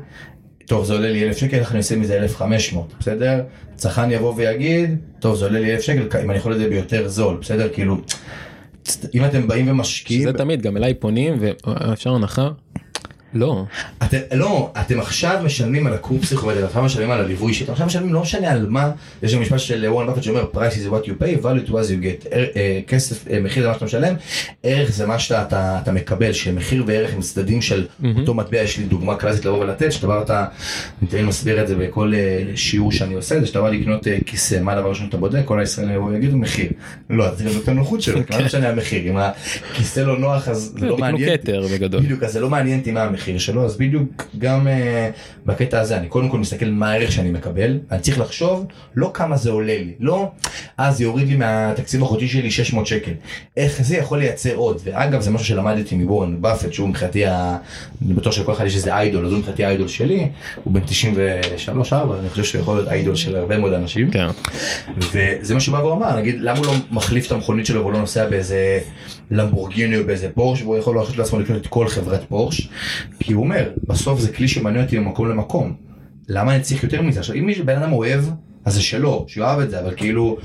[0.65, 3.41] טוב זה עולה לי אלף שקל, איך אני עושה מזה אלף חמש מאות, בסדר?
[3.75, 7.07] צרכן יבוא ויגיד, טוב זה עולה לי אלף שקל, אם אני יכול את זה ביותר
[7.07, 7.69] זול, בסדר?
[7.73, 7.97] כאילו,
[9.13, 10.21] אם אתם באים ומשקיעים...
[10.21, 12.49] שזה תמיד גם אליי פונים ואפשר הנחה.
[13.33, 13.65] לא.
[14.03, 17.71] אתם, לא, אתם עכשיו משלמים על הקורס פסיכומטרי, אתם עכשיו משלמים על הליווי אישי, אתם
[17.71, 18.91] עכשיו משלמים לא משנה על מה,
[19.23, 21.73] יש גם משפט של וורן באפט שאומר price is what you pay, value to what
[21.73, 24.13] you get, אה, כסף, אה, מחיר זה מה שאתה משלם,
[24.63, 27.85] ערך זה מה שאתה אתה, אתה מקבל, שמחיר וערך הם צדדים של
[28.17, 30.45] אותו מטבע, יש לי דוגמה קלאסית לבוא ולתת, שאתה בא אתה,
[31.01, 34.59] אני תמיד מסביר את זה בכל אה, שיעור שאני עושה, זה שאתה בא לקנות כיסא,
[34.61, 36.71] מה הדבר הראשון שאתה בודק, כל הישראלים יבואו ויגידו מחיר,
[37.09, 40.73] לא, זה גם נותן נוחות שלו, כי מה משנה המחיר, אם הכיסא לא נוח אז
[40.79, 41.29] זה לא מעניין.
[41.99, 44.69] בדיוק, אז זה לא מעניין אותי מה המחיר שלו, אז בדיוק גם uh,
[45.45, 48.65] בקטע הזה, אני קודם כל מסתכל מה הערך שאני מקבל, אני צריך לחשוב
[48.95, 50.31] לא כמה זה עולה לי, לא
[50.77, 53.11] אז זה יוריד לי מהתקציב החודשי שלי 600 שקל,
[53.57, 57.57] איך זה יכול לייצר עוד, ואגב זה משהו שלמדתי מבורן באפט, שהוא מבחינתי, ה...
[58.05, 60.29] אני בטוח שלכל אחד יש איזה איידול, אז הוא מבחינתי האיידול שלי,
[60.63, 60.81] הוא בן
[61.67, 64.11] 93-4, אני חושב שהוא יכול להיות איידול של הרבה מאוד אנשים.
[64.11, 64.27] כן.
[64.97, 67.99] וזה מה שהוא בא ואמר, נגיד, למה הוא לא מחליף את המכונית שלו והוא לא
[67.99, 68.79] נוסע באיזה
[69.31, 72.69] למבורגיני או באיזה פורש, והוא יכול להרשות לעצמו לקנות את כל חברת פורש,
[73.19, 75.73] כי הוא אומר, בסוף זה כלי שמעניין אותי ממקום למקום.
[76.27, 77.19] למה אני צריך יותר מזה?
[77.19, 78.23] עכשיו, אם מישהו בן אדם אוהב,
[78.65, 80.37] אז זה שלו, שהוא אהב את זה, אבל כאילו,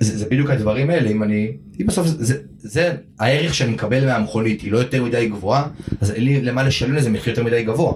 [0.00, 4.06] זה, זה בדיוק הדברים האלה, אם אני, אם בסוף זה, זה, זה הערך שאני מקבל
[4.06, 5.66] מהמכונית היא לא יותר מדי גבוהה,
[6.00, 7.92] אז אין לי למה לשלם לזה מחיר יותר מדי גבוה.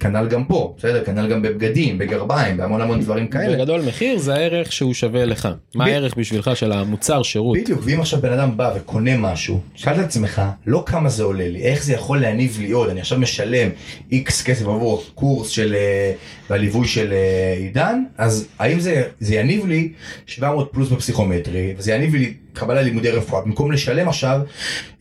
[0.00, 1.04] כנ"ל גם פה, בסדר?
[1.04, 3.56] כנ"ל גם בבגדים, בגרביים, בהמון המון דברים כאלה.
[3.56, 5.48] בגדול מחיר זה הערך שהוא שווה לך.
[5.74, 7.58] מה ב- הערך בשבילך של המוצר שירות.
[7.58, 11.48] בדיוק, ואם עכשיו בן אדם בא וקונה משהו, שאל את עצמך, לא כמה זה עולה
[11.48, 13.68] לי, איך זה יכול להניב לי עוד, אני עכשיו משלם
[14.12, 16.12] איקס כסף עבור קורס של, אה,
[16.50, 19.92] והליווי של אה, עידן, אז האם זה, זה יניב לי
[20.26, 24.40] 700 פלוס בפסיכומטרי, וזה יניב לי קבלה לימודי רפואה, במקום לשלם עכשיו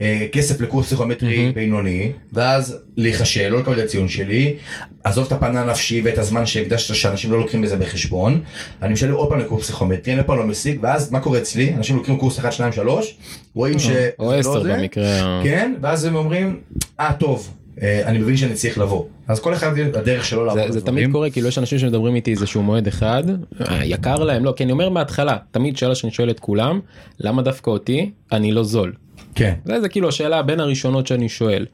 [0.01, 1.53] אה, כסף לקורס פסיכומטרי מהמם.
[1.53, 4.55] בינוני, ואז להיכשל, לא לקבל את הציון שלי,
[5.03, 8.41] עזוב את הפן הנפשי ואת הזמן שהקדשת שאנשים לא לוקחים בזה בחשבון,
[8.81, 11.73] אני משלם עוד פעם לקורס פסיכומטרי, אני עוד פעם לא משיג, ואז מה קורה אצלי?
[11.73, 13.17] אנשים לוקחים קורס 1, 2, 3,
[13.55, 13.87] רואים ש...
[14.19, 15.41] או זה 10 לא במקרה.
[15.43, 16.59] כן, ואז הם אומרים,
[16.99, 17.49] אה טוב,
[17.81, 19.03] אני מבין שאני צריך לבוא.
[19.27, 20.81] אז כל אחד הדרך שלו לעבוד זה.
[20.81, 24.63] תמיד קורה כאילו יש אנשים שמדברים איתי איזשהו מועד אחד אה, יקר להם לא כי
[24.63, 26.79] אני אומר מההתחלה תמיד שאלה שאני שואל את כולם
[27.19, 28.93] למה דווקא אותי אני לא זול.
[29.35, 29.53] כן.
[29.65, 31.65] זה, זה כאילו השאלה בין הראשונות שאני שואל.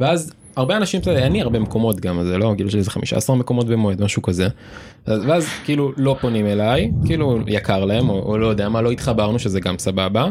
[0.00, 4.02] ואז הרבה אנשים בסדר, אני הרבה מקומות גם זה לא כאילו שזה 15 מקומות במועד
[4.02, 4.48] משהו כזה.
[5.06, 8.90] אז- ואז כאילו לא פונים אליי כאילו יקר להם או, או לא יודע מה לא
[8.90, 10.26] התחברנו שזה גם סבבה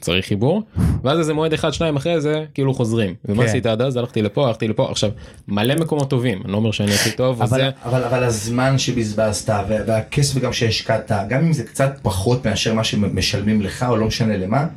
[0.00, 0.62] צריך חיבור
[1.04, 3.48] ואז איזה מועד אחד שניים אחרי זה כאילו חוזרים ומה כן.
[3.48, 5.10] עשית עד אז הלכתי לפה הלכתי לפה עכשיו
[5.48, 9.48] מלא מקומות טובים אני לא אומר שאני הכי טוב אבל, וזה אבל, אבל הזמן שבזבזת
[9.50, 14.06] וה- והכסף גם שהשקעת, גם אם זה קצת פחות מאשר מה שמשלמים לך או לא
[14.06, 14.68] משנה למה, אתה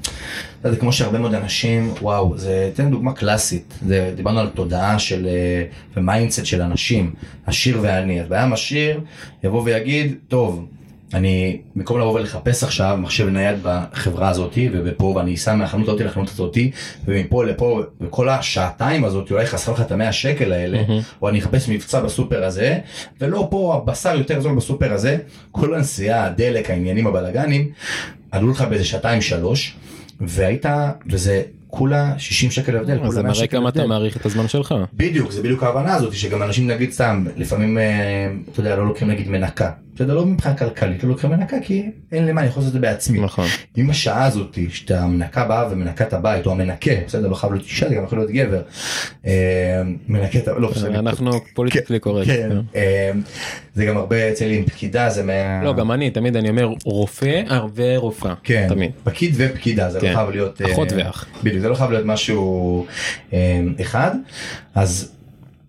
[0.64, 5.28] זה כמו שהרבה מאוד אנשים, וואו, זה, תן דוגמה קלאסית, זה, דיברנו על תודעה של,
[5.28, 5.64] אה,
[5.98, 7.14] ו mindset של אנשים,
[7.46, 9.00] עשיר ועני, אז בן עשיר
[9.44, 10.68] יבוא ויגיד, טוב,
[11.14, 16.30] אני במקום לבוא ולחפש עכשיו מחשב נייד בחברה הזאתי ופה ואני אסע מהחנות הזאתי לחנות
[16.30, 16.72] הזאתי
[17.06, 20.84] ומפה לפה וכל השעתיים הזאת אולי חסר לך את המאה שקל האלה
[21.22, 22.80] או אני אחפש מבצע בסופר הזה
[23.22, 25.18] ולא פה הבשר יותר זול בסופר הזה
[25.52, 27.70] כל הנסיעה הדלק העניינים הבלאגנים
[28.32, 29.76] עלו לך באיזה שעתיים שלוש
[30.22, 30.66] והיית
[31.08, 33.00] וזה כולה 60 שקל הבדל.
[33.04, 34.76] אז זה מראה כמה אתה מעריך את הזמן שלך.
[34.94, 39.08] בדיוק זה בדיוק ההבנה הזאת שגם אנשים נגיד סתם לפעמים אה, אתה יודע לא לוקחים
[39.08, 39.72] נגיד מנקה.
[39.96, 42.88] בסדר לא מבחינה כלכלית לא לוקחים מנקה כי אין למה אני יכול לעשות את זה
[42.88, 43.20] בעצמי.
[43.20, 43.48] נכון.
[43.78, 47.66] אם השעה הזאת שאתה המנקה באה ומנקה את הבית או המנקה בסדר לא חייב להיות
[47.66, 48.62] אישה זה גם יכול להיות גבר.
[49.26, 50.54] אה, מנקה את ה...
[50.60, 51.00] לא בסדר.
[51.00, 52.28] אנחנו פוליטיקלי קורקט.
[52.28, 52.50] כן.
[52.76, 53.12] אה,
[53.76, 55.64] זה גם הרבה אצל עם פקידה זה מה...
[55.64, 57.42] לא גם אני תמיד אני אומר רופא
[57.76, 58.34] ורופאה.
[58.44, 58.92] כן, תמיד.
[59.04, 60.14] פקיד ופקידה זה לא כן.
[60.16, 61.26] חייב להיות אה, אחות ואח.
[61.44, 62.86] בדיוק זה לא חייב להיות משהו
[63.34, 64.12] אה, אחד
[64.76, 65.12] אז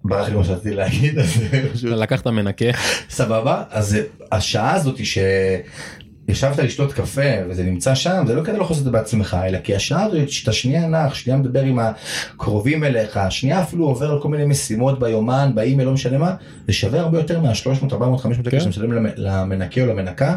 [0.05, 1.27] ברח לי מה שרציתי להגיד אז
[1.73, 2.65] פשוט- לקחת מנקה.
[3.11, 3.97] סבבה אז
[4.33, 8.91] השעה הזאת שישבת לשתות קפה וזה נמצא שם זה לא כדי לא לעשות את זה
[8.91, 13.85] בעצמך אלא כי השעה הזאת שאתה שנייה נח שנייה מדבר עם הקרובים אליך שנייה אפילו
[13.87, 16.35] עובר על כל מיני משימות ביומן באימייל לא משנה מה
[16.67, 18.59] זה שווה הרבה יותר מה-300 400 500 שקל כן.
[18.61, 20.37] שאתה משלם למ- למנקה או למנקה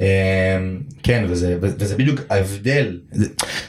[0.00, 0.06] אה,
[1.02, 3.26] כן וזה וזה בדיוק ההבדל זה,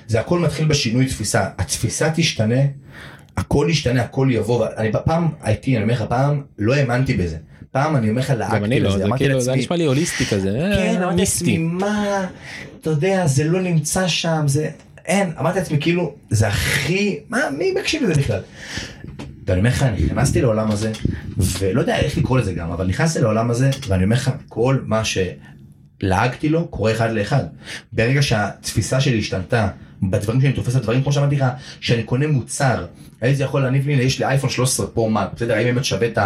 [0.07, 2.61] זה הכל מתחיל בשינוי תפיסה התפיסה תשתנה
[3.39, 7.37] הכל ישתנה הכל יבוא אני פעם הייתי אני אומר לך פעם לא האמנתי בזה
[7.71, 10.25] פעם אני אומר לך לעגתי לא, לזה זה אמרתי כאילו זה לעצמי נשמע לי הוליסטי
[10.25, 10.49] כזה.
[10.49, 11.57] אה, כן אמרתי לעצמי.
[11.57, 12.25] מה
[12.81, 14.69] אתה יודע זה לא נמצא שם זה
[15.05, 18.41] אין אמרתי לעצמי כאילו זה הכי מה מי מקשיב לזה בכלל.
[19.47, 20.91] ואני אומר לך אני נכנסתי לעולם הזה
[21.59, 25.01] ולא יודע איך לקרוא לזה גם אבל נכנסתי לעולם הזה ואני אומר לך כל מה
[25.05, 27.43] שלעגתי לו קורה אחד לאחד.
[27.93, 29.67] ברגע שהתפיסה שלי השתנתה
[30.03, 31.45] בדברים שאני תופס את הדברים כמו שאמרתי לך
[31.79, 32.85] שאני קונה מוצר
[33.21, 36.07] האם זה יכול להניב לי יש לי אייפון 13 Pro Max בסדר האם באמת שווה
[36.07, 36.17] את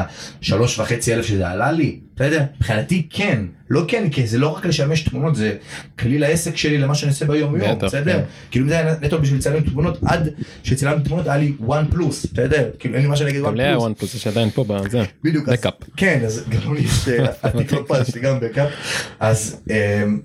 [0.41, 4.65] השלוש וחצי אלף שזה עלה לי בסדר מבחינתי כן לא כן כי זה לא רק
[4.65, 5.55] לשמש תמונות זה
[5.99, 8.23] כלי לעסק שלי למה שאני עושה ביום יום בסדר כן.
[8.51, 10.29] כאילו אם זה היה נטו בשביל לצלם תמונות עד
[10.63, 13.63] שצילמתי תמונות היה לי OnePlus בסדר כאילו אין לי מה שאני אגיד גם וואן לי
[13.63, 15.03] היה פלוס וואן פלוס יש עדיין פה בזה.
[15.23, 15.49] בדיוק.
[15.97, 18.69] כן אז גם לי יש אה, התקלות פה יש לי גם backup
[19.19, 20.19] אז אמ,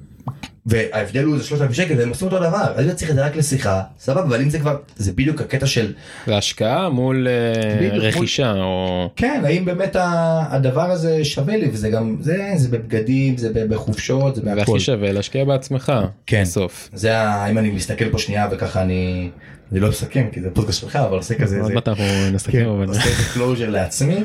[0.68, 3.36] וההבדל הוא זה 3,000 שקל והם עושים אותו דבר אז אני צריך את זה רק
[3.36, 5.92] לשיחה סבבה אבל אם זה כבר זה בדיוק הקטע של
[6.26, 9.96] זה השקעה מול אה, בדיוק, מול- רכישה או כן האם באמת
[10.50, 14.60] הדבר הזה שווה לי וזה גם זה זה בבגדים זה בחופשות זה בהכל.
[14.72, 15.92] הכי שווה להשקיע בעצמך.
[16.26, 16.42] כן.
[16.42, 16.88] בסוף.
[16.94, 19.30] זה ה- אם אני מסתכל פה שנייה וככה אני
[19.72, 22.52] אני לא מסכם כי זה פודקאסט שלך אבל עושה כזה עוד זה- מעט אנחנו נסכם
[22.52, 24.16] כן, אבל עושה איזה closure לעצמי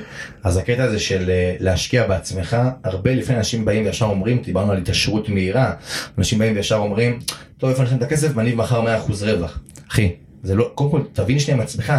[0.44, 4.78] אז הקטע הזה של אה, להשקיע בעצמך הרבה לפני אנשים באים וישר אומרים דיברנו על
[4.78, 5.72] התעשרות מהירה
[6.18, 7.20] אנשים באים וישר אומרים
[7.58, 9.60] טוב איפה אשים את הכסף ואני מחר 100% רווח
[9.92, 10.10] אחי.
[10.44, 11.94] זה לא, קודם כל תבין שנייה עם עצמך,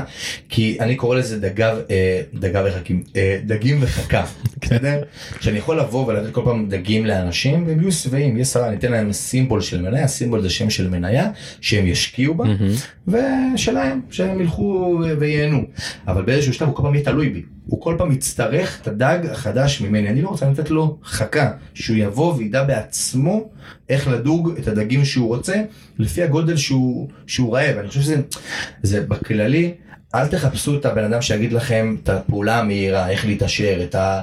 [0.49, 4.25] כי אני קורא לזה דגב, אה, דגב וחכים, אה, דגים וחכה,
[4.63, 5.03] בסדר?
[5.41, 8.93] שאני יכול לבוא ולתת כל פעם דגים לאנשים והם יהיו שבעים, יהיה שרה, אני אתן
[8.93, 11.31] להם סימבול של מניה, סימבול זה שם של מניה,
[11.61, 12.45] שהם ישקיעו בה,
[13.09, 15.63] ושלהם, שהם ילכו וייהנו.
[16.09, 17.43] אבל באיזשהו שלב הוא כל פעם יהיה תלוי בי.
[17.67, 20.09] הוא כל פעם יצטרך את הדג החדש ממני.
[20.09, 23.51] אני לא רוצה לתת לו חכה, שהוא יבוא וידע בעצמו
[23.89, 25.63] איך לדוג את הדגים שהוא רוצה,
[25.99, 27.79] לפי הגודל שהוא, שהוא רעב.
[27.79, 28.17] אני חושב שזה
[28.83, 29.75] זה בכללי,
[30.15, 34.23] אל תחפשו את הבן אדם שיגיד לכם את הפעולה המהירה, איך להתעשר, את ה...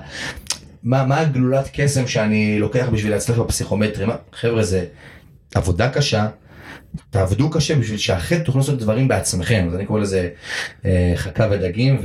[0.83, 4.85] מה, מה הגלולת קסם שאני לוקח בשביל להצליח בפסיכומטרי, מה, חבר'ה זה
[5.55, 6.27] עבודה קשה,
[7.09, 10.29] תעבדו קשה בשביל שאחרי תוכלו לעשות דברים בעצמכם, אז אני קורא לזה
[10.85, 11.99] אה, חכה ודגים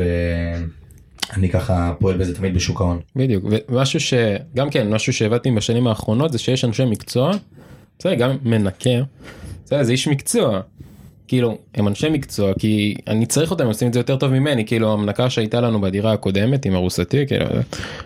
[1.33, 3.01] ואני ככה פועל בזה תמיד בשוק ההון.
[3.17, 7.33] בדיוק ומשהו שגם כן משהו שהבאתי בשנים האחרונות זה שיש אנשי מקצוע.
[7.99, 8.91] בסדר גם מנקה.
[9.64, 10.61] בסדר, זה איש מקצוע.
[11.29, 14.93] כאילו הם אנשי מקצוע כי אני צריך אותם עושים את זה יותר טוב ממני כאילו
[14.93, 17.45] המנקה שהייתה לנו בדירה הקודמת עם ארוסתי כאילו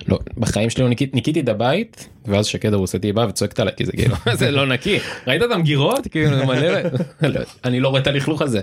[0.09, 3.93] לא בחיים שלי לא ניקיתי את הבית ואז שקד ארוסתי באה וצועקת עליי כי זה
[3.93, 4.99] כאילו זה לא נקי.
[5.27, 6.69] ראית את המגירות כאילו מלא
[7.23, 8.61] לא, אני לא רואה את הלכלוך הזה.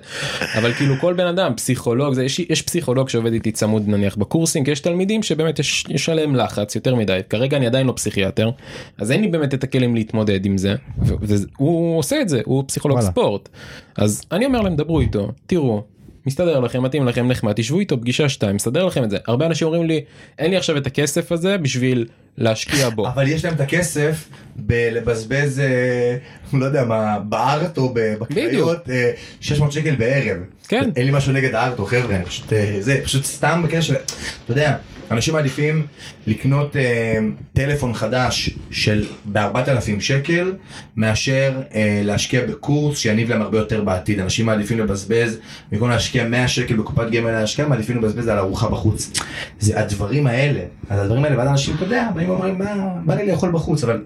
[0.57, 4.63] אבל כאילו כל בן אדם פסיכולוג זה יש, יש פסיכולוג שעובד איתי צמוד נניח בקורסים
[4.63, 7.19] כי יש תלמידים שבאמת יש, יש עליהם לחץ יותר מדי.
[7.29, 8.49] כרגע אני עדיין לא פסיכיאטר
[8.97, 12.97] אז אין לי באמת את הכלים להתמודד עם זה והוא עושה את זה הוא פסיכולוג.
[13.01, 13.49] ספורט.
[13.97, 15.83] אז אני אומר להם דברו איתו תראו
[16.27, 19.67] מסתדר לכם מתאים לכם נחמד תשבו איתו פגישה שתיים מסדר לכם את זה הרבה אנשים
[19.67, 20.03] אומרים לי
[20.39, 22.05] אין לי עכשיו את הכסף הזה בשביל
[22.37, 26.17] להשקיע בו אבל יש להם את הכסף בלבזבז אה,
[26.53, 29.11] לא יודע מה בארט או בקריות אה,
[29.41, 30.37] 600 שקל בערב.
[30.67, 30.89] כן.
[30.95, 34.51] אין לי משהו נגד הארט או חבר'ה פשוט אה, זה פשוט סתם בקטע של אתה
[34.51, 34.75] יודע
[35.11, 35.87] אנשים מעדיפים
[36.27, 37.19] לקנות אה,
[37.53, 40.53] טלפון חדש של ב-4,000 שקל
[40.95, 45.39] מאשר אה, להשקיע בקורס שיניב להם הרבה יותר בעתיד אנשים מעדיפים לבזבז
[45.71, 49.11] במקום להשקיע 100 שקל בקופת גמל להשקיע מעדיפים לבזבז על ארוחה בחוץ.
[49.59, 53.27] זה הדברים האלה אז הדברים האלה ואז אנשים אתה יודע באים ואומרים מה בא לי
[53.27, 54.01] לאכול בחוץ אבל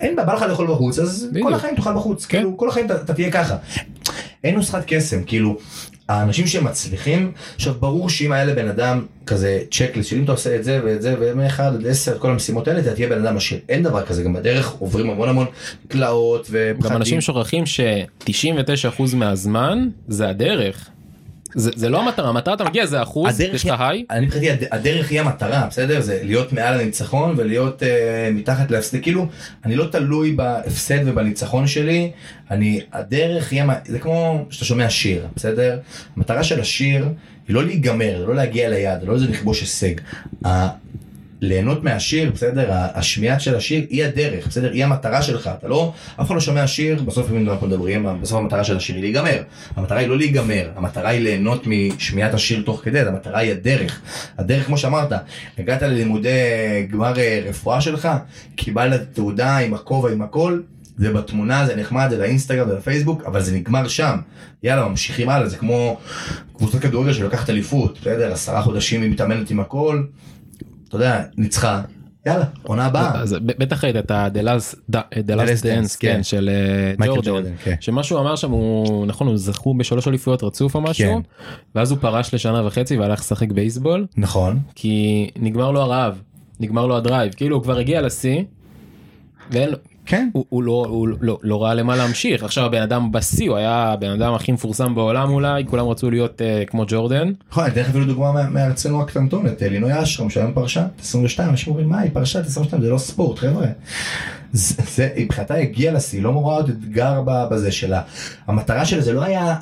[0.00, 1.48] אין בעיה, בא לך לאכול בחוץ, אז בדיוק.
[1.48, 2.38] כל החיים תאכל בחוץ, כן.
[2.38, 3.56] כאילו כל החיים אתה אתה תהיה ככה.
[4.44, 5.58] אין נוסחת קסם, כאילו,
[6.08, 10.80] האנשים שמצליחים, עכשיו ברור שאם היה לבן אדם כזה צ'קליסט, שאם אתה עושה את זה
[10.84, 13.58] ואת זה ומ-1 עד 10, כל המשימות האלה, אתה תהיה בן אדם עשיר.
[13.68, 15.46] אין דבר כזה, גם בדרך עוברים המון המון
[15.88, 16.90] תלאות ופחדים.
[16.90, 20.90] גם אנשים שוכחים ש-99% מהזמן זה הדרך.
[21.58, 24.64] זה, זה לא המטרה, המטרה אתה מגיע זה אחוז, יש לך היי, אני מבחינתי הד-
[24.70, 26.00] הדרך היא המטרה בסדר?
[26.00, 27.88] זה להיות מעל הניצחון ולהיות אה,
[28.32, 29.02] מתחת להפסד.
[29.02, 29.26] כאילו
[29.64, 32.10] אני לא תלוי בהפסד ובניצחון שלי
[32.50, 35.78] אני הדרך היא זה כמו שאתה שומע שיר בסדר?
[36.16, 37.08] המטרה של השיר
[37.48, 39.94] היא לא להיגמר לא להגיע ליעד לא איזה לכבוש הישג.
[41.40, 42.68] ליהנות מהשיר בסדר?
[42.70, 44.72] השמיעה של השיר היא הדרך בסדר?
[44.72, 48.38] היא המטרה שלך אתה לא אף אחד לא שומע שיר בסוף אם אנחנו מדברים בסוף
[48.38, 49.42] המטרה של השיר היא להיגמר.
[49.76, 54.00] המטרה היא לא להיגמר המטרה היא ליהנות משמיעת השיר תוך כדי המטרה היא הדרך.
[54.38, 55.12] הדרך כמו שאמרת
[55.58, 56.30] הגעת ללימודי
[56.90, 58.08] גמר אה, רפואה שלך
[58.56, 60.60] קיבלת תעודה עם הכובע עם הכל
[60.96, 64.16] זה בתמונה זה נחמד זה לאינסטגרם זה לפייסבוק אבל זה נגמר שם.
[64.62, 65.98] יאללה ממשיכים הלאה זה כמו
[66.56, 68.32] קבוצת כדורגל שלוקחת אליפות בסדר?
[68.32, 70.02] עשרה חודשים היא מתאמנת עם הכל
[70.88, 71.82] אתה יודע, ניצחה,
[72.26, 73.20] יאללה, עונה הבאה.
[73.20, 76.22] אז בטח ראית את ה-The Last Dance, כן, כן.
[76.22, 76.50] של
[77.00, 77.74] אה, ג'ורדן, ג'ורדן, כן.
[77.80, 81.20] שמה שהוא אמר שם הוא, נכון, הוא זכו בשלוש אליפויות רצוף או משהו, כן.
[81.74, 84.58] ואז הוא פרש לשנה וחצי והלך לשחק בייסבול, נכון.
[84.74, 86.18] כי נגמר לו הרעב,
[86.60, 88.42] נגמר לו ה drive, כאילו הוא כבר הגיע לשיא,
[89.50, 89.70] ואין
[90.06, 90.28] כן.
[90.32, 93.72] הוא, הוא, לא, הוא לא, לא ראה למה להמשיך עכשיו הבן אדם בשיא הוא היה
[93.92, 97.80] הבן אדם הכי מפורסם בעולם אולי כולם רצו להיות אה, כמו ג'ורדן נכון, אני אתן
[97.80, 102.10] לך אפילו דוגמה מה- מארצנו הקטנטונת, לינוי אשרם שהיום פרשה, 22, אנשים אומרים מה היא
[102.14, 103.66] פרשה 22, זה לא ספורט חבר'ה.
[104.52, 108.02] זה, מבחינתה הגיעה לשיא, לא רואה עוד אתגר בזה שלה.
[108.46, 109.56] המטרה שלה זה לא היה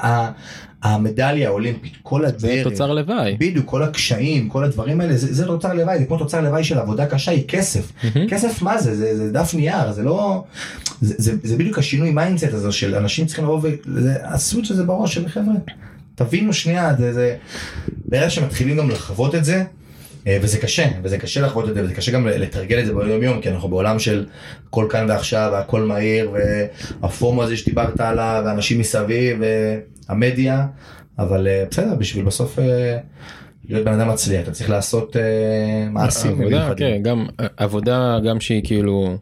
[0.85, 2.65] המדליה האולימפית, כל זה הדרך.
[2.65, 3.37] תוצר לוואי.
[3.39, 6.79] בדיוק, כל הקשיים, כל הדברים האלה, זה, זה תוצר לוואי, זה כמו תוצר לוואי של
[6.79, 7.93] עבודה קשה, היא כסף.
[8.05, 8.29] מהמם.
[8.29, 8.97] כסף מה זה?
[8.97, 10.45] זה, זה דף נייר, זה לא...
[11.01, 15.15] זה, זה, זה בדיוק השינוי mindset הזה של אנשים צריכים לבוא ועשו את זה בראש
[15.15, 15.55] של חבר'ה.
[16.15, 17.37] תבינו שנייה, זה, זה...
[18.09, 19.65] ברגע שמתחילים גם לחוות את זה,
[20.27, 23.23] אה, וזה קשה, וזה קשה לחוות את זה, וזה קשה גם לתרגל את זה ביום
[23.23, 24.27] יום, כי אנחנו בעולם של
[24.71, 26.31] כל כאן ועכשיו, והכל מהיר,
[27.03, 29.43] וה FOMO הזה שדיברת עליו, ואנשים מסביב,
[30.09, 30.67] והמדיה,
[31.19, 32.99] אבל אה, בסדר, בשביל בסוף אה,
[33.69, 36.77] להיות בן אדם מצליח, אתה צריך לעשות אה, מעשים עבודה, מיוחדים.
[36.77, 37.27] כן, גם
[37.57, 39.17] עבודה גם שהיא כאילו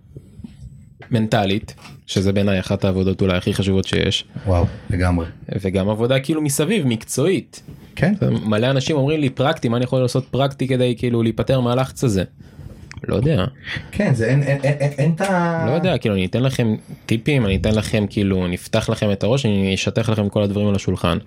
[1.10, 1.74] מנטלית
[2.06, 5.26] שזה בעיניי אחת העבודות אולי הכי חשובות שיש וואו, לגמרי.
[5.60, 7.62] וגם עבודה כאילו מסביב מקצועית.
[7.96, 8.14] כן.
[8.44, 12.24] מלא אנשים אומרים לי פרקטי מה אני יכול לעשות פרקטי כדי כאילו להיפטר מהלחץ הזה.
[13.08, 13.44] לא יודע
[13.92, 15.64] כן, זה אין, אין, אין, אין, את ה...
[15.66, 16.74] לא יודע כאילו אני אתן לכם
[17.06, 20.74] טיפים אני אתן לכם כאילו נפתח לכם את הראש אני אשטח לכם כל הדברים על
[20.74, 21.18] השולחן.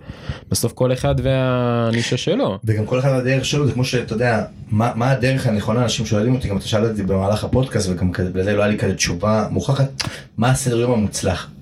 [0.52, 2.57] בסוף כל אחד והנישה שלו.
[2.64, 6.35] וגם כל אחד הדרך שלו זה כמו שאתה יודע מה, מה הדרך הנכונה אנשים שואלים
[6.35, 9.47] אותי גם אתה שאלת אותי במהלך הפודקאסט וגם כזה בזה לא היה לי כזה תשובה
[9.52, 10.03] מוכחת
[10.38, 11.55] מה הסדר יום המוצלח.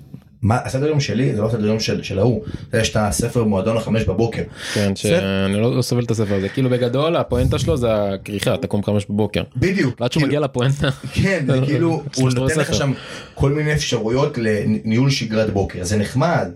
[0.44, 2.44] מה הסדר יום שלי זה לא הסדר יום של, של ההוא.
[2.74, 4.41] יש את הספר מועדון החמש בבוקר.
[4.74, 4.95] כן.
[4.95, 8.84] שאני לא, לא סובל את הספר הזה כאילו בגדול הפואנטה שלו זה הכריכה אתה קום
[8.84, 9.44] חמש בבוקר.
[9.56, 10.02] בדיוק.
[10.02, 10.90] ועד שהוא כאילו- מגיע לפואנטה.
[11.14, 12.74] כן, זה כאילו, הוא נותן לך.
[12.74, 12.94] שם
[13.34, 16.48] כל מיני אפשרויות לניהול שגרת בוקר, זה נחמד.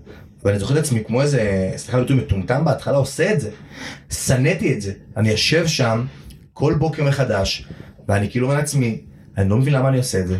[0.46, 3.50] ואני זוכר את עצמי כמו איזה, סליחה על הביטוי מטומטם בהתחלה עושה את זה.
[4.12, 4.92] שנאתי את זה.
[5.18, 6.06] אני יושב שם
[6.54, 7.68] כל בוקר מחדש,
[8.08, 8.98] ואני כאילו אומר לעצמי,
[9.38, 10.38] אני לא מבין למה אני עושה את זה.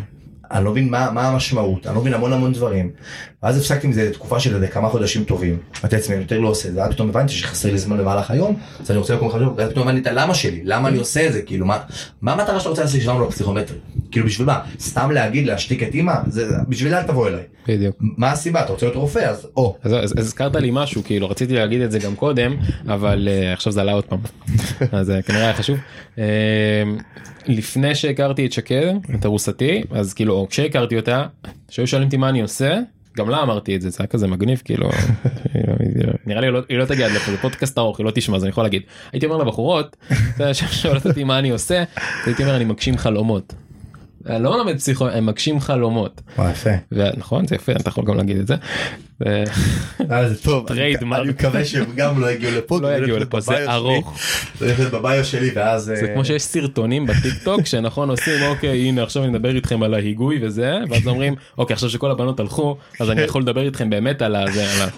[0.50, 2.90] אני לא מבין מה, מה המשמעות, אני לא מבין המון המון דברים.
[3.42, 5.58] ואז הפסקתי עם זה תקופה של איזה כמה חודשים טובים.
[5.80, 8.30] אמרתי לעצמי, אני יותר לא עושה את זה, ואז פתאום הבנתי שחסר לי זמן במהלך
[8.30, 11.26] היום, אז אני רוצה לקום חשוב, ואז פתאום הבנתי את הלמה שלי, למה אני עושה
[11.26, 11.78] את זה, כאילו מה,
[12.26, 13.76] המטרה שאתה רוצה לעשות שלנו בפסיכומטרי?
[14.10, 14.60] כאילו בשביל מה?
[14.80, 16.14] סתם להגיד, להשתיק את אימא?
[16.26, 17.42] זה, בשביל אל תבוא אליי.
[17.68, 17.96] בדיוק.
[18.00, 18.64] מה הסיבה?
[18.64, 19.18] אתה רוצה להיות רופא?
[19.18, 19.76] אז או.
[19.82, 22.56] אז הזכרת לי משהו כאילו רציתי להגיד את זה גם קודם
[22.88, 24.18] אבל uh, עכשיו זה עלה עוד פעם
[24.92, 25.78] אז uh, כנראה היה חשוב.
[26.16, 26.18] Uh,
[27.46, 31.26] לפני שהכרתי את שקד את ארוסתי אז כאילו או כשהכרתי אותה
[31.70, 32.78] שהיו שואלים אותי מה אני עושה
[33.16, 34.90] גם לה אמרתי את זה זה היה כזה מגניב כאילו
[36.26, 38.36] נראה לי היא לא- היא לא תגיע עד לפה זה פודקאסט ארוך היא לא תשמע
[38.36, 38.82] אז אני יכול להגיד
[39.12, 39.96] הייתי אומר לבחורות
[40.52, 41.84] ששואלות אותי מה אני עושה
[42.26, 43.54] הייתי אומר אני מגשים חלומות.
[44.28, 46.70] לא מלמד פסיכו הם מגשים חלומות וואי יפה.
[46.92, 48.54] ונכון זה יפה אתה יכול גם להגיד את זה.
[49.26, 49.44] אה,
[50.28, 50.66] זה טוב.
[50.68, 51.20] trademark.
[51.20, 52.78] אני מקווה שהם גם לא יגיעו לפה.
[52.82, 53.72] לא יגיעו לפה, זה.
[53.72, 54.18] ארוך.
[54.58, 55.84] זה הולך להיות ב bio שלי ואז...
[55.84, 59.82] זה אה, כמו שיש סרטונים בטיק טוק שנכון עושים אוקיי הנה עכשיו אני מדבר איתכם
[59.82, 63.90] על ההיגוי וזה ואז אומרים אוקיי עכשיו שכל הבנות הלכו אז אני יכול לדבר איתכם
[63.90, 64.44] באמת על ה...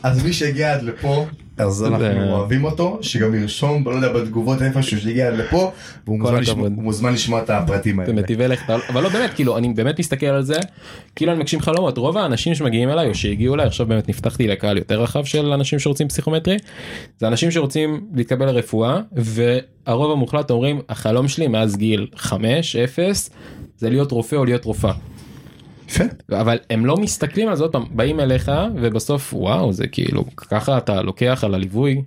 [0.03, 1.27] אז מי שהגיע עד לפה,
[1.59, 5.73] אז אנחנו אוהבים אותו, שגם ירשום, לא יודע, בתגובות איפשהו שהגיע עד לפה,
[6.07, 7.15] והוא מוזמן לשמוע- מוזמן
[7.45, 8.13] את הפרטים האלה.
[8.13, 10.57] מטיבי לכת אבל לא באמת כאילו אני באמת מסתכל על זה
[11.17, 14.79] כאילו אני מגשים חלומות רוב האנשים שמגיעים אליי או שהגיעו אליי עכשיו באמת נפתחתי לקהל
[14.79, 16.57] יותר רחב של אנשים שרוצים פסיכומטרי
[17.19, 23.31] זה אנשים שרוצים להתקבל לרפואה והרוב המוחלט אומרים החלום שלי מאז גיל 5 0
[23.77, 24.93] זה להיות רופא או להיות רופאה.
[25.89, 26.05] יפה.
[26.33, 30.79] אבל הם לא מסתכלים על זה עוד פעם באים אליך ובסוף וואו זה כאילו ככה
[30.79, 32.03] אתה לוקח על הליווי.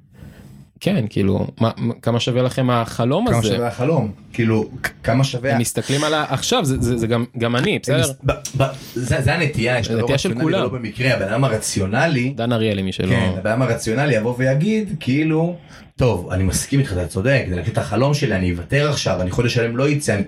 [0.80, 3.48] כן כאילו מה, מה- כמה שווה לכם החלום כמה הזה.
[3.48, 4.70] שווה החלום כאילו
[5.04, 5.54] כמה שווה.
[5.54, 8.00] הם מסתכלים על ה- עכשיו זה, זה, זה גם גם אני בסדר.
[8.00, 8.64] מס- ב- ב-
[8.94, 10.60] זה זה הנטייה, יש זה את לא נטייה של כולם.
[10.60, 13.08] ולא במקרה, הבן אדם הרציונלי, דן אריאלי מי שלא.
[13.08, 15.56] כן, הבן אדם הרציונלי יבוא ויגיד כאילו,
[15.96, 19.32] טוב, אני מסכים איתך, אתה צודק, זה להגיד את החלום שלי, אני אוותר עכשיו, אני
[19.32, 20.24] חודש שלם לא יצא, אני-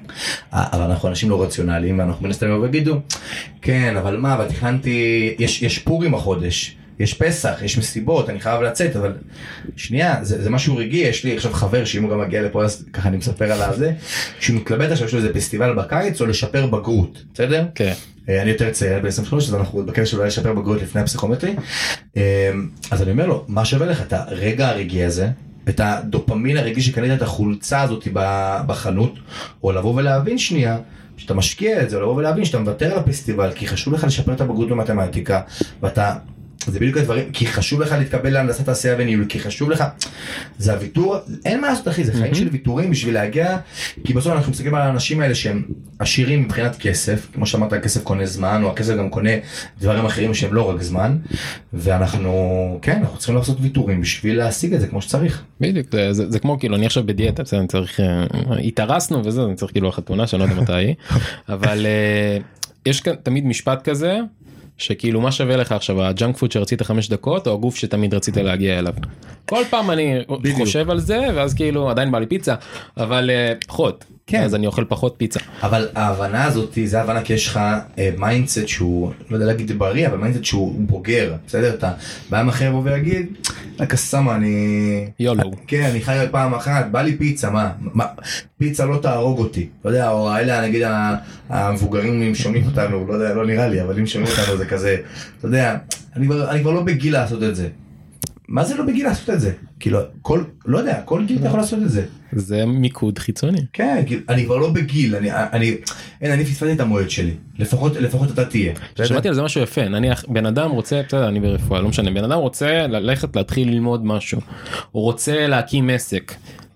[0.53, 2.95] אה, אבל אנחנו אנשים לא רציונליים, ואנחנו מן הסתם יבואו ויגידו,
[3.61, 4.99] כן, אבל מה, אבל תכננתי,
[5.39, 6.75] יש יש פורים החודש.
[6.99, 9.13] יש פסח, יש מסיבות, אני חייב לצאת, אבל
[9.75, 12.85] שנייה, זה, זה משהו רגעי, יש לי עכשיו חבר שאם הוא גם מגיע לפה אז
[12.93, 13.91] ככה אני מספר על הזה,
[14.39, 17.65] שהוא מתלבט עכשיו שיש לו איזה פסטיבל בקיץ או לשפר בגרות, בסדר?
[17.75, 17.93] כן.
[18.29, 21.55] אה, אני יותר צעיר ב-23 אז אנחנו בקטע של אולי לשפר בגרות לפני הפסיכומטרי
[22.17, 22.51] אה,
[22.91, 25.29] אז אני אומר לו מה שווה לך את הרגע הרגעי הזה
[25.69, 28.07] את הדופמין הרגעי שקנית את החולצה הזאת
[28.67, 29.13] בחנות
[29.63, 30.77] או לבוא ולהבין שנייה
[31.17, 34.41] שאתה משקיע את זה לבוא ולהבין שאתה מוותר על הפסטיבל כי חשוב לך לשפר את
[34.41, 35.41] הבגרות במתמטיקה
[35.81, 36.15] ואתה
[36.67, 39.83] זה בדיוק הדברים, כי חשוב לך להתקבל להנדסת תעשייה וניהול, כי חשוב לך,
[40.57, 43.57] זה הוויתור, אין מה לעשות אחי, זה חיים של ויתורים בשביל להגיע,
[44.03, 45.63] כי בסוף אנחנו מסתכלים על האנשים האלה שהם
[45.99, 49.29] עשירים מבחינת כסף, כמו שאמרת, הכסף קונה זמן, או הכסף גם קונה
[49.81, 51.17] דברים אחרים שהם לא רק זמן,
[51.73, 55.43] ואנחנו, כן, אנחנו צריכים לעשות ויתורים בשביל להשיג את זה כמו שצריך.
[55.61, 58.25] בדיוק זה, זה, זה כמו כאילו אני עכשיו בדיאטה בסדר אני צריך אה,
[58.63, 60.93] התארסנו וזה אני צריך כאילו החתונה שאני לא יודע מתי
[61.49, 62.37] אבל אה,
[62.85, 64.19] יש כאן תמיד משפט כזה
[64.77, 68.37] שכאילו מה שווה לך עכשיו ה junk food שרצית חמש דקות או הגוף שתמיד רצית
[68.37, 68.93] להגיע אליו.
[69.45, 70.59] כל פעם אני בדיוק.
[70.59, 72.55] חושב על זה ואז כאילו עדיין בא לי פיצה
[72.97, 74.43] אבל אה, פחות כן.
[74.43, 75.39] אז אני אוכל פחות פיצה.
[75.61, 77.59] אבל ההבנה הזאת זה הבנה כי יש לך
[78.17, 81.91] mindset שהוא לא יודע להגיד בריא אבל mindset שהוא בוגר בסדר אתה
[82.29, 83.25] בא עם אחר ויגיד
[83.79, 85.51] לך כוסאמא אני YOLO.
[85.67, 88.05] כן אני חי רק פעם אחת בא לי פיצה מה, מה
[88.57, 90.81] פיצה לא תהרוג אותי אתה יודע או האלה נגיד
[91.49, 94.97] המבוגרים אם שומעים אותנו לא יודע לא נראה לי אבל אם שומעים אותנו זה כזה
[95.39, 95.77] אתה יודע
[96.15, 97.67] אני כבר, אני כבר לא בגיל לעשות את זה.
[98.47, 101.59] מה זה לא בגיל לעשות את זה כאילו כל לא יודע כל גיל אתה יכול
[101.59, 102.05] לעשות את זה.
[102.31, 103.65] זה מיקוד חיצוני.
[103.73, 105.75] כן, כאילו, אני כבר לא בגיל, אני, אני,
[106.21, 108.73] אין, אני פספסתי את המועד שלי, לפחות, לפחות אתה תהיה.
[109.05, 112.23] שמעתי על זה משהו יפה נניח בן אדם רוצה בסדר אני ברפואה לא משנה בן
[112.23, 114.41] אדם רוצה ללכת להתחיל ללמוד משהו
[114.91, 116.33] הוא רוצה להקים עסק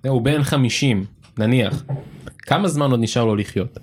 [0.08, 1.06] הוא בן 50
[1.38, 1.84] נניח
[2.38, 3.80] כמה זמן עוד נשאר לו לחיות.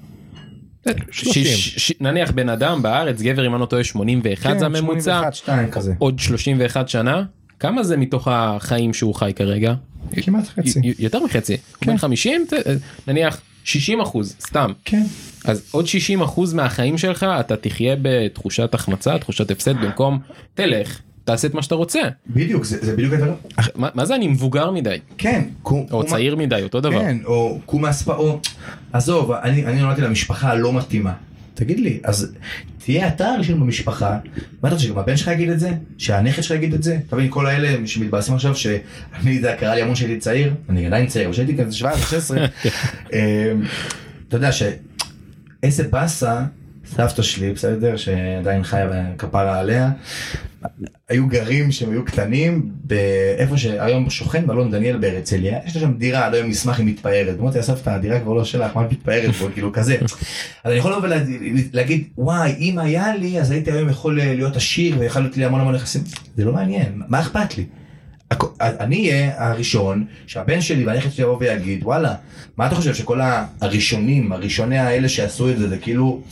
[1.11, 4.67] ש- ש- ש- נניח בן אדם בארץ גבר אם אני לא טועה 81 כן, זה
[4.67, 5.95] הממוצע 81, 2 כזה.
[5.99, 7.23] עוד 31 שנה
[7.61, 9.75] כמה זה מתוך החיים שהוא חי כרגע
[10.23, 10.81] כמעט חצי.
[10.85, 11.57] י- יותר מחצי
[11.87, 12.53] בן 50 ת-
[13.09, 15.03] נניח 60 אחוז סתם כן.
[15.45, 20.19] אז עוד 60 אחוז מהחיים שלך אתה תחיה בתחושת החמצה תחושת הפסד במקום
[20.55, 23.35] תלך תעשה את מה שאתה רוצה בדיוק, זה, זה בדיוק הדבר.
[23.57, 25.43] אח- מה, מה זה אני מבוגר מדי כן.
[25.63, 28.41] קום, או קום- צעיר מדי אותו דבר כן, או קום מהספא, או...
[28.93, 31.13] עזוב, אני, אני נולדתי למשפחה הלא מתאימה.
[31.57, 32.33] תגיד לי, אז
[32.79, 34.19] תהיה אתה הראשון במשפחה,
[34.63, 35.71] מה אתה חושב, שגם הבן שלך יגיד את זה?
[35.99, 36.99] שהנכד שלך יגיד את זה?
[37.07, 41.07] אתה מבין, כל האלה שמתבאסים עכשיו שאני, זה קרה לי המון שהייתי צעיר, אני עדיין
[41.07, 42.39] צעיר, אבל שהייתי כזה 17, 16,
[43.13, 43.19] אמ,
[44.29, 46.45] אתה יודע שאיזה באסה,
[46.87, 48.89] סבתא שלי, בסדר, שעדיין חיה
[49.19, 49.91] כפרה עליה,
[51.09, 55.59] היו גרים שהם היו קטנים באיפה שהיום שוכן מלון דניאל בהרצליה.
[55.67, 57.41] יש לה שם דירה עד היום נשמח היא מתפארת.
[57.41, 59.97] אמרתי הסבתא הדירה כבר לא שלך מה מתפארת פה כאילו כזה.
[60.65, 61.09] אז אני יכול לבוא
[61.73, 65.61] ולהגיד וואי אם היה לי אז הייתי היום יכול להיות עשיר ויכול להיות לי המון
[65.61, 66.03] המון נכסים
[66.37, 67.65] זה לא מעניין מה אכפת לי.
[68.61, 72.15] אני אהיה הראשון שהבן שלי והנכד שלי יבוא ויגיד וואלה
[72.57, 73.21] מה אתה חושב שכל
[73.61, 76.23] הראשונים הראשוני האלה שעשו את זה זה כאילו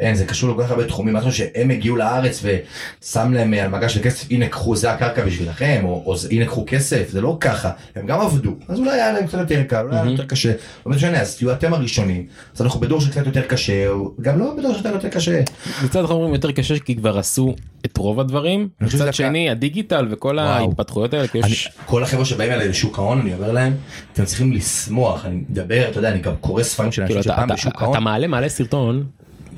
[0.00, 3.94] אין זה קשור לכל כך הרבה תחומים חושב שהם הגיעו לארץ ושם להם על מגש
[3.94, 7.70] של כסף הנה קחו זה הקרקע בשבילכם או, או הנה קחו כסף זה לא ככה
[7.96, 8.54] הם גם עבדו.
[8.68, 10.52] אז אולי היה להם קצת יותר קל אולי היה להם יותר קשה.
[10.86, 12.26] לא משנה אז תהיו אתם הראשונים.
[12.54, 13.88] אז אנחנו בדור שקצת יותר קשה
[14.20, 15.40] גם לא בדור שקצת יותר קשה.
[15.84, 17.54] מצד אחד אומרים יותר קשה כי כבר עשו
[17.84, 18.68] את רוב הדברים.
[18.80, 20.38] מצד שני הדיגיטל וכל.
[20.38, 21.26] ההתפתחויות האלה
[21.86, 23.76] כל החבר'ה שבאים אליי לשוק ההון אני אומר להם
[24.12, 27.48] אתם צריכים לשמוח אני מדבר אתה יודע אני גם קורא ספרים של כאילו אנשים שפעם
[27.48, 27.96] בשוק ההון.
[27.96, 29.04] אתה מעלה מעלה סרטון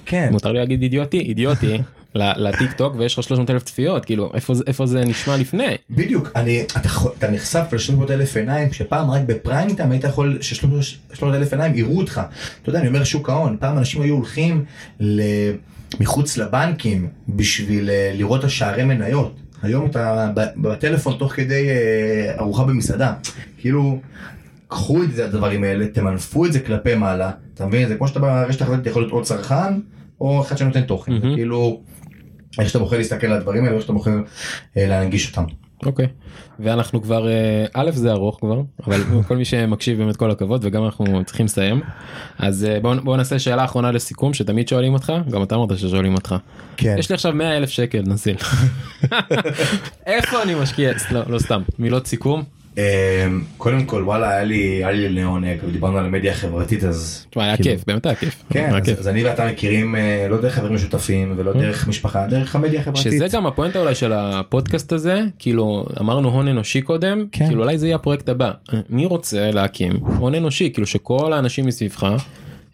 [0.06, 0.28] כן.
[0.32, 1.78] מותר לי להגיד אידיוטי אידיוטי
[2.14, 5.76] לטיק טוק ויש לך 300 אלף צפיות כאילו איפה זה איפה זה נשמע לפני?
[5.90, 6.88] בדיוק אני אתה,
[7.18, 11.98] אתה נחשף ל-300 אלף עיניים שפעם רק בפריים טיים היית יכול ש-300 אלף עיניים יראו
[11.98, 12.20] אותך.
[12.62, 14.64] אתה יודע אני אומר שוק ההון פעם אנשים היו הולכים
[15.00, 15.20] ל...
[16.00, 19.36] מחוץ לבנקים בשביל אה, לראות את השערי מניות.
[19.62, 23.12] היום אתה בטלפון תוך כדי אה, ארוחה במסעדה.
[23.58, 24.00] כאילו.
[24.72, 27.88] קחו את זה הדברים האלה תמנפו את זה כלפי מעלה אתה מבין?
[27.88, 29.80] זה כמו שאתה ברשת החברתית יכול להיות עוד צרכן
[30.20, 31.12] או אחד שנותן תוכן.
[31.12, 31.34] מהמם.
[31.34, 31.80] כאילו
[32.58, 34.10] איך שאתה בוחר להסתכל על הדברים האלה איך שאתה בוחר
[34.76, 35.44] אה, להנגיש אותם.
[35.86, 36.06] אוקיי.
[36.60, 40.84] ואנחנו כבר אה, א' זה ארוך כבר אבל כל מי שמקשיב באמת כל הכבוד וגם
[40.84, 41.80] אנחנו צריכים לסיים.
[42.38, 46.14] אז אה, בוא בוא נעשה שאלה אחרונה לסיכום שתמיד שואלים אותך גם אתה אמרת ששואלים
[46.14, 46.34] אותך.
[46.76, 46.96] כן.
[46.98, 48.36] יש לי עכשיו 100 אלף שקל נזיל
[50.06, 50.92] איפה אני משקיע?
[51.10, 51.62] לא, לא סתם.
[51.78, 52.42] מילות סיכום
[53.58, 57.70] קודם כל וואלה היה לי היה לי לעונג דיברנו על המדיה החברתית אז היה כאילו-
[57.70, 58.42] כיף באמת היה כיף.
[58.50, 62.80] כן אז, אני ואתה מכירים אה, לא דרך חברים משותפים ולא דרך משפחה דרך המדיה
[62.80, 63.02] החברתית.
[63.12, 67.46] שזה גם הפואנטה אולי של הפודקאסט הזה כאילו אמרנו הון אנושי קודם כן.
[67.46, 68.50] כאילו אולי זה יהיה הפרויקט הבא
[68.90, 72.06] מי רוצה להקים הון אנושי כאילו שכל האנשים מסביבך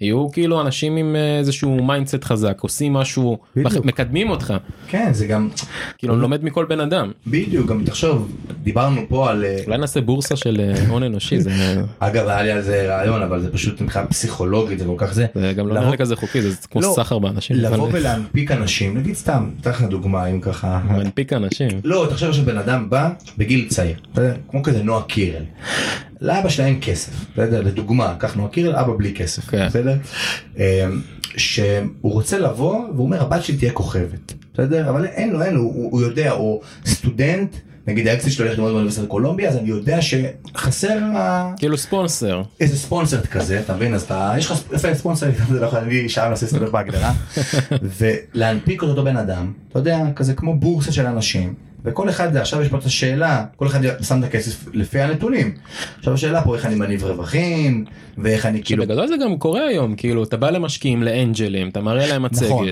[0.00, 3.84] יהיו כאילו אנשים עם אה, איזשהו mindset חזק עושים משהו בדיוק.
[3.84, 4.54] מקדמים אותך
[4.88, 5.48] כן זה גם
[5.98, 10.00] כאילו אני לומד מכל בן אדם בדיוק גם תחשוב דיברנו פה על אה, אולי נעשה
[10.00, 11.50] בורסה של אה, הון אנושי זה
[11.98, 15.26] אגב היה לי על זה רעיון אבל זה פשוט מבחינה פסיכולוגית זה כל כך זה.
[15.34, 18.98] זה גם לא לבוא- נראה כזה חוקי זה כמו לא, סחר באנשים לבוא ולהנפיק אנשים
[18.98, 23.08] נגיד סתם אתן לך דוגמה אם ככה מנפיק אנשים לא תחשוב שבן אדם בא
[23.38, 23.96] בגיל צעיר
[24.50, 25.42] כמו כזה נועה קירל.
[26.20, 29.66] לאבא שלה אין כסף יודע, לדוגמה קח נועה קירל אבא בלי כסף כן.
[29.66, 29.96] בסדר?
[30.56, 30.62] אמ,
[31.36, 34.90] שהוא רוצה לבוא והוא אומר הבת שלי תהיה כוכבת בסדר?
[34.90, 38.72] אבל אין לו אין לו הוא, הוא יודע הוא סטודנט נגיד האקסיט שלו הולך ללמוד
[38.72, 40.98] באוניברסיטת קולומביה אז אני יודע שחסר
[41.56, 42.42] כאילו ספונסר.
[42.60, 43.94] איזה ספונסר כזה אתה מבין?
[43.94, 44.54] אז אתה יש לך
[44.94, 47.12] ספונסר זה לא יכול אני שעה מנסה להסתובב בהגדרה.
[47.98, 51.54] ולהנפיק אותו בן אדם אתה יודע כזה כמו בורסה של אנשים
[51.84, 55.54] וכל אחד זה עכשיו יש פה את השאלה כל אחד שם את הכסף לפי הנתונים.
[55.98, 57.84] עכשיו השאלה פה איך אני מניב רווחים
[58.18, 62.06] ואיך אני כאילו שבגדול זה גם קורה היום כאילו אתה בא למשקיעים לאנג'לים אתה מראה
[62.06, 62.68] להם מצגת נכון,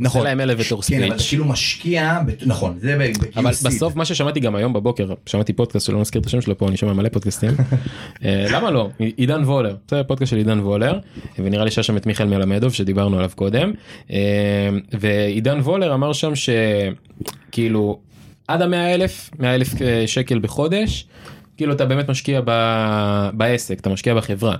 [0.00, 0.24] נכון.
[0.24, 3.66] להם אלוויטור כן אבל אתה ספיץ' כאילו משקיע ב- נכון זה ב- בגיל אבל סיד.
[3.66, 6.76] בסוף מה ששמעתי גם היום בבוקר שמעתי פודקאסט שלא נזכיר את השם שלו פה אני
[6.76, 7.50] שומע מלא פודקאסטים.
[8.24, 8.88] אה, למה לא?
[9.16, 9.76] עידן וולר.
[9.90, 10.98] זה פודקאסט של עידן וולר
[11.38, 13.72] ונראה לי שהיה שם את מיכאל מלמדוב שדיברנו עליו קודם.
[14.12, 14.18] אה,
[15.00, 17.98] ועידן וולר אמר שם שכאילו
[18.48, 19.68] עד המאה אלף מאה אלף
[20.06, 21.06] שקל בחודש
[21.56, 22.50] כאילו אתה באמת משקיע ב...
[23.32, 24.56] בעסק אתה משקיע בחברה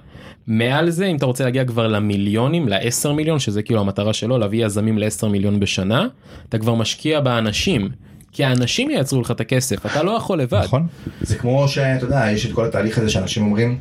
[0.47, 4.67] מעל זה אם אתה רוצה להגיע כבר למיליונים ל-10 מיליון שזה כאילו המטרה שלו להביא
[4.67, 6.07] יזמים ל-10 מיליון בשנה
[6.49, 7.89] אתה כבר משקיע באנשים
[8.33, 10.63] כי האנשים ייצרו לך את הכסף אתה לא יכול לבד.
[10.65, 10.87] נכון.
[11.21, 13.79] זה כמו שאתה יודע יש את כל התהליך הזה שאנשים אומרים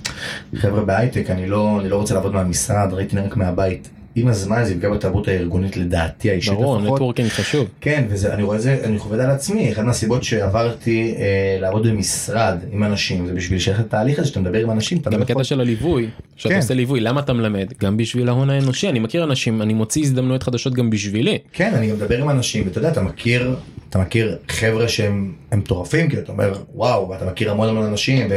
[0.55, 3.89] חבר'ה בהייטק אני לא אני לא רוצה לעבוד מהמשרד ראיתי רק מהבית.
[4.15, 6.93] עם הזמן זה יפגע בתרבות הארגונית לדעתי האישית ברור לפחות.
[6.95, 7.67] נטוורקינג חשוב.
[7.81, 11.87] כן וזה אני רואה את זה אני חווה על עצמי אחת מהסיבות שעברתי אה, לעבוד
[11.87, 15.31] במשרד עם אנשים זה בשביל שיש את התהליך הזה שאתה מדבר עם אנשים גם הקטע
[15.31, 16.59] יכול- של הליווי שאתה כן.
[16.59, 20.43] עושה ליווי למה אתה מלמד גם בשביל ההון האנושי אני מכיר אנשים אני מוציא הזדמנויות
[20.43, 21.37] חדשות גם בשבילי.
[21.53, 23.55] כן אני גם מדבר עם אנשים ואתה יודע אתה מכיר
[23.89, 28.27] אתה מכיר חבר'ה שהם הם מטורפים כי אתה אומר וואו ואתה מכיר המון המון אנשים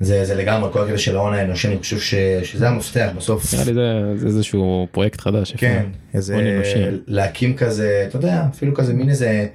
[0.00, 3.54] וזה זה לגמרי כל הקטע של ההון האנושי אני חושב ש, שזה המפתח בסוף.
[3.54, 3.72] נראה לי
[4.18, 4.44] זה זה
[4.90, 5.54] פרויקט חדש.
[5.56, 5.84] כן.
[6.14, 6.36] איזה.
[7.06, 9.46] להקים כזה, אתה יודע, אפילו כזה מין איזה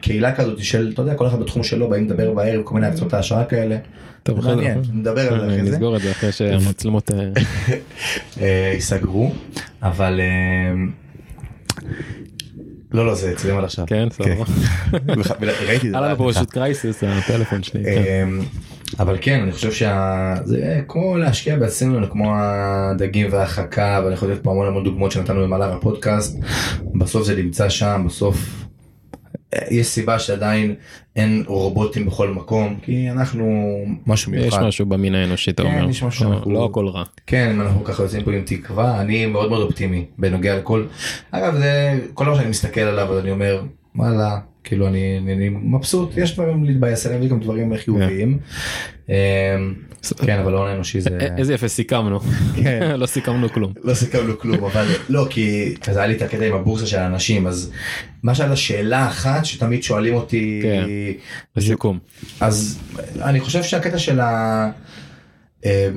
[0.00, 3.14] קהילה כזאת של, אתה יודע, כל אחד בתחום שלו באים לדבר בערב, כל מיני הקצות
[3.14, 3.76] ההשראה כאלה.
[4.22, 5.62] טוב, מעניין, נדבר על זה.
[5.62, 7.18] נסגור את זה אחרי שהמצלמות אה,
[8.40, 9.32] אה, ייסגרו,
[9.82, 10.20] אבל...
[10.20, 10.74] אה,
[12.92, 13.84] לא, לא, זה אצלם עד עכשיו.
[13.86, 14.44] כן סבבה.
[15.68, 15.98] ראיתי את זה.
[15.98, 16.30] היה לנו פה.
[16.34, 17.84] פשוט קרייסיס הטלפון שלי.
[18.98, 24.50] אבל כן אני חושב שזה כמו להשקיע בעצמנו כמו הדגים והחכה ואני יכול לתת פה
[24.50, 26.38] המון המון דוגמאות שנתנו במהלך הפודקאסט
[26.94, 28.64] בסוף זה נמצא שם בסוף.
[29.54, 30.74] אה, יש סיבה שעדיין
[31.16, 33.66] אין רובוטים בכל מקום כי אנחנו
[34.06, 34.62] משהו יש מיוחד.
[34.62, 35.90] משהו במין האנושי אתה כן, אומר.
[35.90, 37.04] יש משהו לא- שאנחנו- לא הכל רע.
[37.26, 40.84] כן אנחנו ככה יוצאים פה עם תקווה אני מאוד מאוד אופטימי בנוגע לכל
[41.30, 43.62] אגב זה כל דבר שאני מסתכל עליו אני אומר
[43.96, 48.38] וואלה כאילו אני, אני, אני מבסוט יש דברים להתבאס עליהם וגם דברים חיוביים.
[49.08, 49.14] אמ,
[50.26, 52.20] כן אבל ההון האנושי זה איזה יפה סיכמנו.
[52.56, 52.92] כן.
[53.00, 53.72] לא סיכמנו כלום.
[53.84, 57.46] לא סיכמנו כלום אבל לא כי כזה היה לי את הקטע עם הבורסה של האנשים
[57.46, 57.70] אז
[58.22, 60.84] מה שהיה שאלה אחת שתמיד שואלים אותי כן.
[61.56, 61.98] לסיכום.
[62.40, 62.78] אז
[63.22, 64.70] אני חושב שהקטע של ה...
[65.64, 65.88] אה,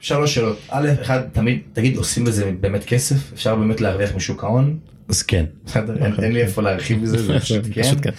[0.00, 0.58] שלוש שאלות.
[0.68, 3.32] א', אחד, תמיד, תגיד, עושים בזה באמת כסף?
[3.32, 4.78] אפשר באמת להרוויח משוק ההון?
[5.08, 5.44] אז כן.
[5.66, 7.82] בסדר, אין- לי איפה להרחיב בזה, זה פשוט כן.
[8.02, 8.10] כן.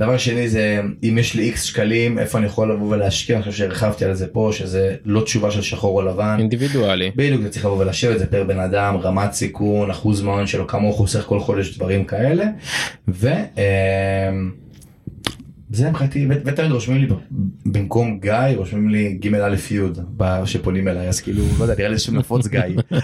[0.00, 3.36] דבר שני זה, אם יש לי איקס שקלים, איפה אני יכול לבוא ולהשקיע?
[3.36, 6.36] אני חושב שהרחבתי על זה פה, שזה לא תשובה של שחור או לבן.
[6.38, 7.10] אינדיבידואלי.
[7.16, 10.82] בדיוק, זה צריך לבוא ולשבת, זה פר בן אדם, רמת סיכון, אחוז מההון שלו, כמה
[10.82, 12.44] הוא חוסך כל חודש, דברים כאלה.
[13.08, 13.28] ו...
[15.72, 17.08] זה מבחינתי, ותמיד רושמים לי
[17.66, 21.98] במקום גיא, רושמים לי ג' א' י' שפונים אליי, אז כאילו, לא יודע, נראה לי
[21.98, 22.60] שם נפוץ גיא,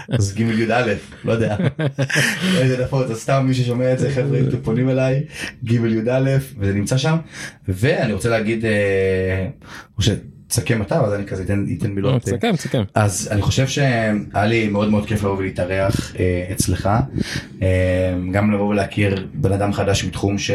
[0.09, 0.93] אז ג' י' א',
[1.25, 1.57] לא יודע,
[2.53, 5.23] לא יודע, נפוץ, אז סתם מי ששומע את זה, חבר'ה, אתם פונים אליי,
[5.63, 6.29] ג' י' א',
[6.59, 7.17] וזה נמצא שם,
[7.67, 9.47] ואני רוצה להגיד, אה,
[9.97, 11.43] או שתסכם אתה, אז אני כזה
[11.77, 12.13] אתן מילות.
[12.13, 12.83] אה, תסכם תסכם.
[12.95, 16.89] אז אני חושב שהיה לי מאוד מאוד כיף לבוא ולהתארח אה, אצלך,
[18.31, 20.51] גם לבוא ולהכיר בן אדם חדש מתחום ש...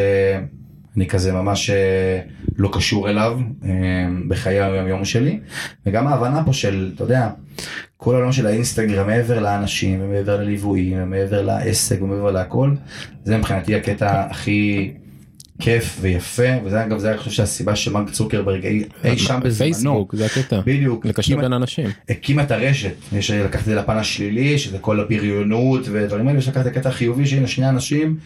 [0.97, 2.19] אני כזה ממש אה,
[2.57, 3.69] לא קשור אליו אה,
[4.27, 5.39] בחיי היום יום שלי
[5.85, 7.29] וגם ההבנה פה של אתה יודע
[7.97, 12.71] כל העולם של האינסטגרם מעבר לאנשים ומעבר לליוויים ומעבר לעסק ומעבר להכל
[13.23, 14.93] זה מבחינתי הקטע הכי
[15.59, 20.15] כיף ויפה וזה אגב זה אני חושב שהסיבה שמרק צוקרברג אי, אי שם בזמנו פייסבוק
[20.15, 20.61] זה הקטע.
[20.65, 21.89] בדיוק לקשר בין אנשים.
[22.09, 26.47] הקים את הרשת יש לקחת את זה לפן השלילי שזה כל הבריונות ודברים האלה יש
[26.47, 28.17] לקחת את הקטע החיובי שהנה שני אנשים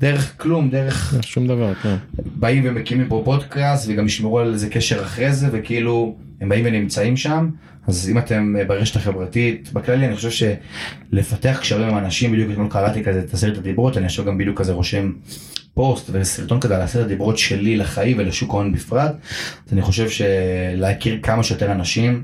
[0.00, 1.74] דרך כלום דרך שום דבר.
[1.74, 1.96] כן.
[2.16, 7.16] באים ומקימים פה פודקאסט וגם ישמרו על איזה קשר אחרי זה וכאילו הם באים ונמצאים
[7.16, 7.50] שם
[7.86, 10.30] אז אם אתם אה, ברשת החברתית בכללי אני חושב
[11.10, 14.58] שלפתח קשרים עם אנשים בדיוק אתמול קראתי כזה את עשרת הדיברות אני עכשיו גם בדיוק
[14.58, 15.12] כזה רושם
[15.74, 19.12] פוסט וסרטון כזה על עשרת הדיברות שלי לחיים ולשוק ההון בפרט
[19.66, 22.22] אז אני חושב שלהכיר כמה שיותר אנשים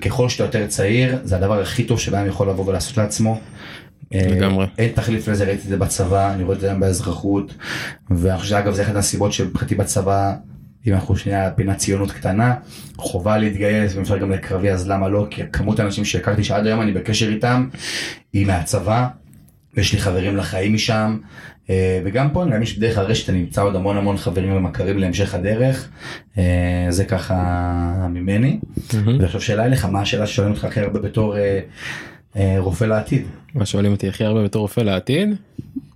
[0.00, 3.40] ככל שאתה יותר צעיר זה הדבר הכי טוב שבן יכול לבוא ולעשות לעצמו.
[4.14, 4.66] אה, לגמרי.
[4.78, 7.54] אין תחליף לזה ראיתי את זה בצבא אני רואה את זה גם באזרחות
[8.10, 10.34] ואני חושב שאגב זה אחת הסיבות שמבחינתי בצבא
[10.86, 12.54] אם אנחנו שנייה פינת ציונות קטנה
[12.96, 16.80] חובה להתגייס ואם אפשר גם לקרבי אז למה לא כי כמות האנשים שהכרתי שעד היום
[16.80, 17.68] אני בקשר איתם
[18.32, 19.08] היא מהצבא
[19.74, 21.18] ויש לי חברים לחיים משם
[21.70, 25.34] אה, וגם פה גם יש בדרך הרשת אני נמצא עוד המון המון חברים ומכרים להמשך
[25.34, 25.88] הדרך
[26.38, 27.36] אה, זה ככה
[28.10, 28.60] ממני
[28.94, 29.20] מהמם.
[29.20, 31.36] ועכשיו שאלה אליך מה השאלה ששואלים אותך הכי הרבה בתור
[32.58, 33.22] רופא לעתיד.
[33.54, 35.28] מה שואלים אותי הכי הרבה בתור רופא לעתיד?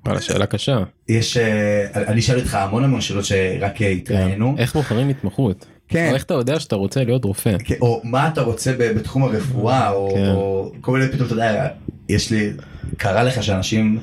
[0.07, 0.83] וואלה שאלה קשה.
[1.09, 5.67] יש אה, אני שאל אותך המון המון שאלות שרק אה, התראיינו איך בוחרים התמחות?
[5.89, 6.09] כן.
[6.11, 7.57] או איך אתה יודע שאתה רוצה להיות רופא?
[7.65, 10.31] כן, או מה אתה רוצה בתחום הרפואה כן.
[10.31, 11.69] או כל מיני פתאום אתה יודע
[12.09, 12.53] יש לי
[12.97, 13.99] קרה לך שאנשים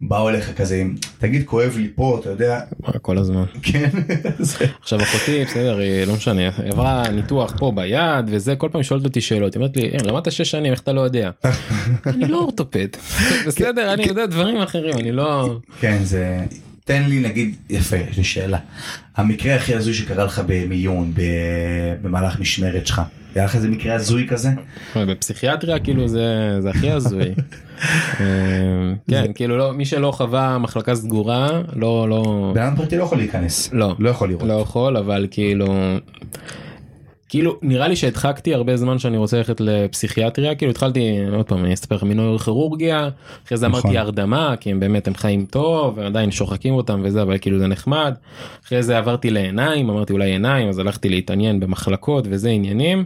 [0.00, 2.60] באו אליך כזה עם תגיד כואב לי פה אתה יודע?
[3.02, 3.44] כל הזמן.
[3.62, 3.90] כן
[4.82, 9.20] עכשיו אחותי בסדר היא לא משנה עברה ניתוח פה ביד וזה כל פעם שואלת אותי
[9.20, 11.30] שאלות היא אומרת לי "אין, למדת שש שנים איך אתה לא יודע.
[12.06, 12.88] אני לא אורתופד.
[13.46, 16.38] בסדר אני יודע דברים אחרים אני לא כן זה
[16.84, 18.58] תן לי נגיד יפה יש לי שאלה.
[19.16, 21.12] המקרה הכי הזוי שקרה לך במיון
[22.02, 23.02] במהלך משמרת שלך
[23.34, 24.50] היה לך איזה מקרה הזוי כזה?
[24.96, 27.22] בפסיכיאטריה כאילו זה זה הכי הזוי.
[28.20, 28.26] אה,
[29.08, 33.70] כן כאילו לא מי שלא חווה מחלקה סגורה לא לא בן פרטי לא יכול להיכנס.
[33.72, 33.94] לא.
[33.98, 34.42] לא יכול לראות.
[34.48, 35.66] לא יכול אבל כאילו
[37.30, 41.74] כאילו נראה לי שהדחקתי הרבה זמן שאני רוצה ללכת לפסיכיאטריה כאילו התחלתי עוד פעם אני
[41.74, 43.08] אספר לך מנוירוכירורגיה
[43.46, 43.80] אחרי זה נכון.
[43.80, 47.66] אמרתי הרדמה כי הם באמת הם חיים טוב ועדיין שוחקים אותם וזה אבל כאילו זה
[47.66, 48.14] נחמד
[48.64, 53.04] אחרי זה עברתי לעיניים אמרתי אולי עיניים אז הלכתי להתעניין במחלקות וזה עניינים.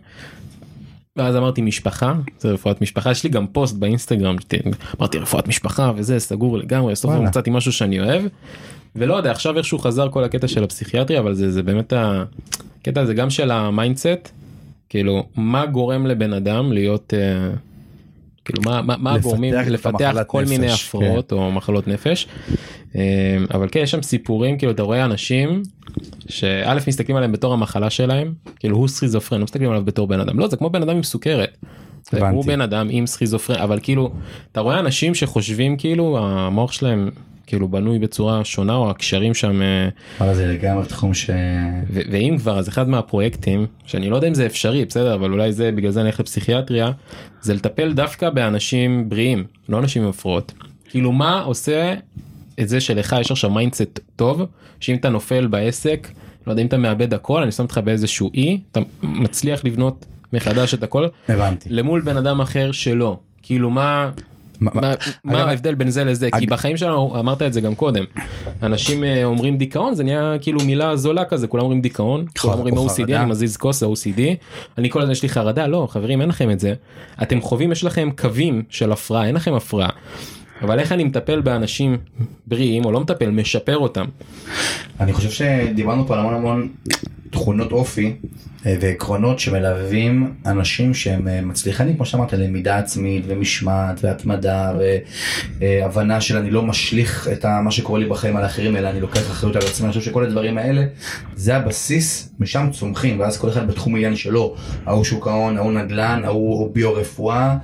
[1.17, 4.37] ואז אמרתי משפחה זה רפואת משפחה יש לי גם פוסט באינסטגרם
[5.01, 7.15] אמרתי רפואת משפחה וזה סגור לגמרי סוף.
[7.15, 8.23] מצאתי משהו שאני אוהב.
[8.97, 13.15] ולא יודע עכשיו איכשהו חזר כל הקטע של הפסיכיאטריה אבל זה זה באמת הקטע הזה
[13.15, 14.31] גם של ה mindset
[14.89, 17.51] כאילו מה גורם לבן אדם להיות אה,
[18.45, 22.27] כאילו מה מה, מה הגורמים את לפתח כל מיני נפש, הפרעות או מחלות נפש.
[22.97, 25.63] אה, אבל כן יש שם סיפורים כאילו אתה רואה אנשים
[26.29, 30.39] שא' מסתכלים עליהם בתור המחלה שלהם כאילו הוא סכיזופרן לא מסתכלים עליו בתור בן אדם
[30.39, 31.57] לא זה כמו בן אדם עם סוכרת.
[32.31, 34.13] הוא בן אדם עם סכיזופרן אבל כאילו
[34.53, 37.11] אתה רואה אנשים שחושבים כאילו המוח שלהם
[37.47, 39.89] כאילו בנוי בצורה שונה או הקשרים שם אה,
[40.21, 41.31] אבל זה לגמרי תחום ש...
[41.91, 45.53] ו- ואם כבר אז אחד מהפרויקטים שאני לא יודע אם זה אפשרי בסדר אבל אולי
[45.53, 46.91] זה בגלל זה אני הולך לפסיכיאטריה
[47.43, 50.53] זה לטפל דווקא באנשים בריאים לא אנשים עם הפרעות
[50.89, 51.95] כאילו מה עושה
[52.61, 54.43] את זה שלך יש עכשיו mindset טוב
[54.81, 56.09] שאם אתה נופל בעסק
[56.47, 60.75] לא יודע אם אתה מאבד הכל אני שם אותך באיזשהו אי אתה מצליח לבנות מחדש
[60.75, 61.69] את הכל הבנתי.
[61.73, 64.11] למול בן אדם אחר שלא כאילו מה.
[64.61, 64.95] מה-
[65.43, 68.05] ההבדל בין זה לזה כי בחיים שלנו אמרת את זה גם קודם
[68.63, 72.77] אנשים אה, אומרים דיכאון זה נהיה כאילו מילה זולה כזה כולם אומרים דיכאון כולם אומרים
[72.77, 73.17] או OCD.
[73.17, 74.21] אני מזיז כוס OCD
[74.79, 76.75] אני כל הזמן יש לי חרדה לא חברים אין לכם את זה
[77.23, 79.91] אתם חווים יש לכם קווים של הפרעה אין לכם הפרעה.
[80.65, 81.97] אבל איך אני מטפל באנשים
[82.47, 84.05] בריאים או לא מטפל משפר אותם?
[85.01, 86.69] אני חושב שדיברנו פה על המון המון
[87.31, 88.15] תכונות אופי
[88.67, 94.73] אה, ועקרונות שמלווים אנשים שהם אה, מצליחנים כמו שאמרת למידה עצמית ומשמעת והתמדה
[95.61, 99.31] והבנה של אני לא משליך את מה שקורה לי בחיים על האחרים אלא אני לוקח
[99.31, 99.87] אחריות על עצמי.
[99.87, 100.85] אני חושב שכל הדברים האלה
[101.35, 104.55] זה הבסיס משם צומחים ואז כל אחד בתחום עניין שלו
[104.87, 107.57] ההוא שוק ההון ההוא נדל"ן ההוא ביו-רפואה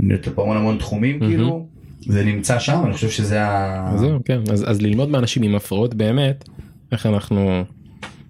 [0.00, 1.66] אני יודע פה המון המון תחומים כאילו
[2.06, 3.86] זה נמצא שם אני חושב שזה ה...
[3.94, 4.40] אז זהו כן.
[4.52, 6.44] אז, אז ללמוד מאנשים עם הפרעות באמת
[6.92, 7.62] איך אנחנו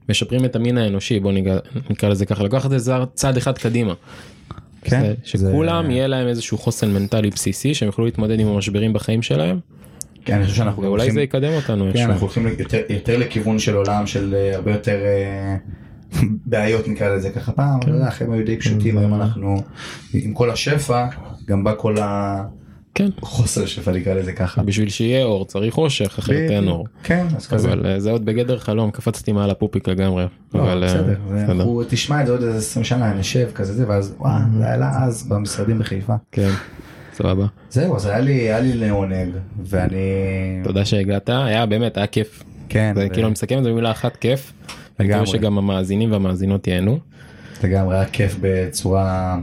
[0.09, 1.57] משפרים את המין האנושי בוא ניגע,
[1.91, 3.95] נקרא לזה ככה לקחת את זה צעד אחד קדימה.
[4.85, 9.23] כן, זה- שכולם יהיה להם איזשהו חוסן מנטלי בסיסי שהם יוכלו להתמודד עם המשברים בחיים
[9.23, 9.59] שלהם.
[10.25, 12.11] כן, אני חושב שאנחנו הולכים- זה יקדם אותנו כן.
[12.11, 15.57] אנחנו הולכים יותר, יותר לכיוון של עולם של אה, הרבה יותר אה,
[16.47, 17.53] בעיות נקרא לזה ככה.
[17.53, 19.63] פעם, אתה יודע, החיים היו די פשוטים, היום אנחנו
[20.15, 21.07] עם כל השפע,
[21.47, 22.43] גם בא כל ה...
[22.95, 23.09] כן.
[23.21, 24.63] חוסר שפע נקרא לזה ככה.
[24.63, 26.87] בשביל שיהיה אור צריך חושך אחרת אין אור.
[27.03, 27.69] כן, אז כזה.
[27.69, 30.25] אבל אה, זה עוד בגדר חלום קפצתי מעל הפופיק לגמרי.
[30.55, 31.53] לא, אבל, אה, בסדר, זה- בסדר.
[31.53, 34.77] אנחנו תשמע את זה עוד איזה 20 שנה נשב כזה זה ואז וואו זה היה
[34.77, 36.15] לה אז במשרדים בחיפה.
[36.33, 36.51] כן.
[37.15, 37.47] סבבה.
[37.71, 39.29] זהו אז היה לי היה לי לעונג
[39.65, 39.99] ואני
[40.65, 42.43] תודה שהגעת היה באמת היה כיף.
[42.69, 44.53] כן זה ו- כאילו אני מסכם את זה במילה אחת כיף.
[45.01, 45.39] אני מקווה לגמרי.
[45.39, 46.99] שגם המאזינים והמאזינות ייהנו.
[47.65, 49.39] לגמרי היה כיף בצורה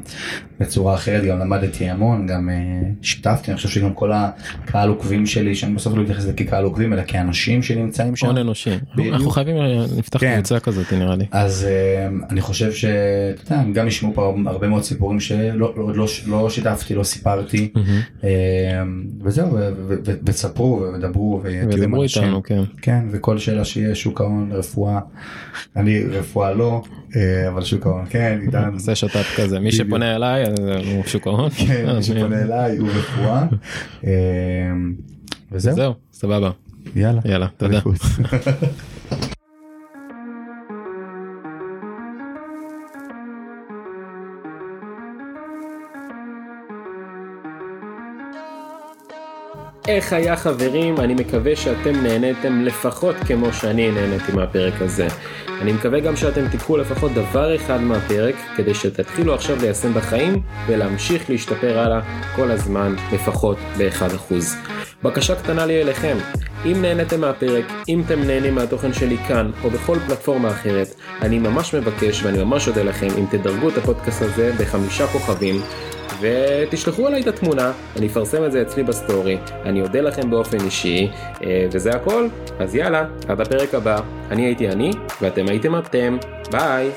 [0.60, 2.56] בצורה אחרת גם למדתי המון גם אה,
[3.02, 6.94] שיתפתי אני חושב שגם כל הקהל עוקבים שלי שאני בסוף לא מתייחס לזה כקהל עוקבים
[6.94, 8.28] אלא כאנשים שנמצאים שם.
[8.28, 8.70] הון אנושי.
[9.12, 10.36] אנחנו חייבים אה, לפתח כן.
[10.36, 11.26] קבוצה כזאת נראה לי.
[11.32, 16.06] אז אה, אני חושב שאתה יודע, גם ישמעו פה הרבה מאוד סיפורים שלא לא, לא,
[16.28, 17.72] לא שיתפתי לא סיפרתי.
[18.24, 18.30] אה,
[19.24, 19.58] וזהו
[20.04, 22.24] ותספרו ודברו ותהיו עם ודברו אנשים.
[22.24, 22.62] איתנו כן.
[22.82, 25.00] כן וכל שאלה שיהיה שוק ההון רפואה
[25.76, 26.82] אני רפואה לא
[27.16, 28.70] אה, אבל שוק ההון כן עידן.
[28.74, 29.60] נעשה שת"פ כזה.
[29.60, 29.72] מי.
[29.72, 30.44] שפונה אליי
[30.94, 31.50] הוא שוק ההון.
[31.50, 33.46] כן מי שפונה אליי הוא רפואה.
[34.08, 34.12] אה,
[35.52, 35.76] וזהו.
[35.76, 36.52] זהו סבבה.
[36.96, 37.22] יאללה.
[37.26, 37.80] יאללה תודה.
[49.90, 51.00] איך היה חברים?
[51.00, 55.08] אני מקווה שאתם נהניתם לפחות כמו שאני נהניתי מהפרק הזה.
[55.62, 61.30] אני מקווה גם שאתם תיקחו לפחות דבר אחד מהפרק, כדי שתתחילו עכשיו ליישם בחיים ולהמשיך
[61.30, 62.00] להשתפר הלאה
[62.36, 64.34] כל הזמן לפחות ב-1%.
[65.04, 66.18] בקשה קטנה לי אליכם,
[66.66, 70.88] אם נהניתם מהפרק, אם אתם נהנים מהתוכן שלי כאן או בכל פלטפורמה אחרת,
[71.22, 75.62] אני ממש מבקש ואני ממש אודה לכם אם תדרגו את הפודקאסט הזה בחמישה כוכבים
[76.22, 81.12] ותשלחו אליי את התמונה, אני אפרסם את זה אצלי בסטורי, אני אודה לכם באופן אישי,
[81.44, 82.28] אה, וזה הכל,
[82.60, 84.02] אז יאללה, עד הפרק הבא,
[84.32, 84.92] אני הייתי אני,
[85.22, 86.18] ואתם הייתם אתם,
[86.52, 86.90] ביי!